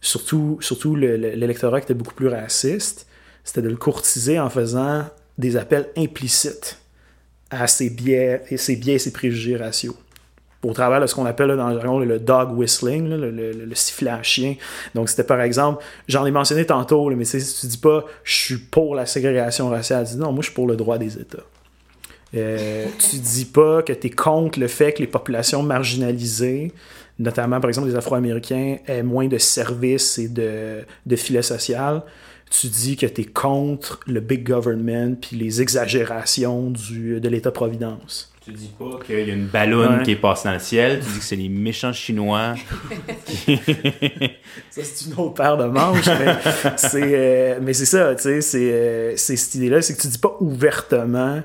surtout, 0.00 0.56
surtout 0.62 0.96
l'électorat 0.96 1.80
qui 1.80 1.84
était 1.84 1.94
beaucoup 1.94 2.14
plus 2.14 2.28
raciste. 2.28 3.06
C'était 3.44 3.60
de 3.60 3.68
le 3.68 3.76
courtiser 3.76 4.40
en 4.40 4.48
faisant 4.48 5.04
des 5.36 5.58
appels 5.58 5.90
implicites 5.96 6.80
à 7.50 7.66
ses 7.66 7.90
biais 7.90 8.42
et 8.50 8.56
ses 8.56 8.76
biais 8.76 8.98
ses 8.98 9.12
préjugés 9.12 9.56
raciaux 9.56 9.96
au 10.64 10.72
travers 10.72 11.00
de 11.00 11.06
ce 11.06 11.14
qu'on 11.14 11.26
appelle 11.26 11.54
dans 11.56 11.68
le 11.68 11.74
jargon 11.80 12.00
le 12.00 12.18
dog 12.18 12.56
whistling, 12.56 13.08
le, 13.08 13.30
le, 13.30 13.74
sifflet 13.74 14.10
à 14.10 14.22
chien. 14.22 14.56
Donc, 14.94 15.08
c'était 15.08 15.22
par 15.22 15.40
exemple, 15.40 15.84
j'en 16.08 16.26
ai 16.26 16.30
mentionné 16.30 16.66
tantôt, 16.66 17.08
mais 17.10 17.24
tu 17.24 17.38
dis 17.38 17.78
pas 17.78 18.04
je 18.24 18.34
suis 18.34 18.56
pour 18.56 18.94
la 18.94 19.06
ségrégation 19.06 19.68
raciale, 19.68 20.04
dis 20.04 20.16
non, 20.16 20.32
moi 20.32 20.40
je 20.40 20.46
suis 20.46 20.54
pour 20.54 20.66
le 20.66 20.76
droit 20.76 20.98
des 20.98 21.18
États. 21.18 21.44
Euh, 22.34 22.86
tu 22.98 23.16
dis 23.16 23.46
pas 23.46 23.82
que 23.82 23.92
tu 23.92 24.08
es 24.08 24.10
contre 24.10 24.60
le 24.60 24.68
fait 24.68 24.92
que 24.92 25.00
les 25.00 25.06
populations 25.06 25.62
marginalisées, 25.62 26.72
notamment 27.18 27.60
par 27.60 27.70
exemple 27.70 27.88
les 27.88 27.96
Afro-Américains, 27.96 28.76
aient 28.86 29.02
moins 29.02 29.28
de 29.28 29.38
services 29.38 30.18
et 30.18 30.28
de, 30.28 30.84
de 31.06 31.16
filets 31.16 31.42
sociaux. 31.42 32.02
Tu 32.50 32.68
dis 32.68 32.96
que 32.96 33.06
tu 33.06 33.22
es 33.22 33.24
contre 33.24 34.00
le 34.06 34.20
big 34.20 34.46
government 34.46 35.16
puis 35.16 35.36
les 35.36 35.60
exagérations 35.60 36.70
du, 36.70 37.20
de 37.20 37.28
l'État-providence. 37.28 38.32
Tu 38.42 38.52
dis 38.52 38.72
pas 38.78 38.98
qu'il 39.04 39.28
y 39.28 39.30
a 39.30 39.34
une 39.34 39.48
ballonne 39.48 40.02
qui 40.02 40.12
est 40.12 40.16
passée 40.16 40.48
dans 40.48 40.54
le 40.54 40.58
ciel, 40.58 41.00
tu 41.00 41.12
dis 41.12 41.18
que 41.18 41.24
c'est 41.24 41.36
les 41.36 41.50
méchants 41.50 41.92
Chinois. 41.92 42.54
ça, 44.70 44.82
c'est 44.82 45.04
une 45.04 45.12
autre 45.18 45.34
paire 45.34 45.58
de 45.58 45.64
manches, 45.64 46.06
mais 46.06 46.34
c'est, 46.78 47.14
euh, 47.14 47.72
ça, 47.74 48.14
tu 48.14 48.22
sais, 48.22 48.40
c'est, 48.40 48.72
euh, 48.72 49.12
c'est 49.16 49.36
cette 49.36 49.54
idée-là, 49.56 49.82
c'est 49.82 49.94
que 49.94 50.00
tu 50.00 50.08
dis 50.08 50.16
pas 50.16 50.34
ouvertement 50.40 51.42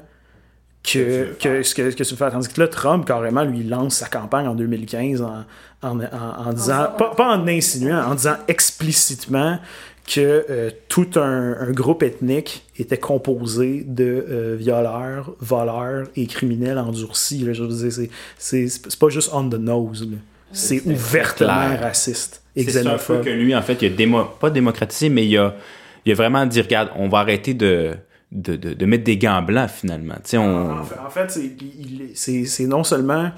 que, 0.83 1.33
que, 1.39 1.63
ce 1.63 1.73
que, 1.73 1.89
que 1.89 2.03
tu 2.03 2.11
veux 2.11 2.17
faire. 2.17 2.31
Tandis 2.31 2.49
que 2.49 2.59
là, 2.59 2.67
Trump, 2.67 3.05
carrément, 3.05 3.43
lui, 3.43 3.63
lance 3.63 3.95
sa 3.95 4.07
campagne 4.07 4.47
en 4.47 4.55
2015 4.55 5.21
en, 5.21 5.45
en, 5.81 5.99
en, 6.01 6.53
disant, 6.53 6.87
pas, 6.97 7.15
pas 7.15 7.35
en 7.35 7.47
insinuant, 7.47 8.03
en 8.03 8.15
disant 8.15 8.35
explicitement 8.47 9.59
que 10.05 10.45
euh, 10.49 10.69
tout 10.89 11.11
un, 11.15 11.71
groupe 11.71 12.03
ethnique 12.03 12.65
était 12.77 12.97
composé 12.97 13.85
de 13.87 14.25
euh, 14.29 14.55
violeurs, 14.59 15.33
voleurs 15.39 16.07
et 16.15 16.27
criminels 16.27 16.77
endurcis. 16.77 17.39
Là, 17.39 17.53
je 17.53 17.63
veux 17.63 17.89
dire, 17.89 18.09
c'est, 18.37 18.97
pas 18.99 19.09
juste 19.09 19.29
on 19.33 19.49
the 19.49 19.55
nose. 19.55 20.07
C'est, 20.51 20.85
ouvertement 20.85 21.75
raciste 21.79 22.43
et 22.55 22.63
xénophobe. 22.63 23.23
C'est 23.23 23.31
que 23.31 23.35
lui, 23.35 23.55
en 23.55 23.61
fait, 23.61 23.81
il 23.81 23.93
a 23.93 23.95
démo, 23.95 24.25
pas 24.39 24.49
démocratisé, 24.49 25.09
mais 25.09 25.25
il 25.25 25.37
a, 25.37 25.55
il 26.05 26.11
a 26.11 26.15
vraiment 26.15 26.45
dit, 26.45 26.61
regarde, 26.61 26.89
on 26.95 27.07
va 27.07 27.19
arrêter 27.19 27.53
de... 27.53 27.93
De, 28.35 28.55
de, 28.55 28.85
mettre 28.87 29.03
des 29.03 29.17
gants 29.17 29.43
blancs 29.43 29.69
finalement. 29.69 30.15
On... 30.33 30.71
En 30.71 31.09
fait, 31.11 31.39
c'est, 32.15 32.65
non 32.65 32.83
seulement 32.83 33.31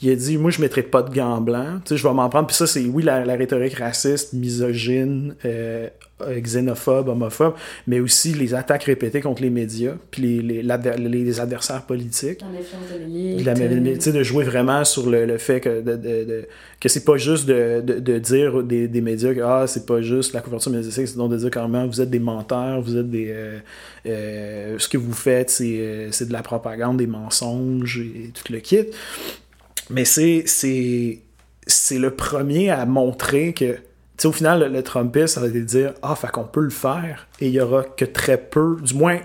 il 0.00 0.10
a 0.10 0.14
dit 0.14 0.38
moi 0.38 0.52
je 0.52 0.60
mettrai 0.60 0.82
pas 0.82 1.02
de 1.02 1.12
gants 1.12 1.40
blancs 1.40 1.82
je 1.90 2.06
vais 2.06 2.14
m'en 2.14 2.28
prendre 2.28 2.46
puis 2.46 2.54
ça 2.54 2.66
c'est 2.66 2.84
oui 2.84 3.02
la, 3.02 3.24
rhétorique 3.24 3.74
raciste 3.74 4.34
misogyne 4.34 5.34
euh, 5.44 5.88
xénophobe 6.42 7.08
homophobe 7.08 7.54
mais 7.86 8.00
aussi 8.00 8.32
les 8.32 8.54
attaques 8.54 8.84
répétées 8.84 9.20
contre 9.20 9.42
les 9.42 9.50
médias 9.50 9.94
puis 10.10 10.40
les, 10.42 10.62
les, 10.62 10.98
les 10.98 11.40
adversaires 11.40 11.82
politiques. 11.82 12.40
De, 12.40 14.00
sais 14.00 14.12
de 14.12 14.22
jouer 14.22 14.44
vraiment 14.44 14.84
sur 14.84 15.10
le, 15.10 15.26
le 15.26 15.38
fait 15.38 15.60
que 15.60 15.80
de, 15.82 15.96
de, 15.96 16.48
que 16.80 16.88
c'est 16.88 17.04
pas 17.04 17.16
juste 17.16 17.46
de, 17.46 17.80
de, 17.80 18.18
dire 18.18 18.62
des, 18.62 18.88
des 18.88 19.00
médias 19.00 19.34
que 19.34 19.40
ah 19.40 19.66
c'est 19.66 19.86
pas 19.86 20.00
juste 20.00 20.32
la 20.32 20.40
couverture 20.40 20.72
médiatique 20.72 21.06
c'est 21.06 21.16
donc 21.16 21.30
de 21.30 21.36
dire 21.36 21.50
carrément 21.50 21.86
vous 21.86 22.00
êtes 22.00 22.10
des 22.10 22.18
menteurs 22.18 22.80
vous 22.80 22.96
êtes 22.96 23.10
des 23.10 23.28
euh, 23.30 23.58
euh, 24.06 24.78
ce 24.78 24.88
que 24.88 24.96
vous 24.96 25.12
faites 25.12 25.50
c'est 25.50 26.08
c'est 26.10 26.28
de 26.28 26.32
la 26.32 26.42
propagande 26.42 26.96
des 26.96 27.06
mensonges 27.06 27.98
et 27.98 28.30
tout 28.32 28.52
le 28.52 28.60
kit. 28.60 28.86
Mais 29.90 30.04
c'est, 30.04 30.44
le 31.92 32.08
premier 32.10 32.70
à 32.70 32.86
montrer 32.86 33.52
que, 33.52 33.76
sais, 34.22 34.28
au 34.28 34.32
final, 34.32 34.60
le, 34.60 34.68
le 34.68 34.82
Trumpiste, 34.82 35.34
ça 35.34 35.40
va 35.40 35.46
être 35.46 35.64
dire 35.64 35.94
Ah, 36.02 36.14
fait 36.14 36.30
qu'on 36.30 36.44
peut 36.44 36.62
le 36.62 36.70
faire 36.70 37.26
et 37.40 37.48
il 37.48 37.52
y 37.52 37.60
aura 37.60 37.82
que 37.84 38.04
très 38.04 38.38
peu, 38.38 38.78
du 38.82 38.94
moins 38.94 39.20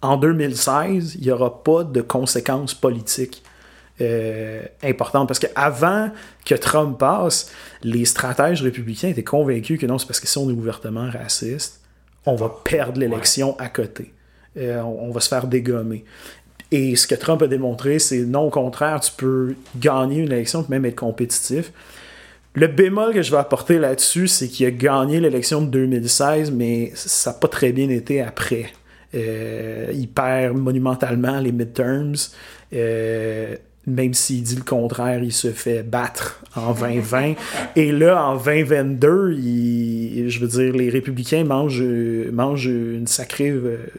en 0.00 0.16
2016, 0.16 1.14
il 1.16 1.22
n'y 1.22 1.30
aura 1.30 1.62
pas 1.62 1.84
de 1.84 2.00
conséquences 2.00 2.74
politiques. 2.74 3.42
Euh, 4.00 4.62
importantes. 4.82 5.28
Parce 5.28 5.38
qu'avant 5.38 6.10
que 6.44 6.54
Trump 6.54 6.98
passe, 6.98 7.52
les 7.82 8.06
stratèges 8.06 8.62
républicains 8.62 9.08
étaient 9.08 9.22
convaincus 9.22 9.78
que 9.78 9.84
non, 9.86 9.98
c'est 9.98 10.06
parce 10.06 10.18
que 10.18 10.26
si 10.26 10.38
on 10.38 10.48
est 10.48 10.54
ouvertement 10.54 11.08
raciste, 11.10 11.82
on 12.24 12.34
va 12.34 12.52
perdre 12.64 12.98
l'élection 12.98 13.54
à 13.58 13.68
côté. 13.68 14.12
Euh, 14.56 14.80
on, 14.80 15.10
va 15.12 15.20
se 15.20 15.28
faire 15.28 15.46
dégommer. 15.46 16.04
Et 16.70 16.96
ce 16.96 17.06
que 17.06 17.14
Trump 17.14 17.42
a 17.42 17.46
démontré, 17.46 17.98
c'est 17.98 18.20
non, 18.20 18.46
au 18.46 18.50
contraire, 18.50 18.98
tu 19.00 19.12
peux 19.16 19.54
gagner 19.76 20.20
une 20.20 20.32
élection, 20.32 20.64
même 20.68 20.86
être 20.86 20.96
compétitif. 20.96 21.70
Le 22.54 22.66
bémol 22.66 23.14
que 23.14 23.22
je 23.22 23.30
vais 23.30 23.38
apporter 23.38 23.78
là-dessus, 23.78 24.28
c'est 24.28 24.48
qu'il 24.48 24.66
a 24.66 24.70
gagné 24.70 25.20
l'élection 25.20 25.62
de 25.62 25.68
2016, 25.68 26.50
mais 26.50 26.92
ça 26.94 27.30
n'a 27.30 27.38
pas 27.38 27.48
très 27.48 27.72
bien 27.72 27.88
été 27.88 28.20
après. 28.20 28.66
Euh, 29.14 29.90
il 29.94 30.08
perd 30.08 30.56
monumentalement 30.56 31.40
les 31.40 31.52
midterms. 31.52 32.14
Euh, 32.74 33.56
même 33.86 34.14
s'il 34.14 34.42
dit 34.42 34.54
le 34.54 34.62
contraire, 34.62 35.22
il 35.24 35.32
se 35.32 35.50
fait 35.50 35.82
battre 35.82 36.42
en 36.54 36.72
2020. 36.72 37.34
Et 37.74 37.90
là, 37.90 38.24
en 38.24 38.36
2022, 38.36 39.32
il, 39.32 40.28
je 40.28 40.38
veux 40.38 40.46
dire, 40.46 40.72
les 40.72 40.88
républicains 40.88 41.44
mangent, 41.44 41.82
mangent 41.82 42.66
une 42.66 43.08
sacrée 43.08 43.52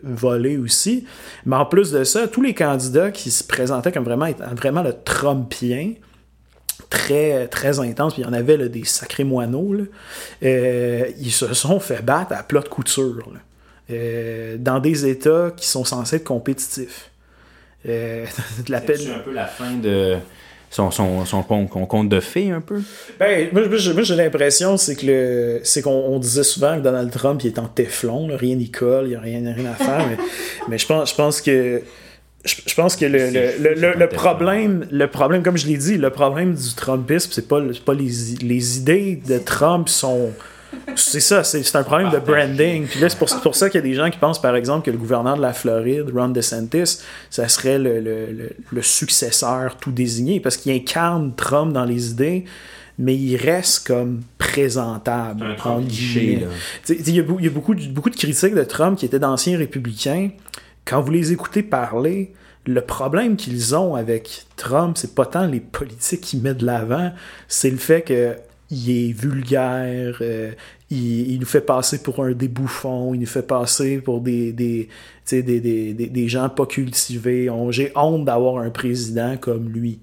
volée 0.04 0.58
aussi. 0.58 1.06
Mais 1.46 1.58
en 1.58 1.66
plus 1.66 1.92
de 1.92 2.04
ça, 2.04 2.28
tous 2.28 2.42
les 2.42 2.54
candidats 2.54 3.12
qui 3.12 3.30
se 3.30 3.44
présentaient 3.44 3.92
comme 3.92 4.06
vraiment, 4.06 4.30
vraiment 4.56 4.84
le 4.84 4.94
Trumpien, 5.04 5.94
très, 6.94 7.48
très 7.48 7.80
intense, 7.80 8.14
puis 8.14 8.22
il 8.22 8.26
y 8.26 8.30
en 8.30 8.34
avait 8.34 8.70
des 8.70 8.86
sacrés 8.86 9.24
moineaux, 9.24 9.76
euh, 10.44 11.06
ils 11.20 11.32
se 11.32 11.52
sont 11.56 11.80
fait 11.80 12.04
battre 12.04 12.34
à 12.34 12.44
plat 12.44 12.62
de 12.62 12.70
couture, 12.70 13.34
euh, 13.90 14.58
dans 14.60 14.80
des 14.80 15.08
États 15.08 15.52
qui 15.58 15.68
sont 15.68 15.86
censés 15.86 16.18
être 16.18 16.24
compétitifs. 16.24 17.10
Euh, 17.90 18.26
de 18.68 18.74
un 18.74 19.20
peu 19.20 19.34
la 19.34 19.48
fin 19.48 19.74
de 19.74 20.18
son, 20.70 20.92
son, 20.92 22.04
de 22.04 22.20
fées 22.20 22.52
un 22.52 22.62
peu? 22.62 22.82
Ben, 23.20 23.50
moi, 23.52 23.64
j'ai 23.78 24.16
l'impression 24.16 24.78
c'est 24.78 24.96
que 24.96 25.06
le 25.06 25.60
c'est 25.64 25.82
qu'on 25.82 26.18
disait 26.20 26.44
souvent 26.44 26.78
que 26.78 26.82
Donald 26.82 27.12
Trump 27.12 27.42
il 27.44 27.48
est 27.48 27.60
en 27.60 27.68
téflon, 27.68 28.30
rien 28.38 28.56
n'y 28.56 28.70
colle, 28.70 29.06
il 29.06 29.10
n'y 29.10 29.16
a 29.16 29.20
rien, 29.20 29.54
rien 29.54 29.72
à 29.72 29.76
faire, 29.76 30.08
mais, 30.08 30.18
mais 30.70 30.78
je 30.78 30.86
pense 30.86 31.10
je 31.10 31.16
pense 31.16 31.42
que 31.42 31.82
je, 32.44 32.76
pense 32.76 32.96
que 32.96 33.06
le, 33.06 33.30
le, 33.30 33.74
le, 33.74 33.94
le 33.98 34.10
problème, 34.10 34.86
le 34.92 35.08
problème, 35.08 35.44
comme 35.44 35.58
je 35.58 35.68
l'ai 35.68 35.78
dit, 35.78 35.98
le 35.98 36.10
problème 36.10 36.54
du 36.54 36.74
Trumpisme, 36.76 37.30
c'est 37.32 37.48
pas, 37.48 37.62
pas 37.86 37.94
les, 37.94 38.10
les 38.42 38.78
idées 38.78 39.22
de 39.28 39.38
Trump 39.38 39.88
sont 39.88 40.32
c'est 40.96 41.20
ça, 41.20 41.44
c'est 41.44 41.76
un 41.76 41.84
problème 41.84 42.12
de 42.12 42.20
branding. 42.20 42.86
Puis 42.86 43.00
là, 43.00 43.10
c'est 43.10 43.18
pour, 43.18 43.56
ça 43.56 43.70
qu'il 43.70 43.80
y 43.80 43.84
a 43.84 43.88
des 43.88 43.94
gens 43.94 44.10
qui 44.10 44.18
pensent, 44.18 44.42
par 44.42 44.56
exemple, 44.56 44.86
que 44.86 44.92
le 44.92 44.98
gouverneur 44.98 45.38
de 45.38 45.42
la 45.42 45.54
Floride, 45.54 46.12
Ron 46.14 46.30
DeSantis, 46.30 47.00
ça 47.30 47.48
serait 47.48 47.80
le, 47.80 48.00
le, 48.00 48.82
successeur 48.82 49.78
tout 49.78 49.92
désigné, 49.92 50.40
parce 50.40 50.58
qu'il 50.58 50.72
incarne 50.72 51.34
Trump 51.36 51.74
dans 51.74 51.86
les 51.86 52.12
idées, 52.12 52.46
mais 53.00 53.16
il 53.16 53.38
reste 53.38 53.88
comme 53.88 54.22
présentable. 54.38 55.56
Il 56.90 57.16
y, 57.16 57.20
a, 57.20 57.24
beaucoup, 57.50 57.74
beaucoup 57.90 58.10
de 58.10 58.16
critiques 58.16 58.56
de 58.56 58.64
Trump 58.64 58.98
qui 58.98 59.06
étaient 59.06 59.20
d'anciens 59.20 59.58
républicains. 59.58 60.30
Quand 60.86 61.02
vous 61.02 61.12
les 61.12 61.32
écoutez 61.32 61.64
parler, 61.64 62.34
le 62.66 62.82
problème 62.82 63.36
qu'ils 63.36 63.76
ont 63.76 63.96
avec 63.96 64.46
Trump, 64.56 64.98
c'est 64.98 65.16
pas 65.16 65.26
tant 65.26 65.46
les 65.46 65.60
politiques 65.60 66.22
qu'il 66.22 66.42
met 66.42 66.54
de 66.54 66.66
l'avant, 66.66 67.12
c'est 67.48 67.70
le 67.70 67.78
fait 67.78 68.02
que 68.02 68.36
il 68.70 68.90
est 68.90 69.12
vulgaire, 69.12 70.18
euh, 70.22 70.52
il, 70.90 71.40
nous 71.40 71.46
fait 71.46 71.62
passer 71.62 72.02
pour 72.02 72.24
un 72.24 72.32
débouffon, 72.32 73.14
il 73.14 73.20
nous 73.20 73.28
fait 73.28 73.46
passer 73.46 74.00
pour 74.00 74.22
des, 74.22 74.52
des, 74.52 74.90
des, 75.32 75.44
des, 75.44 75.94
des 75.94 76.28
gens 76.28 76.50
pas 76.50 76.66
cultivés. 76.66 77.50
J'ai 77.70 77.92
honte 77.96 78.26
d'avoir 78.26 78.58
un 78.58 78.70
président 78.70 79.38
comme 79.38 79.70
lui. 79.70 80.00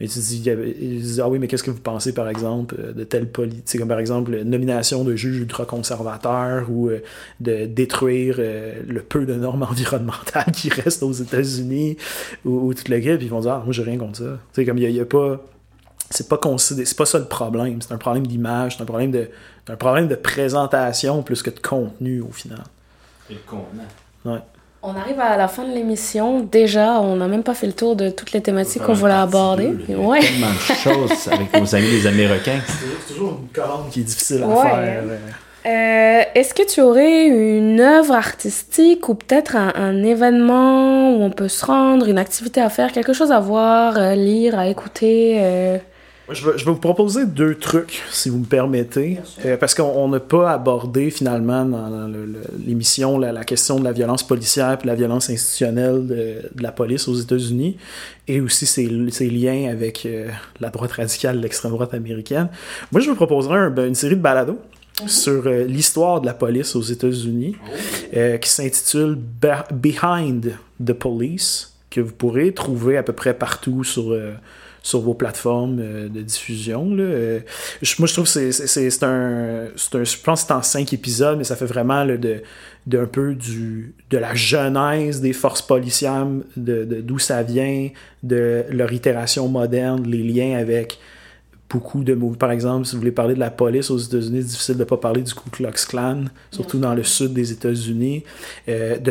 Mais 0.00 0.06
tu 0.06 0.20
dis, 0.20 1.20
ah 1.20 1.28
oui, 1.28 1.38
mais 1.38 1.48
qu'est-ce 1.48 1.64
que 1.64 1.72
vous 1.72 1.80
pensez, 1.80 2.12
par 2.14 2.28
exemple, 2.28 2.76
euh, 2.78 2.92
de 2.92 3.02
telle 3.04 3.28
politique, 3.28 3.80
comme 3.80 3.88
par 3.88 3.98
exemple, 3.98 4.30
la 4.30 4.44
nomination 4.44 5.02
de 5.02 5.16
juges 5.16 5.38
ultra-conservateurs 5.38 6.70
ou 6.70 6.88
euh, 6.88 7.00
de 7.40 7.66
détruire 7.66 8.36
le 8.38 9.00
peu 9.00 9.26
de 9.26 9.34
normes 9.34 9.62
environnementales 9.68 10.52
qui 10.52 10.68
restent 10.68 11.02
aux 11.02 11.12
États-Unis 11.12 11.96
ou, 12.44 12.72
toute 12.74 12.88
la 12.88 13.00
gueule, 13.00 13.18
puis 13.18 13.26
ils 13.26 13.30
vont 13.30 13.40
dire, 13.40 13.52
ah, 13.52 13.62
moi, 13.64 13.72
j'ai 13.72 13.82
rien 13.82 13.98
contre 13.98 14.18
ça. 14.18 14.38
Tu 14.52 14.60
sais, 14.60 14.64
comme 14.64 14.78
il 14.78 14.92
n'y 14.92 15.00
a, 15.00 15.04
pas 15.04 15.40
c'est 16.10 16.28
pas 16.28 16.40
c'est 16.58 16.96
pas 16.96 17.06
ça 17.06 17.18
le 17.18 17.26
problème. 17.26 17.82
C'est 17.82 17.92
un 17.92 17.98
problème 17.98 18.26
d'image, 18.26 18.76
c'est 18.76 18.82
un 18.82 18.86
problème 18.86 19.10
de, 19.10 19.28
un 19.68 19.76
problème 19.76 20.08
de 20.08 20.14
présentation 20.14 21.22
plus 21.22 21.42
que 21.42 21.50
de 21.50 21.58
contenu 21.58 22.20
au 22.20 22.30
final. 22.30 22.64
Et 23.30 23.34
le 23.34 23.40
contenu. 23.46 23.80
Ouais. 24.24 24.40
On 24.80 24.94
arrive 24.94 25.18
à 25.18 25.36
la 25.36 25.48
fin 25.48 25.64
de 25.64 25.74
l'émission. 25.74 26.40
Déjà, 26.40 27.00
on 27.00 27.16
n'a 27.16 27.26
même 27.26 27.42
pas 27.42 27.54
fait 27.54 27.66
le 27.66 27.72
tour 27.72 27.96
de 27.96 28.10
toutes 28.10 28.30
les 28.30 28.40
thématiques 28.40 28.82
qu'on 28.82 28.92
voulait 28.92 29.12
aborder. 29.12 29.74
Il 29.88 29.94
y 29.94 29.98
a 29.98 30.00
ouais. 30.00 30.20
tellement 30.20 30.46
de 30.46 30.74
choses 30.74 31.28
avec 31.32 31.52
nos 31.52 31.74
amis 31.74 31.90
les 31.90 32.06
Américains. 32.06 32.60
C'est 32.66 33.14
toujours 33.14 33.40
une 33.40 33.48
colonne 33.48 33.90
qui 33.90 34.00
est 34.00 34.04
difficile 34.04 34.44
à 34.44 34.62
faire. 34.62 35.02
Euh, 35.66 36.22
Est-ce 36.36 36.54
que 36.54 36.62
tu 36.62 36.80
aurais 36.80 37.26
une 37.26 37.80
œuvre 37.80 38.14
artistique 38.14 39.08
ou 39.08 39.14
peut-être 39.14 39.56
un, 39.56 39.72
un 39.74 40.04
événement 40.04 41.10
où 41.10 41.22
on 41.22 41.30
peut 41.30 41.48
se 41.48 41.66
rendre, 41.66 42.06
une 42.08 42.18
activité 42.18 42.60
à 42.60 42.70
faire, 42.70 42.92
quelque 42.92 43.12
chose 43.12 43.32
à 43.32 43.40
voir, 43.40 43.98
euh, 43.98 44.14
lire, 44.14 44.56
à 44.56 44.68
écouter 44.68 45.38
euh, 45.40 45.78
Je 46.30 46.44
vais, 46.44 46.58
je 46.58 46.64
vais 46.66 46.70
vous 46.72 46.76
proposer 46.78 47.24
deux 47.24 47.54
trucs, 47.54 48.02
si 48.10 48.28
vous 48.28 48.38
me 48.40 48.44
permettez, 48.44 49.18
Euh, 49.46 49.56
parce 49.56 49.74
qu'on 49.74 49.84
on 49.84 50.08
n'a 50.08 50.20
pas 50.20 50.52
abordé 50.52 51.10
finalement 51.10 51.64
dans, 51.64 52.10
l'émission 52.66 53.18
la, 53.18 53.32
la 53.32 53.44
question 53.44 53.78
de 53.78 53.84
la 53.84 53.92
violence 53.92 54.26
policière 54.26 54.76
et 54.82 54.86
la 54.86 54.94
violence 54.94 55.30
institutionnelle 55.30 56.06
de, 56.06 56.14
de 56.54 56.62
la 56.62 56.70
police 56.72 57.08
aux 57.08 57.14
États-Unis, 57.14 57.78
et 58.26 58.40
aussi 58.42 58.66
ses, 58.66 58.90
ses 59.10 59.30
liens 59.30 59.70
avec 59.70 60.04
euh, 60.04 60.28
la 60.60 60.68
droite 60.68 60.92
radicale, 60.92 61.40
l'extrême 61.40 61.72
droite 61.72 61.94
américaine. 61.94 62.48
Moi, 62.92 63.00
je 63.00 63.08
vous 63.08 63.16
proposerais 63.16 63.56
un- 63.58 63.70
ben, 63.70 63.88
une 63.88 63.94
série 63.94 64.16
de 64.16 64.20
balados 64.20 64.58
sur 65.06 65.46
euh, 65.46 65.64
l'histoire 65.64 66.20
de 66.20 66.26
la 66.26 66.34
police 66.34 66.76
aux 66.76 66.82
États-Unis, 66.82 67.56
euh, 68.16 68.36
qui 68.36 68.50
s'intitule 68.50 69.16
Be- 69.40 69.72
Behind 69.72 70.52
the 70.84 70.92
Police, 70.92 71.72
que 71.90 72.02
vous 72.02 72.12
pourrez 72.12 72.52
trouver 72.52 72.98
à 72.98 73.02
peu 73.02 73.14
près 73.14 73.32
partout 73.32 73.82
sur, 73.82 74.12
sur 74.82 75.00
vos 75.00 75.14
plateformes 75.14 75.78
euh, 75.80 76.08
de 76.08 76.22
diffusion. 76.22 76.94
Là. 76.94 77.02
Euh, 77.02 77.40
moi, 77.98 78.06
je 78.06 78.12
trouve 78.12 78.24
que 78.32 78.50
c'est, 78.50 79.04
un, 79.04 79.08
un. 79.08 79.68
Je 79.74 80.16
pense 80.22 80.42
que 80.42 80.46
c'est 80.48 80.54
en 80.54 80.62
cinq 80.62 80.92
épisodes, 80.92 81.36
mais 81.38 81.44
ça 81.44 81.56
fait 81.56 81.66
vraiment 81.66 82.04
là, 82.04 82.16
de, 82.16 82.42
d'un 82.86 83.06
peu 83.06 83.34
du, 83.34 83.94
de 84.10 84.18
la 84.18 84.34
genèse 84.34 85.20
des 85.20 85.32
forces 85.32 85.62
policières, 85.62 86.26
de, 86.56 86.84
d'où 87.02 87.18
ça 87.18 87.42
vient, 87.42 87.88
de 88.22 88.64
leur 88.70 88.92
itération 88.92 89.48
moderne, 89.48 90.04
les 90.06 90.22
liens 90.22 90.58
avec 90.58 90.98
beaucoup 91.70 92.02
de 92.02 92.14
mots. 92.14 92.30
Par 92.30 92.50
exemple, 92.50 92.86
si 92.86 92.92
vous 92.94 93.00
voulez 93.00 93.12
parler 93.12 93.34
de 93.34 93.40
la 93.40 93.50
police 93.50 93.90
aux 93.90 93.98
États-Unis, 93.98 94.38
c'est 94.40 94.48
difficile 94.48 94.74
de 94.76 94.80
ne 94.80 94.84
pas 94.84 94.96
parler 94.96 95.20
du 95.20 95.34
Ku 95.34 95.50
Klux 95.50 95.68
Klan, 95.86 96.24
surtout 96.50 96.78
dans 96.78 96.94
le 96.94 97.04
sud 97.04 97.34
des 97.34 97.52
États-Unis. 97.52 98.24
Euh, 98.70 98.96
de 98.96 99.10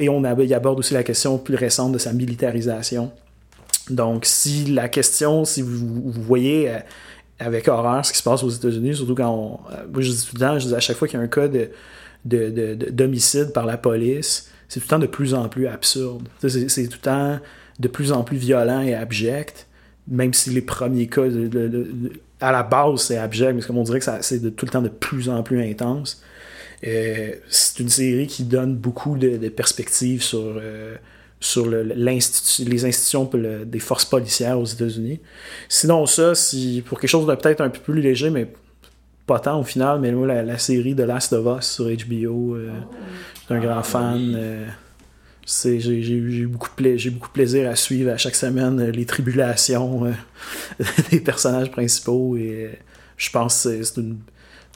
et 0.00 0.08
on 0.08 0.22
ab- 0.22 0.40
y 0.40 0.54
aborde 0.54 0.78
aussi 0.78 0.94
la 0.94 1.02
question 1.02 1.38
plus 1.38 1.56
récente 1.56 1.90
de 1.90 1.98
sa 1.98 2.12
militarisation. 2.12 3.10
Donc, 3.90 4.24
si 4.24 4.66
la 4.66 4.88
question, 4.88 5.44
si 5.44 5.62
vous, 5.62 6.10
voyez 6.10 6.70
euh, 6.70 6.78
avec 7.38 7.68
horreur 7.68 8.04
ce 8.04 8.12
qui 8.12 8.18
se 8.18 8.22
passe 8.22 8.42
aux 8.42 8.50
États-Unis, 8.50 8.96
surtout 8.96 9.14
quand 9.14 9.30
on. 9.30 9.72
euh, 9.72 9.86
moi, 9.92 10.02
je 10.02 10.10
dis 10.10 10.26
tout 10.26 10.34
le 10.34 10.40
temps, 10.40 10.58
je 10.58 10.66
dis 10.68 10.74
à 10.74 10.80
chaque 10.80 10.96
fois 10.96 11.08
qu'il 11.08 11.18
y 11.18 11.22
a 11.22 11.24
un 11.24 11.28
cas 11.28 11.48
de, 11.48 11.70
de, 12.24 12.50
de- 12.50 12.90
d'homicide 12.90 13.52
par 13.52 13.66
la 13.66 13.76
police, 13.76 14.50
c'est 14.68 14.80
tout 14.80 14.86
le 14.86 14.90
temps 14.90 14.98
de 14.98 15.06
plus 15.06 15.34
en 15.34 15.48
plus 15.48 15.66
absurde. 15.66 16.28
C'est, 16.46 16.88
tout 16.88 16.98
le 16.98 17.02
temps 17.02 17.38
de 17.78 17.88
plus 17.88 18.12
en 18.12 18.22
plus 18.24 18.36
violent 18.36 18.82
et 18.82 18.94
abject, 18.94 19.66
même 20.08 20.34
si 20.34 20.50
les 20.50 20.62
premiers 20.62 21.06
cas, 21.06 21.28
de- 21.28 22.12
à 22.40 22.52
la 22.52 22.62
base, 22.62 23.00
c'est 23.02 23.16
abject, 23.16 23.54
mais 23.54 23.62
comme 23.62 23.78
on 23.78 23.82
dirait 23.82 24.00
que 24.00 24.06
c'est 24.20 24.54
tout 24.54 24.66
le 24.66 24.70
temps 24.70 24.82
de 24.82 24.88
plus 24.88 25.28
en 25.28 25.42
plus 25.42 25.62
intense. 25.62 26.22
Euh, 26.86 27.32
c'est 27.48 27.80
une 27.80 27.88
série 27.88 28.26
qui 28.28 28.44
donne 28.44 28.76
beaucoup 28.76 29.16
de, 29.18 29.48
perspectives 29.48 30.22
sur, 30.22 30.60
sur 31.40 31.66
le- 31.68 31.82
les 31.82 32.84
institutions 32.84 33.30
le- 33.32 33.64
des 33.64 33.78
forces 33.78 34.04
policières 34.04 34.58
aux 34.58 34.64
États-Unis. 34.64 35.20
Sinon, 35.68 36.06
ça, 36.06 36.34
si, 36.34 36.82
pour 36.86 36.98
quelque 37.00 37.10
chose 37.10 37.26
de 37.26 37.34
peut-être 37.34 37.60
un 37.60 37.68
peu 37.70 37.78
plus 37.80 38.00
léger, 38.00 38.30
mais 38.30 38.48
pas 39.26 39.38
tant 39.38 39.60
au 39.60 39.64
final, 39.64 40.00
mais 40.00 40.10
moi, 40.12 40.26
la, 40.26 40.42
la 40.42 40.58
série 40.58 40.94
de 40.94 41.02
Last 41.04 41.32
of 41.34 41.58
Us 41.58 41.66
sur 41.66 41.84
HBO, 41.84 42.54
euh, 42.56 42.70
je 43.34 43.40
suis 43.44 43.54
un 43.54 43.60
grand 43.60 43.82
fan. 43.82 44.34
euh, 44.36 44.66
j'ai, 45.46 45.76
eu 46.00 46.46
beaucoup, 46.46 46.68
de 46.76 47.10
beaucoup 47.10 47.30
plaisir 47.30 47.70
à 47.70 47.76
suivre 47.76 48.10
à 48.12 48.16
chaque 48.16 48.34
semaine 48.34 48.80
euh, 48.80 48.90
les 48.90 49.06
tribulations 49.06 50.06
euh, 50.06 50.12
des 51.10 51.20
personnages 51.20 51.70
principaux 51.70 52.36
et 52.36 52.78
je 53.16 53.30
pense 53.30 53.62
que 53.64 53.82
c'est, 53.82 54.00
une, 54.00 54.18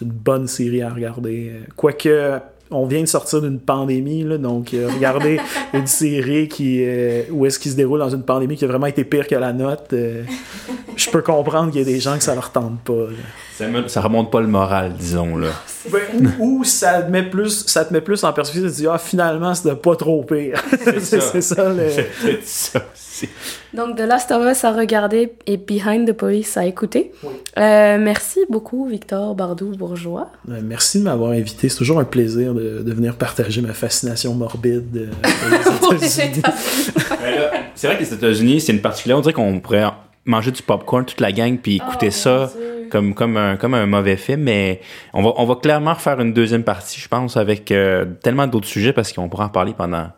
une 0.00 0.08
bonne 0.10 0.46
série 0.46 0.82
à 0.82 0.90
regarder. 0.92 1.52
Quoique, 1.76 2.38
on 2.72 2.86
vient 2.86 3.00
de 3.00 3.06
sortir 3.06 3.40
d'une 3.40 3.60
pandémie, 3.60 4.24
là, 4.24 4.38
donc 4.38 4.74
euh, 4.74 4.88
regarder 4.92 5.40
une 5.74 5.86
série 5.86 6.48
qui, 6.48 6.82
euh, 6.84 7.22
où 7.30 7.46
est-ce 7.46 7.58
qu'il 7.58 7.70
se 7.70 7.76
déroule 7.76 7.98
dans 7.98 8.10
une 8.10 8.22
pandémie 8.22 8.56
qui 8.56 8.64
a 8.64 8.68
vraiment 8.68 8.86
été 8.86 9.04
pire 9.04 9.26
que 9.26 9.34
la 9.34 9.52
note, 9.52 9.92
euh, 9.92 10.24
je 10.96 11.10
peux 11.10 11.22
comprendre 11.22 11.70
qu'il 11.70 11.80
y 11.80 11.82
a 11.82 11.86
des 11.86 12.00
gens 12.00 12.16
que 12.16 12.24
ça 12.24 12.34
leur 12.34 12.50
tente 12.50 12.80
pas. 12.80 12.92
là. 12.92 13.16
Ça, 13.62 13.68
me- 13.68 13.88
ça 13.88 14.00
remonte 14.00 14.30
pas 14.30 14.40
le 14.40 14.46
moral, 14.46 14.92
disons, 14.98 15.36
là. 15.36 15.48
Ben, 15.90 16.00
ou, 16.38 16.62
ça 16.64 17.02
te 17.02 17.10
met 17.10 17.24
plus 17.24 17.64
ça 17.66 17.84
te 17.84 17.92
met 17.92 18.00
plus 18.00 18.22
en 18.22 18.32
perspective 18.32 18.62
de 18.64 18.70
dire 18.72 18.92
ah 18.92 18.98
finalement 18.98 19.52
c'était 19.52 19.74
pas 19.74 19.96
trop 19.96 20.22
pire 20.22 20.62
c'est 20.84 21.00
ça. 21.00 21.20
c'est 21.20 21.40
ça 21.40 21.68
le... 21.70 21.88
C'est 21.90 22.04
peut-être 22.22 22.46
ça 22.46 22.78
aussi. 22.94 23.28
Donc, 23.74 23.96
The 23.96 24.02
Last 24.02 24.30
of 24.30 24.46
Us 24.48 24.62
à 24.64 24.72
regarder 24.72 25.32
et 25.46 25.56
Behind 25.56 26.06
the 26.08 26.12
Police 26.12 26.56
à 26.56 26.66
écouter. 26.66 27.10
Oui. 27.24 27.30
Euh, 27.58 27.98
merci 28.00 28.40
beaucoup, 28.48 28.86
Victor 28.86 29.34
Bardou-Bourgeois. 29.34 30.28
Euh, 30.50 30.60
merci 30.62 30.98
de 31.00 31.04
m'avoir 31.04 31.32
invité 31.32 31.68
c'est 31.68 31.78
toujours 31.78 31.98
un 31.98 32.04
plaisir 32.04 32.54
de, 32.54 32.82
de 32.82 32.92
venir 32.92 33.16
partager 33.16 33.60
ma 33.60 33.72
fascination 33.72 34.34
morbide 34.34 35.10
euh, 35.24 35.28
pour 35.80 35.94
les 35.94 36.20
États-Unis. 36.20 36.42
Ben 37.10 37.50
c'est 37.74 37.86
vrai 37.88 37.96
que 37.96 38.02
les 38.04 38.14
États-Unis, 38.14 38.60
c'est 38.60 38.72
une 38.72 38.80
particulière. 38.82 39.18
On 39.18 39.20
dirait 39.20 39.32
qu'on 39.32 39.58
pourrait 39.60 39.84
manger 40.24 40.50
du 40.50 40.62
popcorn 40.62 41.04
toute 41.04 41.20
la 41.20 41.32
gang 41.32 41.58
puis 41.58 41.76
écouter 41.76 42.08
Oh, 42.08 42.10
ça 42.12 42.52
comme 42.90 43.14
comme 43.14 43.36
un 43.36 43.56
comme 43.56 43.74
un 43.74 43.86
mauvais 43.86 44.16
film. 44.16 44.42
Mais 44.42 44.80
on 45.14 45.22
va 45.22 45.32
on 45.36 45.44
va 45.46 45.56
clairement 45.56 45.94
refaire 45.94 46.20
une 46.20 46.32
deuxième 46.32 46.62
partie, 46.64 47.00
je 47.00 47.08
pense, 47.08 47.36
avec 47.36 47.70
euh, 47.72 48.04
tellement 48.22 48.46
d'autres 48.46 48.68
sujets 48.68 48.92
parce 48.92 49.12
qu'on 49.12 49.28
pourra 49.28 49.46
en 49.46 49.48
parler 49.50 49.72
pendant 49.76 50.08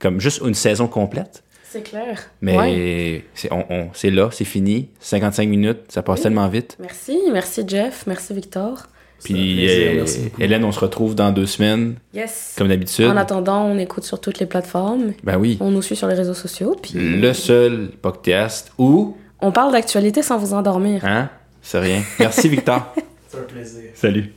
comme 0.00 0.20
juste 0.20 0.40
une 0.44 0.54
saison 0.54 0.86
complète. 0.86 1.42
C'est 1.64 1.82
clair. 1.82 2.18
Mais 2.40 2.56
Ouais. 2.58 3.24
c'est 3.34 3.52
on, 3.52 3.64
on- 3.70 3.88
c'est 3.92 4.10
là, 4.10 4.30
c'est 4.32 4.44
fini, 4.44 4.88
55 5.00 5.48
minutes, 5.48 5.78
ça 5.88 6.02
passe 6.02 6.18
Oui. 6.18 6.22
tellement 6.24 6.48
vite. 6.48 6.76
Merci, 6.80 7.18
merci 7.32 7.62
Jeff, 7.66 8.04
merci 8.08 8.34
Victor. 8.34 8.86
Puis 9.22 9.66
euh. 9.68 10.04
Hélène, 10.38 10.64
on 10.64 10.72
se 10.72 10.80
retrouve 10.80 11.14
dans 11.14 11.30
deux 11.30 11.44
semaines, 11.46 11.96
Yes. 12.14 12.54
comme 12.56 12.68
d'habitude. 12.68 13.04
En 13.06 13.16
attendant, 13.18 13.66
on 13.66 13.76
écoute 13.78 14.02
sur 14.04 14.18
toutes 14.20 14.38
les 14.40 14.46
plateformes. 14.46 15.12
Ben 15.22 15.36
oui. 15.36 15.58
On 15.60 15.70
nous 15.70 15.82
suit 15.82 15.94
sur 15.94 16.08
les 16.08 16.14
réseaux 16.14 16.32
sociaux. 16.34 16.74
Puis 16.80 16.94
Le 16.94 17.32
seul 17.34 17.90
podcast 18.00 18.72
où, 18.78 19.16
on 19.42 19.52
parle 19.52 19.72
d'actualité 19.72 20.22
sans 20.22 20.38
vous 20.38 20.54
endormir. 20.54 21.04
hein, 21.04 21.28
c'est 21.62 21.78
rien. 21.78 22.02
Merci 22.18 22.48
Victor. 22.48 22.94
c'est 23.28 23.38
un 23.38 23.42
plaisir 23.42 23.90
Salut. 23.94 24.32